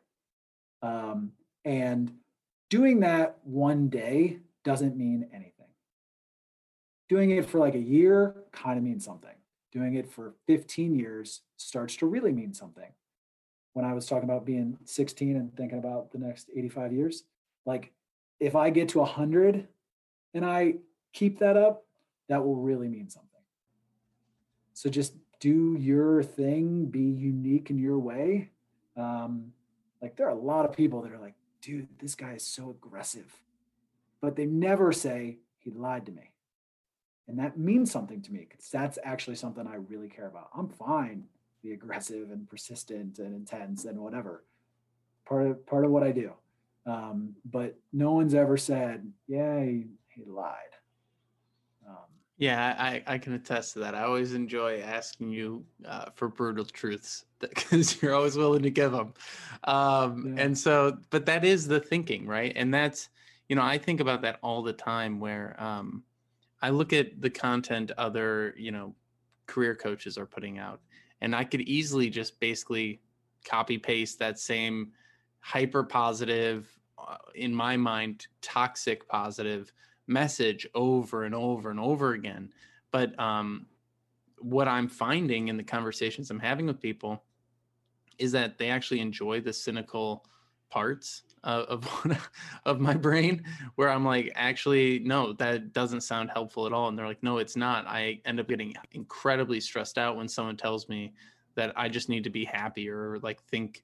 Um, 0.82 1.32
and 1.64 2.12
doing 2.70 3.01
that 3.01 3.38
one 3.42 3.88
day 3.88 4.38
doesn't 4.64 4.96
mean 4.96 5.28
anything 5.32 5.57
doing 7.09 7.30
it 7.30 7.46
for 7.46 7.59
like 7.59 7.74
a 7.74 7.80
year 7.80 8.34
kind 8.52 8.78
of 8.78 8.84
means 8.84 9.04
something. 9.04 9.34
Doing 9.72 9.94
it 9.94 10.11
for 10.11 10.34
15 10.46 10.94
years 10.94 11.42
starts 11.56 11.96
to 11.96 12.06
really 12.06 12.32
mean 12.32 12.54
something. 12.54 12.90
When 13.72 13.84
I 13.84 13.94
was 13.94 14.06
talking 14.06 14.28
about 14.28 14.44
being 14.44 14.78
16 14.84 15.36
and 15.36 15.54
thinking 15.56 15.78
about 15.78 16.11
the 16.11 16.18
next 16.18 16.50
85 16.54 16.92
years, 16.92 17.24
like 17.66 17.92
if 18.40 18.54
I 18.54 18.70
get 18.70 18.90
to 18.90 18.98
100 18.98 19.68
and 20.34 20.44
I 20.44 20.76
keep 21.12 21.38
that 21.38 21.56
up, 21.56 21.84
that 22.28 22.44
will 22.44 22.56
really 22.56 22.88
mean 22.88 23.09
something. 23.09 23.28
So 24.74 24.90
just 24.90 25.14
do 25.40 25.76
your 25.78 26.22
thing, 26.22 26.86
be 26.86 27.00
unique 27.00 27.70
in 27.70 27.78
your 27.78 27.98
way. 27.98 28.50
Um, 28.96 29.52
like 30.02 30.16
there 30.16 30.26
are 30.26 30.36
a 30.36 30.40
lot 30.40 30.64
of 30.64 30.76
people 30.76 31.02
that 31.02 31.12
are 31.12 31.18
like, 31.18 31.34
dude, 31.61 31.88
this 31.98 32.14
guy 32.14 32.34
is 32.34 32.44
so 32.44 32.70
aggressive, 32.70 33.40
but 34.20 34.36
they 34.36 34.46
never 34.46 34.92
say 34.92 35.38
he 35.59 35.70
lied 35.70 36.06
to 36.06 36.12
me 36.12 36.32
and 37.29 37.39
that 37.39 37.59
means 37.59 37.93
something 37.93 38.22
to 38.22 38.33
me 38.33 38.47
because 38.49 38.70
that's 38.70 38.99
actually 39.05 39.37
something 39.37 39.66
I 39.66 39.76
really 39.76 40.09
care 40.09 40.26
about. 40.26 40.49
I'm 40.57 40.68
fine 40.68 41.24
be 41.62 41.72
aggressive 41.72 42.31
and 42.31 42.49
persistent 42.49 43.18
and 43.18 43.35
intense 43.35 43.85
and 43.85 43.99
whatever. 43.99 44.45
Part 45.26 45.47
of 45.47 45.66
part 45.66 45.85
of 45.85 45.91
what 45.91 46.03
I 46.03 46.12
do. 46.12 46.33
Um, 46.87 47.35
but 47.45 47.79
no 47.93 48.12
one's 48.12 48.35
ever 48.35 48.57
said, 48.57 49.11
yeah, 49.26 49.62
he, 49.62 49.85
he 50.09 50.24
lied. 50.24 50.55
Um, 51.87 51.97
yeah, 52.39 52.74
I, 52.79 53.03
I 53.07 53.18
can 53.18 53.35
attest 53.35 53.74
to 53.74 53.81
that. 53.81 53.95
I 53.95 54.05
always 54.05 54.33
enjoy 54.33 54.81
asking 54.81 55.29
you 55.29 55.66
uh, 55.85 56.07
for 56.14 56.29
brutal 56.29 56.64
truths 56.64 57.26
because 57.41 58.01
you're 58.01 58.14
always 58.14 58.37
willing 58.37 58.62
to 58.62 58.70
give 58.70 58.93
them. 58.93 59.12
Um, 59.64 60.35
yeah. 60.35 60.45
And 60.45 60.57
so, 60.57 60.97
but 61.11 61.26
that 61.26 61.45
is 61.45 61.66
the 61.66 61.81
thinking, 61.81 62.26
right? 62.26 62.55
And 62.57 62.72
that's, 62.72 63.11
you 63.51 63.57
know, 63.57 63.62
I 63.62 63.76
think 63.76 64.01
about 64.01 64.22
that 64.22 64.39
all 64.43 64.62
the 64.62 64.72
time 64.72 65.20
where, 65.20 65.62
um, 65.62 66.03
I 66.61 66.70
look 66.70 66.92
at 66.92 67.20
the 67.20 67.30
content 67.30 67.92
other, 67.98 68.54
you 68.56 68.70
know, 68.70 68.94
career 69.46 69.74
coaches 69.74 70.18
are 70.18 70.26
putting 70.26 70.59
out, 70.59 70.80
and 71.20 71.34
I 71.34 71.44
could 71.44 71.62
easily 71.62 72.11
just 72.11 72.38
basically 72.40 73.00
copy 73.44 73.78
paste 73.78 74.18
that 74.18 74.38
same 74.38 74.92
hyper 75.40 75.82
positive, 75.82 76.68
uh, 76.98 77.16
in 77.34 77.54
my 77.54 77.76
mind, 77.76 78.26
toxic 78.42 79.09
positive 79.09 79.72
message 80.06 80.66
over 80.74 81.24
and 81.24 81.34
over 81.34 81.70
and 81.70 81.78
over 81.78 82.12
again. 82.12 82.50
But 82.90 83.18
um, 83.20 83.66
what 84.40 84.68
I'm 84.68 84.88
finding 84.88 85.48
in 85.48 85.56
the 85.56 85.62
conversations 85.62 86.30
I'm 86.30 86.40
having 86.40 86.66
with 86.66 86.80
people 86.80 87.22
is 88.18 88.32
that 88.32 88.59
they 88.59 88.70
actually 88.70 89.00
enjoy 89.00 89.40
the 89.40 89.52
cynical 89.52 90.26
parts 90.70 91.22
of 91.45 91.89
of 92.64 92.80
my 92.80 92.95
brain 92.95 93.45
where 93.76 93.91
I'm 93.91 94.05
like, 94.05 94.32
actually, 94.34 95.01
no, 95.01 95.32
that 95.34 95.72
doesn't 95.72 96.03
sound 96.03 96.30
helpful 96.30 96.66
at 96.66 96.72
all. 96.72 96.89
And 96.89 96.99
they're 96.99 97.07
like, 97.07 97.22
no, 97.22 97.39
it's 97.39 97.57
not. 97.57 97.86
I 97.86 98.20
end 98.24 98.41
up 98.41 98.49
getting 98.49 98.74
incredibly 98.93 99.61
stressed 99.61 99.99
out 99.99 100.16
when 100.16 100.28
someone 100.28 100.57
tells 100.57 100.89
me 100.89 101.12
that 101.55 101.72
I 101.76 101.89
just 101.89 102.09
need 102.09 102.24
to 102.24 102.30
be 102.30 102.45
happy 102.45 102.89
or 102.89 103.18
like 103.22 103.43
think 103.45 103.82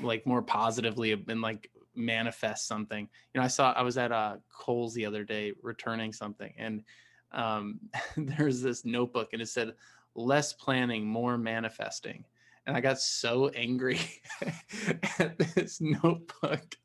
like 0.00 0.26
more 0.26 0.42
positively 0.42 1.12
and 1.12 1.40
like 1.40 1.70
manifest 1.94 2.66
something. 2.66 3.08
You 3.34 3.40
know, 3.40 3.44
I 3.44 3.48
saw 3.48 3.72
I 3.72 3.82
was 3.82 3.98
at 3.98 4.12
uh 4.12 4.36
Kohl's 4.50 4.94
the 4.94 5.06
other 5.06 5.24
day 5.24 5.52
returning 5.62 6.12
something 6.12 6.52
and 6.56 6.82
um 7.32 7.80
there's 8.16 8.62
this 8.62 8.84
notebook 8.84 9.30
and 9.32 9.42
it 9.42 9.48
said 9.48 9.74
less 10.14 10.52
planning, 10.52 11.06
more 11.06 11.38
manifesting. 11.38 12.24
And 12.66 12.76
I 12.76 12.80
got 12.80 13.00
so 13.00 13.48
angry 13.48 14.00
at 15.18 15.38
this 15.38 15.80
notebook 15.80 16.76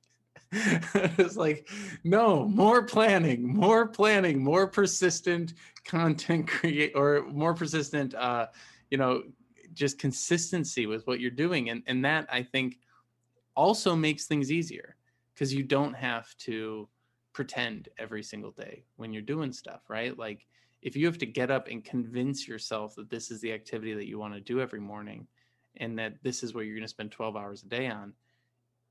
it's 1.18 1.36
like 1.36 1.68
no 2.03 2.45
more 2.45 2.84
planning 2.84 3.53
more 3.53 3.88
planning 3.88 4.43
more 4.43 4.68
persistent 4.68 5.53
content 5.84 6.47
create 6.56 6.93
or 6.95 7.26
more 7.28 7.53
persistent 7.53 8.14
uh 8.16 8.47
you 8.89 8.97
know 8.97 9.24
just 9.74 9.99
consistency 9.99 10.86
with 10.86 11.06
what 11.06 11.20
you're 11.20 11.32
doing. 11.32 11.70
And 11.70 11.84
and 11.88 12.06
that 12.06 12.28
i 12.32 12.41
think 12.41 12.80
also 13.56 13.95
makes 13.95 14.26
things 14.26 14.51
easier 14.51 14.95
because 15.34 15.53
you 15.53 15.64
don't 15.64 15.93
have 15.93 16.36
to 16.38 16.88
pretend 17.34 17.89
every 17.97 18.24
single 18.24 18.51
day 18.51 18.86
when 18.95 19.12
you're 19.12 19.22
doing 19.22 19.51
stuff 19.51 19.82
right? 19.89 20.18
Like 20.18 20.45
if 20.82 20.95
you 20.95 21.06
have 21.08 21.18
to 21.18 21.26
get 21.26 21.51
up 21.51 21.68
and 21.68 21.84
convince 21.84 22.47
yourself 22.47 22.95
that 22.95 23.10
this 23.10 23.32
is 23.32 23.41
the 23.41 23.51
activity 23.51 23.93
that 23.95 24.08
you 24.08 24.20
want 24.20 24.36
to 24.36 24.39
do 24.39 24.62
every 24.62 24.80
morning 24.80 25.28
and 25.78 25.97
that 25.99 26.14
this 26.24 26.43
is 26.43 26.53
what 26.53 26.66
you're 26.66 26.76
going 26.76 26.84
to 26.84 26.88
spend 26.88 27.12
12 27.12 27.36
hours 27.36 27.64
a 27.64 27.68
day 27.68 27.88
on 27.88 28.14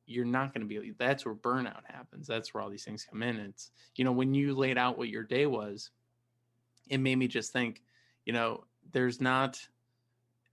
you're 0.06 0.24
not 0.24 0.52
going 0.52 0.66
to 0.66 0.80
be 0.80 0.92
that's 0.98 1.24
where 1.24 1.34
burnout 1.34 1.82
happens 1.86 2.26
that's 2.26 2.52
where 2.52 2.62
all 2.62 2.70
these 2.70 2.84
things 2.84 3.06
come 3.08 3.22
in 3.22 3.36
it's 3.36 3.70
you 3.96 4.04
know 4.04 4.12
when 4.12 4.34
you 4.34 4.54
laid 4.54 4.78
out 4.78 4.98
what 4.98 5.08
your 5.08 5.22
day 5.22 5.46
was 5.46 5.90
it 6.88 6.98
made 6.98 7.16
me 7.16 7.26
just 7.26 7.52
think 7.52 7.82
you 8.26 8.32
know 8.32 8.64
there's 8.92 9.20
not 9.20 9.60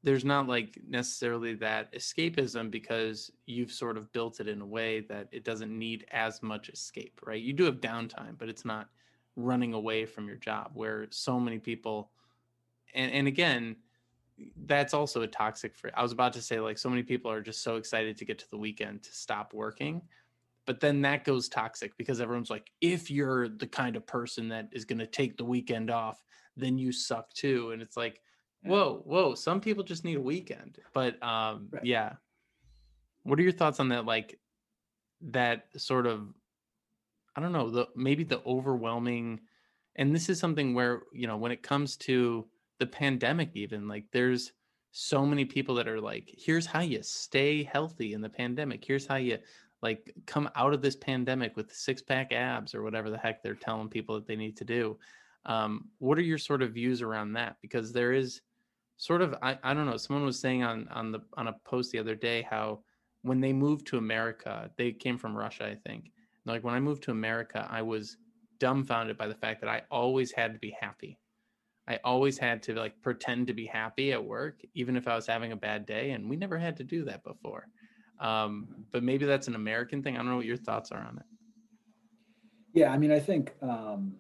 there's 0.03 0.25
not 0.25 0.47
like 0.47 0.79
necessarily 0.87 1.53
that 1.55 1.93
escapism 1.93 2.71
because 2.71 3.31
you've 3.45 3.71
sort 3.71 3.97
of 3.97 4.11
built 4.13 4.39
it 4.39 4.47
in 4.47 4.61
a 4.61 4.65
way 4.65 5.01
that 5.01 5.27
it 5.31 5.43
doesn't 5.43 5.77
need 5.77 6.05
as 6.11 6.41
much 6.41 6.69
escape 6.69 7.19
right? 7.25 7.41
You 7.41 7.53
do 7.53 7.65
have 7.65 7.81
downtime 7.81 8.37
but 8.37 8.49
it's 8.49 8.65
not 8.65 8.89
running 9.35 9.73
away 9.73 10.05
from 10.05 10.27
your 10.27 10.37
job 10.37 10.71
where 10.73 11.07
so 11.09 11.39
many 11.39 11.59
people 11.59 12.11
and 12.93 13.11
and 13.11 13.27
again 13.27 13.75
that's 14.65 14.93
also 14.93 15.21
a 15.21 15.27
toxic 15.27 15.75
for 15.75 15.91
i 15.95 16.01
was 16.01 16.11
about 16.11 16.33
to 16.33 16.41
say 16.41 16.59
like 16.59 16.77
so 16.77 16.89
many 16.89 17.03
people 17.03 17.29
are 17.31 17.41
just 17.41 17.63
so 17.63 17.75
excited 17.75 18.17
to 18.17 18.25
get 18.25 18.39
to 18.39 18.49
the 18.49 18.57
weekend 18.57 19.03
to 19.03 19.13
stop 19.13 19.53
working 19.53 20.01
but 20.65 20.79
then 20.79 21.01
that 21.01 21.23
goes 21.23 21.49
toxic 21.49 21.95
because 21.97 22.21
everyone's 22.21 22.49
like 22.49 22.71
if 22.81 23.11
you're 23.11 23.49
the 23.49 23.67
kind 23.67 23.95
of 23.95 24.05
person 24.05 24.49
that 24.49 24.69
is 24.71 24.85
going 24.85 24.99
to 24.99 25.07
take 25.07 25.37
the 25.37 25.45
weekend 25.45 25.89
off 25.89 26.23
then 26.57 26.77
you 26.77 26.91
suck 26.91 27.33
too. 27.33 27.71
And 27.71 27.81
it's 27.81 27.97
like 27.97 28.21
whoa 28.63 29.01
whoa 29.05 29.33
some 29.33 29.59
people 29.59 29.83
just 29.83 30.05
need 30.05 30.17
a 30.17 30.21
weekend. 30.21 30.77
But 30.93 31.21
um 31.23 31.69
right. 31.71 31.85
yeah. 31.85 32.13
What 33.23 33.39
are 33.39 33.43
your 33.43 33.51
thoughts 33.51 33.79
on 33.79 33.89
that 33.89 34.05
like 34.05 34.39
that 35.29 35.65
sort 35.77 36.07
of 36.07 36.33
i 37.35 37.41
don't 37.41 37.51
know 37.51 37.69
the 37.69 37.87
maybe 37.95 38.23
the 38.23 38.41
overwhelming 38.43 39.39
and 39.95 40.15
this 40.15 40.29
is 40.29 40.39
something 40.39 40.73
where 40.73 41.03
you 41.13 41.27
know 41.27 41.37
when 41.37 41.51
it 41.51 41.61
comes 41.61 41.95
to 41.95 42.47
the 42.81 42.87
pandemic 42.87 43.51
even 43.53 43.87
like 43.87 44.05
there's 44.11 44.53
so 44.91 45.23
many 45.23 45.45
people 45.45 45.75
that 45.75 45.87
are 45.87 46.01
like 46.01 46.33
here's 46.35 46.65
how 46.65 46.81
you 46.81 46.99
stay 47.03 47.63
healthy 47.63 48.13
in 48.13 48.21
the 48.21 48.29
pandemic. 48.29 48.83
Here's 48.83 49.05
how 49.05 49.17
you 49.17 49.37
like 49.83 50.11
come 50.25 50.49
out 50.55 50.73
of 50.73 50.81
this 50.81 50.95
pandemic 50.95 51.55
with 51.55 51.71
six 51.71 52.01
pack 52.01 52.33
abs 52.33 52.73
or 52.73 52.81
whatever 52.81 53.11
the 53.11 53.19
heck 53.19 53.43
they're 53.43 53.53
telling 53.53 53.87
people 53.87 54.15
that 54.15 54.25
they 54.25 54.35
need 54.35 54.57
to 54.57 54.65
do. 54.65 54.97
Um, 55.45 55.89
what 55.99 56.17
are 56.17 56.23
your 56.23 56.39
sort 56.39 56.63
of 56.63 56.73
views 56.73 57.03
around 57.03 57.33
that? 57.33 57.57
Because 57.61 57.93
there 57.93 58.13
is 58.13 58.41
sort 58.97 59.21
of 59.21 59.35
I, 59.43 59.59
I 59.63 59.75
don't 59.75 59.85
know 59.85 59.97
someone 59.97 60.25
was 60.25 60.39
saying 60.39 60.63
on 60.63 60.87
on 60.89 61.11
the 61.11 61.19
on 61.37 61.49
a 61.49 61.55
post 61.63 61.91
the 61.91 61.99
other 61.99 62.15
day 62.15 62.41
how 62.49 62.79
when 63.21 63.39
they 63.39 63.53
moved 63.53 63.85
to 63.87 63.97
america 63.99 64.71
they 64.75 64.91
came 64.91 65.19
from 65.19 65.37
russia 65.37 65.65
i 65.65 65.75
think. 65.87 66.11
Like 66.47 66.63
when 66.63 66.73
i 66.73 66.79
moved 66.79 67.03
to 67.03 67.11
america 67.11 67.67
i 67.69 67.83
was 67.83 68.17
dumbfounded 68.59 69.19
by 69.19 69.27
the 69.27 69.35
fact 69.35 69.61
that 69.61 69.69
i 69.69 69.83
always 69.91 70.31
had 70.31 70.53
to 70.53 70.59
be 70.59 70.75
happy 70.79 71.19
I 71.91 71.99
always 72.05 72.37
had 72.37 72.63
to 72.63 72.73
like 72.73 73.01
pretend 73.01 73.47
to 73.47 73.53
be 73.53 73.65
happy 73.65 74.13
at 74.13 74.23
work, 74.23 74.61
even 74.73 74.95
if 74.95 75.09
I 75.09 75.15
was 75.15 75.27
having 75.27 75.51
a 75.51 75.57
bad 75.57 75.85
day. 75.85 76.11
And 76.11 76.29
we 76.29 76.37
never 76.37 76.57
had 76.57 76.77
to 76.77 76.85
do 76.85 77.03
that 77.03 77.21
before. 77.25 77.67
Um, 78.17 78.85
but 78.93 79.03
maybe 79.03 79.25
that's 79.25 79.49
an 79.49 79.55
American 79.55 80.01
thing. 80.01 80.15
I 80.15 80.19
don't 80.19 80.29
know 80.29 80.37
what 80.37 80.45
your 80.45 80.55
thoughts 80.55 80.93
are 80.93 81.05
on 81.05 81.17
it. 81.17 81.25
Yeah, 82.73 82.93
I 82.93 82.97
mean, 82.97 83.11
I 83.11 83.19
think 83.19 83.53
um, 83.61 84.15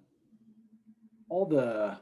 all 1.29 1.45
the 1.45 1.97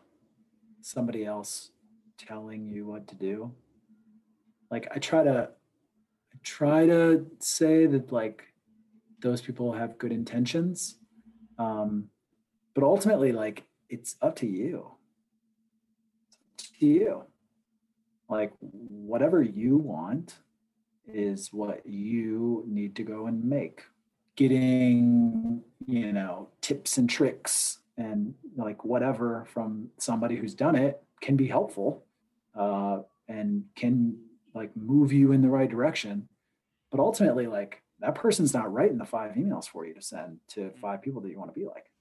somebody 0.82 1.24
else 1.24 1.70
telling 2.17 2.67
you 2.67 2.88
what 2.88 3.07
to 3.09 3.15
do. 3.15 3.53
Like 4.72 4.88
I 4.95 4.97
try 4.97 5.24
to 5.24 5.49
I 6.34 6.38
try 6.41 6.88
to 6.88 7.28
say 7.38 7.86
that 7.86 8.11
like 8.11 8.41
those 9.22 9.41
people 9.41 9.74
have 9.74 9.99
good 9.99 10.11
intentions. 10.11 10.95
Um, 11.59 12.09
but 12.74 12.84
ultimately, 12.84 13.34
like 13.34 13.65
it's 13.88 14.15
up 14.20 14.36
to 14.38 14.47
you. 14.47 14.99
To 16.80 16.86
you. 16.86 17.23
Like 18.30 18.53
whatever 18.59 19.41
you 19.41 19.77
want 19.77 20.36
is 21.07 21.51
what 21.51 21.86
you 21.86 22.63
need 22.67 22.95
to 22.97 23.03
go 23.03 23.27
and 23.27 23.43
make. 23.43 23.82
Getting, 24.36 25.61
you 25.86 26.13
know, 26.13 26.49
tips 26.61 26.97
and 26.97 27.09
tricks 27.09 27.80
and 27.97 28.34
like 28.55 28.86
whatever 28.86 29.45
from 29.51 29.89
somebody 29.97 30.38
who's 30.38 30.53
done 30.53 30.75
it 30.75 31.01
can 31.21 31.36
be 31.36 31.47
helpful 31.47 32.05
uh, 32.55 32.99
and 33.27 33.65
can 33.75 34.17
like 34.53 34.75
move 34.75 35.11
you 35.11 35.32
in 35.32 35.41
the 35.41 35.49
right 35.49 35.69
direction. 35.69 36.30
But 36.91 36.99
ultimately, 36.99 37.47
like 37.47 37.82
that 37.99 38.15
person's 38.15 38.53
not 38.53 38.71
writing 38.71 38.97
the 38.97 39.05
five 39.05 39.34
emails 39.34 39.67
for 39.67 39.86
you 39.86 39.93
to 39.93 40.01
send 40.01 40.39
to 40.49 40.71
five 40.82 41.01
people 41.01 41.21
that 41.21 41.30
you 41.30 41.38
want 41.38 41.53
to 41.53 41.59
be 41.59 41.65
like. 41.65 41.91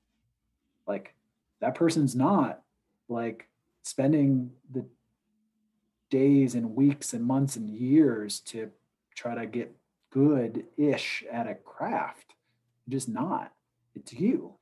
Like 0.87 1.15
that 1.61 1.75
person's 1.75 2.15
not 2.15 2.63
like 3.09 3.48
spending 3.83 4.51
the 4.71 4.85
days 6.11 6.55
and 6.55 6.75
weeks 6.75 7.13
and 7.13 7.25
months 7.25 7.57
and 7.57 7.71
years 7.71 8.41
to 8.41 8.71
try 9.15 9.35
to 9.35 9.47
get 9.47 9.75
good 10.11 10.65
ish 10.77 11.25
at 11.31 11.47
a 11.47 11.55
craft. 11.55 12.35
Just 12.89 13.09
not. 13.09 13.53
It's 13.95 14.13
you. 14.13 14.55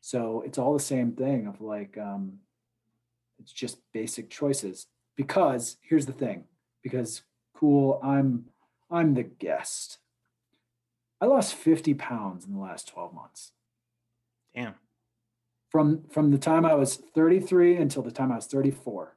So 0.00 0.42
it's 0.44 0.58
all 0.58 0.72
the 0.72 0.80
same 0.80 1.12
thing 1.12 1.46
of 1.46 1.60
like, 1.60 1.96
um, 1.98 2.38
it's 3.38 3.52
just 3.52 3.78
basic 3.92 4.30
choices. 4.30 4.86
Because 5.16 5.76
here's 5.82 6.06
the 6.06 6.12
thing, 6.12 6.44
because 6.82 7.22
cool, 7.54 8.00
I'm 8.02 8.46
I'm 8.90 9.14
the 9.14 9.22
guest. 9.22 9.98
I 11.20 11.26
lost 11.26 11.54
50 11.54 11.94
pounds 11.94 12.46
in 12.46 12.54
the 12.54 12.60
last 12.60 12.88
12 12.88 13.14
months. 13.14 13.52
Damn. 14.54 14.74
From 15.70 16.02
from 16.10 16.30
the 16.30 16.38
time 16.38 16.66
I 16.66 16.74
was 16.74 16.96
33 16.96 17.76
until 17.76 18.02
the 18.02 18.10
time 18.10 18.32
I 18.32 18.36
was 18.36 18.46
34. 18.46 19.16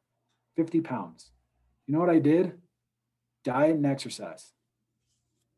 50 0.55 0.81
pounds. 0.81 1.31
You 1.87 1.93
know 1.93 1.99
what 1.99 2.09
I 2.09 2.19
did? 2.19 2.53
Diet 3.43 3.75
and 3.75 3.85
exercise. 3.85 4.53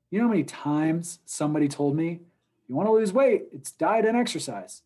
You 0.09 0.19
know 0.19 0.25
how 0.25 0.31
many 0.31 0.43
times 0.43 1.19
somebody 1.25 1.67
told 1.67 1.95
me, 1.95 2.21
you 2.67 2.75
want 2.75 2.87
to 2.87 2.93
lose 2.93 3.13
weight, 3.13 3.45
it's 3.51 3.71
diet 3.71 4.05
and 4.05 4.17
exercise. 4.17 4.81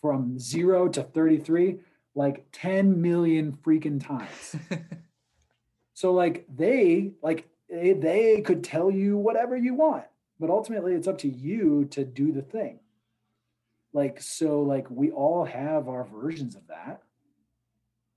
From 0.00 0.38
zero 0.38 0.88
to 0.88 1.02
33, 1.02 1.78
like 2.14 2.46
10 2.52 3.00
million 3.00 3.58
freaking 3.64 4.04
times. 4.04 4.56
so 5.94 6.12
like 6.12 6.46
they 6.54 7.12
like 7.22 7.48
they, 7.70 7.92
they 7.92 8.40
could 8.42 8.62
tell 8.62 8.90
you 8.90 9.16
whatever 9.16 9.56
you 9.56 9.74
want, 9.74 10.04
but 10.38 10.50
ultimately 10.50 10.94
it's 10.94 11.08
up 11.08 11.18
to 11.18 11.28
you 11.28 11.86
to 11.86 12.04
do 12.04 12.32
the 12.32 12.42
thing. 12.42 12.80
Like 13.96 14.20
so 14.20 14.60
like 14.60 14.90
we 14.90 15.10
all 15.10 15.46
have 15.46 15.88
our 15.88 16.04
versions 16.04 16.54
of 16.54 16.66
that. 16.66 17.00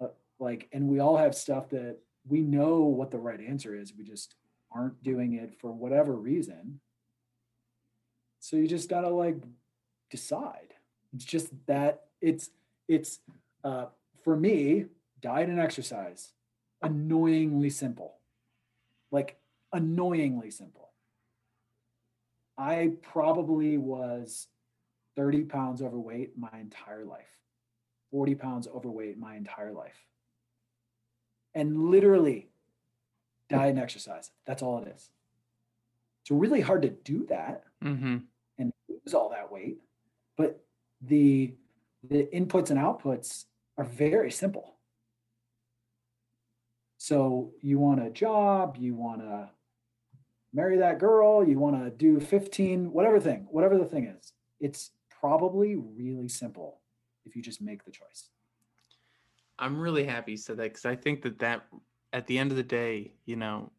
Uh, 0.02 0.08
like 0.38 0.68
and 0.74 0.90
we 0.90 1.00
all 1.00 1.16
have 1.16 1.34
stuff 1.34 1.70
that 1.70 1.96
we 2.28 2.42
know 2.42 2.82
what 2.82 3.12
the 3.12 3.18
right 3.18 3.40
answer 3.40 3.74
is. 3.74 3.94
We 3.98 4.04
just 4.04 4.36
aren't 4.74 5.02
doing 5.04 5.36
it 5.36 5.54
for 5.58 5.72
whatever 5.72 6.18
reason. 6.18 6.82
So 8.42 8.58
you 8.58 8.68
just 8.68 8.90
got 8.90 9.02
to 9.02 9.10
like 9.10 9.38
decide. 10.10 10.74
It's 11.16 11.24
just 11.24 11.48
that 11.68 12.08
it's 12.20 12.50
it's 12.90 13.20
uh, 13.64 13.86
for 14.22 14.36
me, 14.36 14.88
diet 15.22 15.48
and 15.48 15.62
exercise, 15.62 16.34
annoyingly 16.82 17.70
simple. 17.70 18.16
Like 19.12 19.40
annoyingly 19.72 20.52
simple. 20.52 20.90
I 22.58 22.92
probably 23.02 23.78
was 23.78 24.50
30 25.20 25.44
pounds 25.44 25.82
overweight 25.82 26.38
my 26.38 26.50
entire 26.58 27.04
life, 27.04 27.28
40 28.12 28.36
pounds 28.36 28.68
overweight 28.70 29.18
my 29.18 29.36
entire 29.36 29.74
life. 29.74 30.06
And 31.54 31.90
literally, 31.92 32.48
diet 33.50 33.72
and 33.72 33.80
exercise. 33.80 34.32
That's 34.46 34.62
all 34.62 34.82
it 34.82 34.88
is. 34.96 35.10
It's 36.22 36.32
really 36.32 36.62
hard 36.62 36.84
to 36.84 36.90
do 36.90 37.26
that 37.26 37.64
Mm-hmm. 37.84 38.18
and 38.60 38.74
lose 38.88 39.14
all 39.14 39.30
that 39.32 39.52
weight, 39.52 39.80
but 40.38 40.64
the 41.02 41.54
the 42.10 42.30
inputs 42.34 42.70
and 42.70 42.80
outputs 42.80 43.46
are 43.78 43.84
very 43.84 44.32
simple. 44.32 44.76
So 46.98 47.52
you 47.62 47.78
want 47.78 48.06
a 48.06 48.10
job, 48.10 48.78
you 48.80 48.96
want 48.96 49.20
to 49.22 49.50
marry 50.54 50.78
that 50.78 51.00
girl, 51.00 51.46
you 51.46 51.60
want 51.60 51.84
to 51.84 51.90
do 51.90 52.22
15, 52.22 52.94
whatever 52.94 53.20
thing, 53.20 53.48
whatever 53.52 53.78
the 53.78 53.86
thing 53.86 54.06
is. 54.06 54.32
It's 54.62 54.92
probably 55.20 55.76
really 55.76 56.28
simple 56.28 56.80
if 57.26 57.36
you 57.36 57.42
just 57.42 57.62
make 57.62 57.84
the 57.86 57.92
choice. 57.92 58.30
I'm 59.58 59.80
really 59.80 60.06
happy 60.06 60.32
you 60.32 60.38
said 60.38 60.58
that 60.58 60.64
because 60.64 60.86
I 60.86 60.96
think 60.96 61.22
that 61.24 61.40
that 61.40 61.66
at 62.14 62.26
the 62.28 62.38
end 62.38 62.52
of 62.52 62.58
the 62.58 62.64
day, 62.64 63.14
you 63.26 63.36
know, 63.36 63.72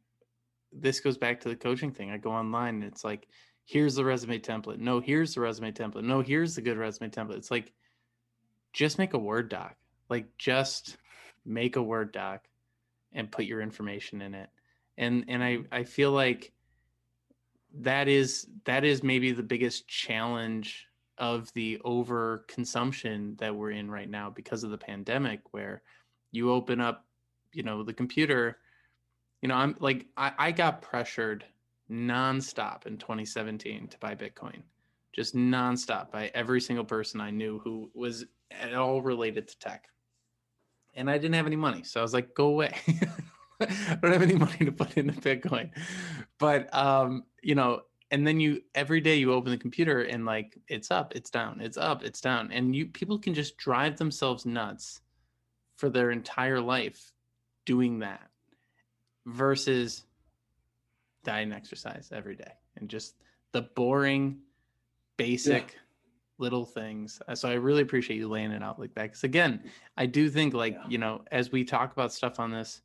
this 0.73 1.01
goes 1.01 1.17
back 1.17 1.41
to 1.41 1.49
the 1.49 1.57
coaching 1.57 1.91
thing. 1.91 2.11
I 2.11 2.19
go 2.19 2.31
online 2.31 2.77
and 2.77 2.85
it's 2.85 3.05
like, 3.05 3.27
here's 3.65 3.95
the 3.95 4.05
resume 4.05 4.39
template. 4.39 4.79
No, 4.79 5.01
here's 5.01 5.35
the 5.35 5.41
resume 5.41 5.73
template. 5.73 6.05
No, 6.05 6.21
here's 6.21 6.55
the 6.55 6.63
good 6.63 6.77
resume 6.77 7.11
template. 7.11 7.37
It's 7.37 7.51
like, 7.51 7.73
just 8.73 8.99
make 8.99 9.15
a 9.15 9.19
Word 9.19 9.49
doc. 9.49 9.77
Like, 10.09 10.27
just 10.39 10.99
make 11.45 11.77
a 11.77 11.83
Word 11.83 12.13
doc 12.13 12.47
and 13.13 13.31
put 13.31 13.47
your 13.47 13.61
information 13.61 14.23
in 14.23 14.35
it. 14.35 14.51
And 14.99 15.25
and 15.29 15.43
I 15.43 15.59
I 15.73 15.85
feel 15.85 16.13
like 16.13 16.53
that 17.81 18.09
is 18.09 18.47
that 18.65 18.85
is 18.85 19.03
maybe 19.03 19.33
the 19.33 19.43
biggest 19.43 19.89
challenge 19.89 20.87
of 21.21 21.53
the 21.53 21.81
over 21.85 22.45
consumption 22.49 23.37
that 23.39 23.55
we're 23.55 23.71
in 23.71 23.91
right 23.91 24.09
now 24.09 24.31
because 24.31 24.65
of 24.65 24.71
the 24.71 24.79
pandemic 24.79 25.41
where 25.53 25.83
you 26.33 26.51
open 26.51 26.81
up 26.81 27.05
you 27.53 27.63
know 27.63 27.83
the 27.83 27.93
computer 27.93 28.57
you 29.43 29.49
know 29.49 29.55
i'm 29.55 29.77
like 29.79 30.07
i, 30.17 30.33
I 30.39 30.53
got 30.53 30.83
pressured 30.83 31.45
nonstop 31.91 32.87
in 32.87 32.97
2017 32.97 33.89
to 33.89 33.99
buy 33.99 34.15
bitcoin 34.15 34.63
just 35.13 35.37
nonstop 35.37 36.11
by 36.11 36.31
every 36.35 36.61
single 36.61 36.85
person 36.85 37.21
i 37.21 37.31
knew 37.31 37.59
who 37.59 37.91
was 37.95 38.25
at 38.51 38.75
all 38.75 39.01
related 39.01 39.47
to 39.49 39.59
tech. 39.59 39.85
And 40.95 41.11
i 41.11 41.19
didn't 41.19 41.35
have 41.35 41.47
any 41.47 41.57
money 41.57 41.85
so 41.85 42.01
i 42.01 42.03
was 42.03 42.15
like 42.15 42.35
go 42.35 42.47
away. 42.47 42.75
I 43.61 43.99
don't 44.01 44.13
have 44.13 44.23
any 44.23 44.37
money 44.37 44.57
to 44.65 44.73
put 44.73 44.97
into 44.97 45.21
bitcoin. 45.21 45.71
But 46.39 46.75
um 46.75 47.25
you 47.43 47.55
know 47.55 47.83
and 48.11 48.27
then 48.27 48.41
you 48.41 48.63
every 48.75 49.01
day 49.01 49.17
you 49.17 49.33
open 49.33 49.51
the 49.53 49.59
computer 49.59 50.03
and 50.03 50.25
like 50.25 50.59
it's 50.69 50.91
up 50.91 51.15
it's 51.15 51.31
down 51.31 51.61
it's 51.61 51.77
up 51.77 52.03
it's 52.03 52.21
down 52.21 52.51
and 52.53 52.75
you 52.75 52.87
people 52.87 53.19
can 53.19 53.35
just 53.35 53.57
drive 53.57 53.97
themselves 53.97 54.45
nuts 54.47 55.01
for 55.77 55.89
their 55.89 56.11
entire 56.11 56.61
life 56.61 57.13
doing 57.67 58.01
that 58.01 58.29
versus 59.27 60.05
diet 61.25 61.45
and 61.45 61.53
exercise 61.55 62.11
every 62.13 62.35
day 62.35 62.53
and 62.77 62.89
just 62.89 63.15
the 63.53 63.63
boring 63.63 64.39
basic 65.17 65.77
little 66.39 66.65
things 66.65 67.21
Uh, 67.29 67.35
so 67.35 67.49
i 67.49 67.53
really 67.53 67.83
appreciate 67.83 68.17
you 68.17 68.29
laying 68.29 68.51
it 68.51 68.63
out 68.63 68.79
like 68.79 68.95
that 68.95 69.03
because 69.05 69.25
again 69.25 69.63
i 69.99 70.07
do 70.07 70.31
think 70.31 70.55
like 70.55 70.73
Yeah. 70.75 70.89
you 70.89 70.99
know 70.99 71.23
as 71.31 71.53
we 71.53 71.65
talk 71.65 71.93
about 71.93 72.13
stuff 72.13 72.41
on 72.41 72.51
this 72.51 72.81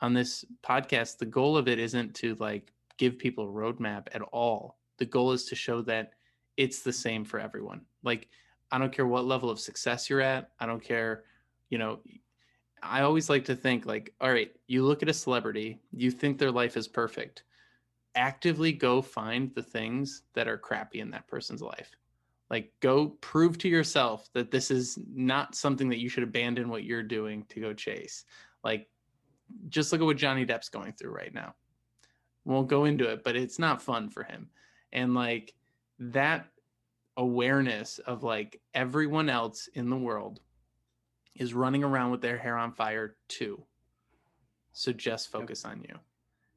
on 0.00 0.14
this 0.14 0.44
podcast 0.62 1.18
the 1.18 1.26
goal 1.26 1.56
of 1.56 1.66
it 1.66 1.78
isn't 1.80 2.14
to 2.16 2.36
like 2.36 2.72
give 2.98 3.18
people 3.18 3.44
a 3.44 3.52
roadmap 3.52 4.08
at 4.12 4.22
all 4.22 4.78
the 4.98 5.04
goal 5.04 5.32
is 5.32 5.44
to 5.46 5.54
show 5.54 5.82
that 5.82 6.12
it's 6.56 6.82
the 6.82 6.92
same 6.92 7.24
for 7.24 7.40
everyone. 7.40 7.82
Like 8.02 8.28
i 8.70 8.78
don't 8.78 8.92
care 8.92 9.06
what 9.06 9.26
level 9.26 9.50
of 9.50 9.60
success 9.60 10.08
you're 10.08 10.22
at 10.22 10.50
i 10.58 10.64
don't 10.64 10.82
care 10.82 11.24
you 11.68 11.76
know 11.76 12.00
i 12.82 13.02
always 13.02 13.28
like 13.28 13.44
to 13.44 13.54
think 13.54 13.84
like 13.84 14.12
all 14.22 14.32
right 14.32 14.52
you 14.66 14.82
look 14.82 15.02
at 15.02 15.08
a 15.08 15.12
celebrity 15.12 15.78
you 15.92 16.10
think 16.10 16.38
their 16.38 16.50
life 16.50 16.76
is 16.76 16.88
perfect. 16.88 17.44
Actively 18.16 18.72
go 18.72 19.02
find 19.02 19.54
the 19.54 19.62
things 19.62 20.22
that 20.34 20.48
are 20.48 20.56
crappy 20.56 21.00
in 21.00 21.10
that 21.10 21.26
person's 21.28 21.60
life. 21.60 21.90
Like 22.48 22.72
go 22.80 23.08
prove 23.20 23.58
to 23.58 23.68
yourself 23.68 24.28
that 24.34 24.50
this 24.50 24.70
is 24.70 24.98
not 25.12 25.54
something 25.54 25.88
that 25.88 26.00
you 26.00 26.08
should 26.08 26.22
abandon 26.22 26.68
what 26.68 26.84
you're 26.84 27.02
doing 27.02 27.44
to 27.48 27.60
go 27.60 27.72
chase. 27.74 28.24
Like 28.62 28.88
just 29.68 29.92
look 29.92 30.00
at 30.00 30.04
what 30.04 30.16
johnny 30.16 30.44
depp's 30.46 30.70
going 30.70 30.92
through 30.92 31.10
right 31.10 31.34
now 31.34 31.54
won't 32.44 32.68
go 32.68 32.84
into 32.84 33.08
it 33.08 33.24
but 33.24 33.36
it's 33.36 33.58
not 33.58 33.82
fun 33.82 34.08
for 34.08 34.22
him. 34.24 34.48
And 34.92 35.14
like 35.14 35.54
that 35.98 36.46
awareness 37.16 37.98
of 38.00 38.22
like 38.22 38.60
everyone 38.74 39.28
else 39.28 39.68
in 39.74 39.88
the 39.90 39.96
world 39.96 40.40
is 41.34 41.54
running 41.54 41.82
around 41.84 42.10
with 42.10 42.20
their 42.20 42.38
hair 42.38 42.56
on 42.56 42.72
fire 42.72 43.16
too. 43.28 43.62
So 44.72 44.92
just 44.92 45.30
focus 45.30 45.64
on 45.64 45.82
you. 45.82 45.96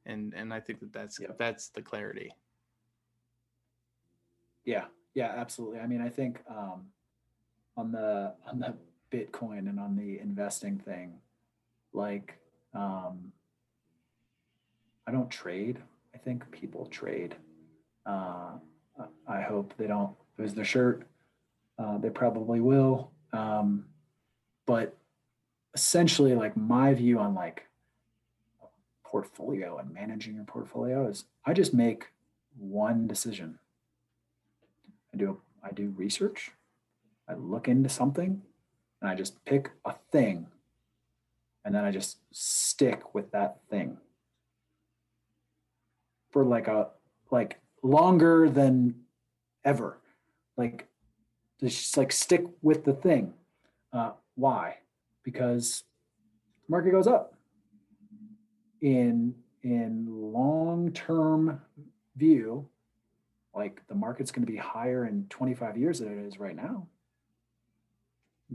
And 0.06 0.34
and 0.34 0.52
i 0.54 0.60
think 0.60 0.80
that 0.80 0.92
that's 0.92 1.20
Yep. 1.20 1.38
that's 1.38 1.68
the 1.68 1.82
clarity. 1.82 2.32
Yeah, 4.64 4.84
yeah, 5.14 5.32
absolutely. 5.36 5.80
I 5.80 5.86
mean, 5.86 6.02
I 6.02 6.08
think 6.10 6.42
um, 6.48 6.86
on 7.76 7.90
the 7.90 8.34
on 8.46 8.58
the 8.58 8.74
Bitcoin 9.10 9.68
and 9.68 9.80
on 9.80 9.96
the 9.96 10.18
investing 10.20 10.78
thing, 10.78 11.14
like 11.92 12.38
um, 12.74 13.32
I 15.08 15.10
don't 15.10 15.30
trade. 15.30 15.78
I 16.14 16.18
think 16.18 16.50
people 16.50 16.84
trade. 16.84 17.34
Uh, 18.04 18.58
I 19.26 19.40
hope 19.40 19.72
they 19.78 19.86
don't 19.86 20.14
lose 20.36 20.52
their 20.52 20.66
shirt. 20.66 21.04
Uh, 21.78 21.96
they 21.96 22.10
probably 22.10 22.60
will. 22.60 23.10
Um, 23.32 23.86
but 24.66 24.94
essentially, 25.72 26.34
like 26.34 26.58
my 26.58 26.92
view 26.92 27.18
on 27.20 27.34
like 27.34 27.62
portfolio 29.02 29.78
and 29.78 29.94
managing 29.94 30.34
your 30.34 30.44
portfolio 30.44 31.08
is 31.08 31.24
I 31.46 31.54
just 31.54 31.72
make 31.72 32.08
one 32.58 33.06
decision. 33.06 33.58
I 35.14 35.16
do 35.16 35.40
I 35.64 35.70
do 35.72 35.94
research. 35.96 36.50
I 37.26 37.32
look 37.32 37.66
into 37.66 37.88
something 37.88 38.42
and 39.00 39.10
I 39.10 39.14
just 39.14 39.42
pick 39.46 39.70
a 39.86 39.94
thing 40.12 40.48
and 41.64 41.74
then 41.74 41.86
I 41.86 41.92
just 41.92 42.18
stick 42.30 43.14
with 43.14 43.30
that 43.30 43.60
thing 43.70 43.96
for 46.30 46.44
like 46.44 46.68
a 46.68 46.88
like 47.30 47.60
longer 47.82 48.48
than 48.48 48.94
ever. 49.64 49.98
Like 50.56 50.86
just 51.60 51.96
like 51.96 52.12
stick 52.12 52.44
with 52.62 52.84
the 52.84 52.92
thing. 52.92 53.34
Uh, 53.92 54.12
why? 54.34 54.76
Because 55.24 55.84
the 56.66 56.70
market 56.70 56.92
goes 56.92 57.06
up. 57.06 57.34
In 58.80 59.34
in 59.62 60.06
long 60.08 60.92
term 60.92 61.60
view, 62.16 62.68
like 63.54 63.82
the 63.88 63.94
market's 63.94 64.30
going 64.30 64.46
to 64.46 64.52
be 64.52 64.58
higher 64.58 65.04
in 65.04 65.26
25 65.30 65.76
years 65.76 65.98
than 65.98 66.16
it 66.18 66.26
is 66.26 66.38
right 66.38 66.54
now. 66.54 66.86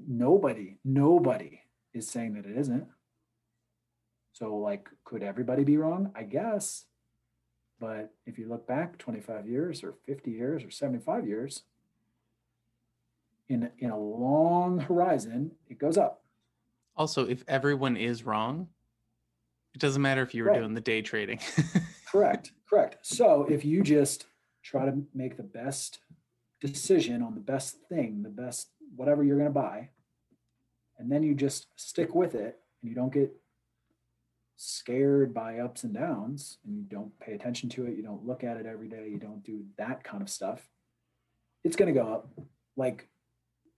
Nobody, 0.08 0.78
nobody 0.84 1.62
is 1.94 2.10
saying 2.10 2.34
that 2.34 2.46
it 2.46 2.58
isn't. 2.58 2.88
So, 4.32 4.56
like, 4.56 4.90
could 5.04 5.22
everybody 5.22 5.64
be 5.64 5.78
wrong? 5.78 6.12
I 6.16 6.24
guess. 6.24 6.86
But 7.80 8.14
if 8.26 8.38
you 8.38 8.48
look 8.48 8.68
back 8.68 8.98
25 8.98 9.48
years 9.48 9.84
or 9.84 9.96
50 10.06 10.32
years 10.32 10.64
or 10.64 10.72
75 10.72 11.28
years, 11.28 11.64
in, 13.50 13.70
in 13.80 13.90
a 13.90 14.00
long 14.00 14.80
horizon, 14.80 15.52
it 15.70 15.78
goes 15.78 15.98
up. 15.98 16.24
Also, 16.96 17.28
if 17.28 17.44
everyone 17.48 17.98
is 17.98 18.24
wrong, 18.24 18.68
it 19.74 19.80
doesn't 19.80 20.02
matter 20.02 20.22
if 20.22 20.34
you 20.34 20.44
were 20.44 20.52
right. 20.52 20.60
doing 20.60 20.74
the 20.74 20.82
day 20.82 21.02
trading. 21.02 21.40
correct, 22.08 22.52
correct. 22.70 22.98
So 23.02 23.46
if 23.50 23.66
you 23.66 23.82
just 23.82 24.28
try 24.62 24.86
to 24.86 25.04
make 25.14 25.36
the 25.36 25.44
best 25.44 26.00
decision 26.62 27.22
on 27.22 27.34
the 27.34 27.42
best 27.42 27.78
thing, 27.90 28.24
the 28.24 28.30
best 28.30 28.70
whatever 28.96 29.24
you're 29.24 29.38
going 29.38 29.50
to 29.50 29.54
buy, 29.54 29.90
and 31.00 31.12
then 31.12 31.24
you 31.24 31.34
just 31.34 31.68
stick 31.76 32.14
with 32.14 32.36
it 32.36 32.60
and 32.82 32.90
you 32.90 32.96
don't 32.96 33.12
get 33.12 33.34
scared 34.56 35.34
by 35.34 35.60
ups 35.60 35.84
and 35.84 35.94
downs 35.94 36.58
and 36.66 36.78
you 36.78 36.84
don't 36.84 37.18
pay 37.20 37.34
attention 37.34 37.70
to 37.70 37.86
it, 37.86 37.96
you 37.96 38.04
don't 38.04 38.26
look 38.26 38.44
at 38.44 38.58
it 38.58 38.66
every 38.66 38.88
day, 38.88 39.08
you 39.10 39.18
don't 39.18 39.44
do 39.44 39.64
that 39.78 40.04
kind 40.04 40.22
of 40.22 40.30
stuff, 40.30 40.62
it's 41.64 41.76
going 41.76 41.94
to 41.94 42.00
go 42.00 42.08
up. 42.08 42.30
Like 42.76 43.08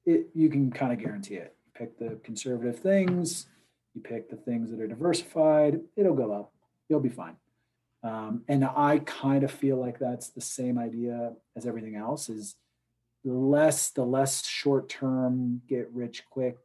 it, 0.05 0.27
you 0.33 0.49
can 0.49 0.71
kind 0.71 0.93
of 0.93 0.99
guarantee 0.99 1.35
it. 1.35 1.55
You 1.65 1.71
pick 1.73 1.97
the 1.97 2.19
conservative 2.23 2.79
things, 2.79 3.47
you 3.93 4.01
pick 4.01 4.29
the 4.29 4.35
things 4.35 4.71
that 4.71 4.79
are 4.79 4.87
diversified, 4.87 5.81
it'll 5.95 6.15
go 6.15 6.31
up. 6.31 6.51
You'll 6.89 6.99
be 6.99 7.09
fine. 7.09 7.35
Um, 8.03 8.43
and 8.47 8.63
I 8.63 9.01
kind 9.05 9.43
of 9.43 9.49
feel 9.49 9.77
like 9.77 9.97
that's 9.97 10.29
the 10.29 10.41
same 10.41 10.77
idea 10.77 11.33
as 11.55 11.65
everything 11.65 11.95
else 11.95 12.29
is 12.29 12.55
the 13.23 13.33
less 13.33 13.89
the 13.89 14.05
less 14.05 14.45
short 14.45 14.87
term 14.87 15.61
get 15.67 15.89
rich 15.91 16.23
quick 16.29 16.57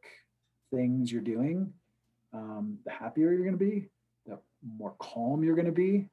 things 0.71 1.11
you're 1.11 1.21
doing, 1.21 1.73
um, 2.33 2.77
the 2.85 2.91
happier 2.91 3.31
you're 3.31 3.43
going 3.43 3.57
to 3.57 3.65
be, 3.65 3.89
more 4.63 4.95
calm 4.99 5.43
you're 5.43 5.55
going 5.55 5.65
to 5.65 5.71
be, 5.71 6.07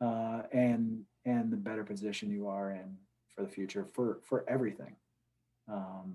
uh, 0.00 0.42
and 0.52 1.02
and 1.24 1.52
the 1.52 1.56
better 1.56 1.84
position 1.84 2.30
you 2.30 2.48
are 2.48 2.70
in 2.70 2.96
for 3.34 3.42
the 3.42 3.48
future 3.48 3.84
for 3.84 4.20
for 4.22 4.44
everything, 4.48 4.96
um, 5.68 6.14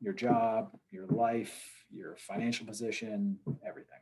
your 0.00 0.12
job, 0.12 0.70
your 0.90 1.06
life, 1.06 1.84
your 1.90 2.16
financial 2.16 2.66
position, 2.66 3.38
everything. 3.66 3.98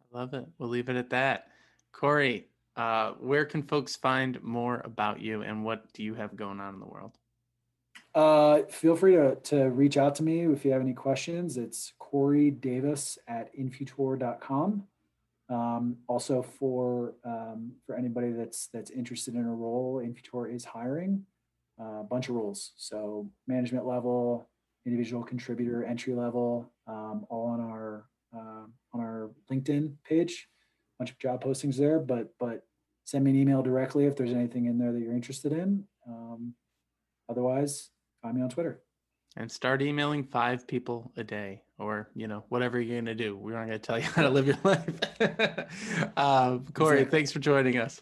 I 0.00 0.18
love 0.18 0.34
it. 0.34 0.46
We'll 0.58 0.68
leave 0.68 0.88
it 0.88 0.96
at 0.96 1.10
that. 1.10 1.48
Cory, 1.92 2.48
uh, 2.76 3.12
where 3.12 3.46
can 3.46 3.62
folks 3.62 3.96
find 3.96 4.42
more 4.42 4.82
about 4.84 5.20
you 5.20 5.42
and 5.42 5.64
what 5.64 5.92
do 5.94 6.02
you 6.02 6.14
have 6.14 6.36
going 6.36 6.60
on 6.60 6.74
in 6.74 6.80
the 6.80 6.86
world? 6.86 7.16
Uh, 8.14 8.62
feel 8.70 8.96
free 8.96 9.14
to, 9.14 9.36
to 9.36 9.64
reach 9.70 9.96
out 9.96 10.14
to 10.16 10.22
me 10.22 10.40
if 10.40 10.64
you 10.64 10.72
have 10.72 10.80
any 10.80 10.94
questions. 10.94 11.56
It's 11.56 11.92
Cory 11.98 12.50
Davis 12.50 13.18
at 13.28 13.54
infutor.com. 13.56 14.84
Um, 15.48 15.98
also 16.08 16.42
for 16.42 17.14
um, 17.24 17.72
for 17.86 17.96
anybody 17.96 18.32
that's 18.32 18.68
that's 18.72 18.90
interested 18.90 19.34
in 19.34 19.44
a 19.44 19.54
role, 19.54 20.02
Infutor 20.04 20.52
is 20.52 20.64
hiring 20.64 21.24
uh, 21.80 22.00
a 22.00 22.04
bunch 22.04 22.28
of 22.28 22.34
roles. 22.34 22.72
So 22.76 23.30
management 23.46 23.86
level, 23.86 24.48
individual 24.84 25.22
contributor, 25.22 25.84
entry 25.84 26.14
level, 26.14 26.72
um, 26.86 27.26
all 27.30 27.46
on 27.48 27.60
our 27.60 28.06
uh, 28.34 28.66
on 28.92 29.00
our 29.00 29.30
LinkedIn 29.50 29.94
page. 30.08 30.48
A 30.98 31.02
bunch 31.02 31.10
of 31.10 31.18
job 31.18 31.44
postings 31.44 31.76
there, 31.76 32.00
but 32.00 32.32
but 32.40 32.62
send 33.04 33.24
me 33.24 33.30
an 33.30 33.36
email 33.36 33.62
directly 33.62 34.06
if 34.06 34.16
there's 34.16 34.32
anything 34.32 34.66
in 34.66 34.78
there 34.78 34.92
that 34.92 35.00
you're 35.00 35.12
interested 35.14 35.52
in. 35.52 35.84
Um, 36.08 36.54
otherwise, 37.28 37.90
find 38.22 38.36
me 38.36 38.42
on 38.42 38.48
Twitter. 38.48 38.80
And 39.38 39.52
start 39.52 39.82
emailing 39.82 40.24
five 40.24 40.66
people 40.66 41.12
a 41.16 41.22
day, 41.24 41.60
or 41.78 42.08
you 42.14 42.26
know 42.26 42.44
whatever 42.48 42.80
you're 42.80 42.98
gonna 43.00 43.14
do. 43.14 43.36
We're 43.36 43.52
not 43.52 43.66
gonna 43.66 43.78
tell 43.78 43.98
you 43.98 44.04
how 44.14 44.22
to 44.22 44.30
live 44.30 44.46
your 44.46 44.56
life. 44.64 44.88
uh, 46.16 46.58
Cory, 46.72 47.00
exactly. 47.00 47.18
thanks 47.18 47.32
for 47.32 47.38
joining 47.38 47.76
us. 47.76 48.00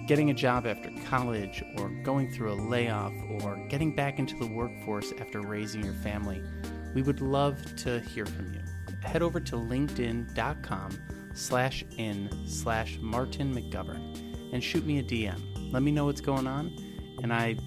getting 0.05 0.31
a 0.31 0.33
job 0.33 0.67
after 0.67 0.91
college, 1.05 1.63
or 1.77 1.87
going 2.03 2.29
through 2.29 2.51
a 2.51 2.59
layoff, 2.59 3.13
or 3.41 3.55
getting 3.69 3.95
back 3.95 4.19
into 4.19 4.37
the 4.37 4.47
workforce 4.47 5.13
after 5.21 5.39
raising 5.39 5.81
your 5.81 5.93
family, 5.93 6.43
we 6.93 7.03
would 7.03 7.21
love 7.21 7.73
to 7.77 8.01
hear 8.01 8.25
from 8.25 8.53
you. 8.53 8.59
Head 9.01 9.21
over 9.21 9.39
to 9.39 9.55
linkedin.com 9.55 10.91
slash 11.33 11.85
in 11.97 12.29
slash 12.45 12.97
Martin 12.99 13.55
McGovern 13.55 14.51
and 14.51 14.61
shoot 14.61 14.85
me 14.85 14.99
a 14.99 15.03
DM. 15.03 15.54
Let 15.71 15.83
me 15.83 15.91
know 15.91 16.05
what's 16.05 16.21
going 16.21 16.47
on, 16.47 16.75
and 17.21 17.33
I'd 17.33 17.61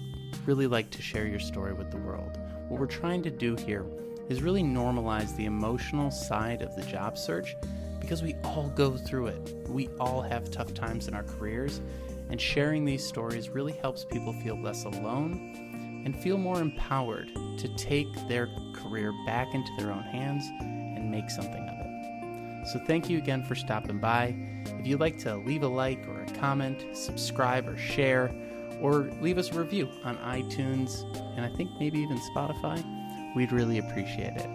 really 0.45 0.67
like 0.67 0.89
to 0.91 1.01
share 1.01 1.27
your 1.27 1.39
story 1.39 1.73
with 1.73 1.91
the 1.91 1.97
world. 1.97 2.39
What 2.67 2.79
we're 2.79 2.87
trying 2.87 3.23
to 3.23 3.29
do 3.29 3.55
here 3.55 3.85
is 4.29 4.41
really 4.41 4.63
normalize 4.63 5.35
the 5.35 5.45
emotional 5.45 6.11
side 6.11 6.61
of 6.61 6.75
the 6.75 6.83
job 6.83 7.17
search 7.17 7.55
because 7.99 8.23
we 8.23 8.35
all 8.43 8.69
go 8.69 8.95
through 8.95 9.27
it. 9.27 9.67
We 9.67 9.89
all 9.99 10.21
have 10.21 10.49
tough 10.49 10.73
times 10.73 11.07
in 11.07 11.13
our 11.13 11.23
careers, 11.23 11.81
and 12.29 12.39
sharing 12.39 12.85
these 12.85 13.05
stories 13.05 13.49
really 13.49 13.73
helps 13.73 14.05
people 14.05 14.33
feel 14.33 14.59
less 14.59 14.85
alone 14.85 16.03
and 16.05 16.15
feel 16.15 16.37
more 16.37 16.61
empowered 16.61 17.29
to 17.57 17.67
take 17.75 18.07
their 18.27 18.49
career 18.73 19.11
back 19.25 19.53
into 19.53 19.71
their 19.77 19.91
own 19.91 20.03
hands 20.03 20.45
and 20.61 21.11
make 21.11 21.29
something. 21.29 21.68
So, 22.65 22.79
thank 22.85 23.09
you 23.09 23.17
again 23.17 23.43
for 23.43 23.55
stopping 23.55 23.99
by. 23.99 24.35
If 24.79 24.87
you'd 24.87 24.99
like 24.99 25.17
to 25.19 25.37
leave 25.37 25.63
a 25.63 25.67
like 25.67 26.07
or 26.07 26.21
a 26.21 26.25
comment, 26.37 26.95
subscribe 26.95 27.67
or 27.67 27.77
share, 27.77 28.31
or 28.81 29.11
leave 29.21 29.37
us 29.37 29.51
a 29.51 29.59
review 29.59 29.89
on 30.03 30.17
iTunes 30.17 31.03
and 31.35 31.45
I 31.45 31.55
think 31.55 31.71
maybe 31.79 31.99
even 31.99 32.19
Spotify, 32.35 32.83
we'd 33.35 33.51
really 33.51 33.79
appreciate 33.79 34.35
it. 34.35 34.49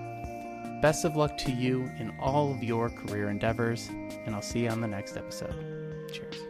Best 0.82 1.04
of 1.04 1.16
luck 1.16 1.38
to 1.38 1.50
you 1.50 1.90
in 1.98 2.12
all 2.20 2.52
of 2.52 2.62
your 2.62 2.90
career 2.90 3.30
endeavors, 3.30 3.88
and 4.26 4.34
I'll 4.34 4.42
see 4.42 4.64
you 4.64 4.68
on 4.68 4.80
the 4.80 4.88
next 4.88 5.16
episode. 5.16 5.54
Cheers. 6.12 6.43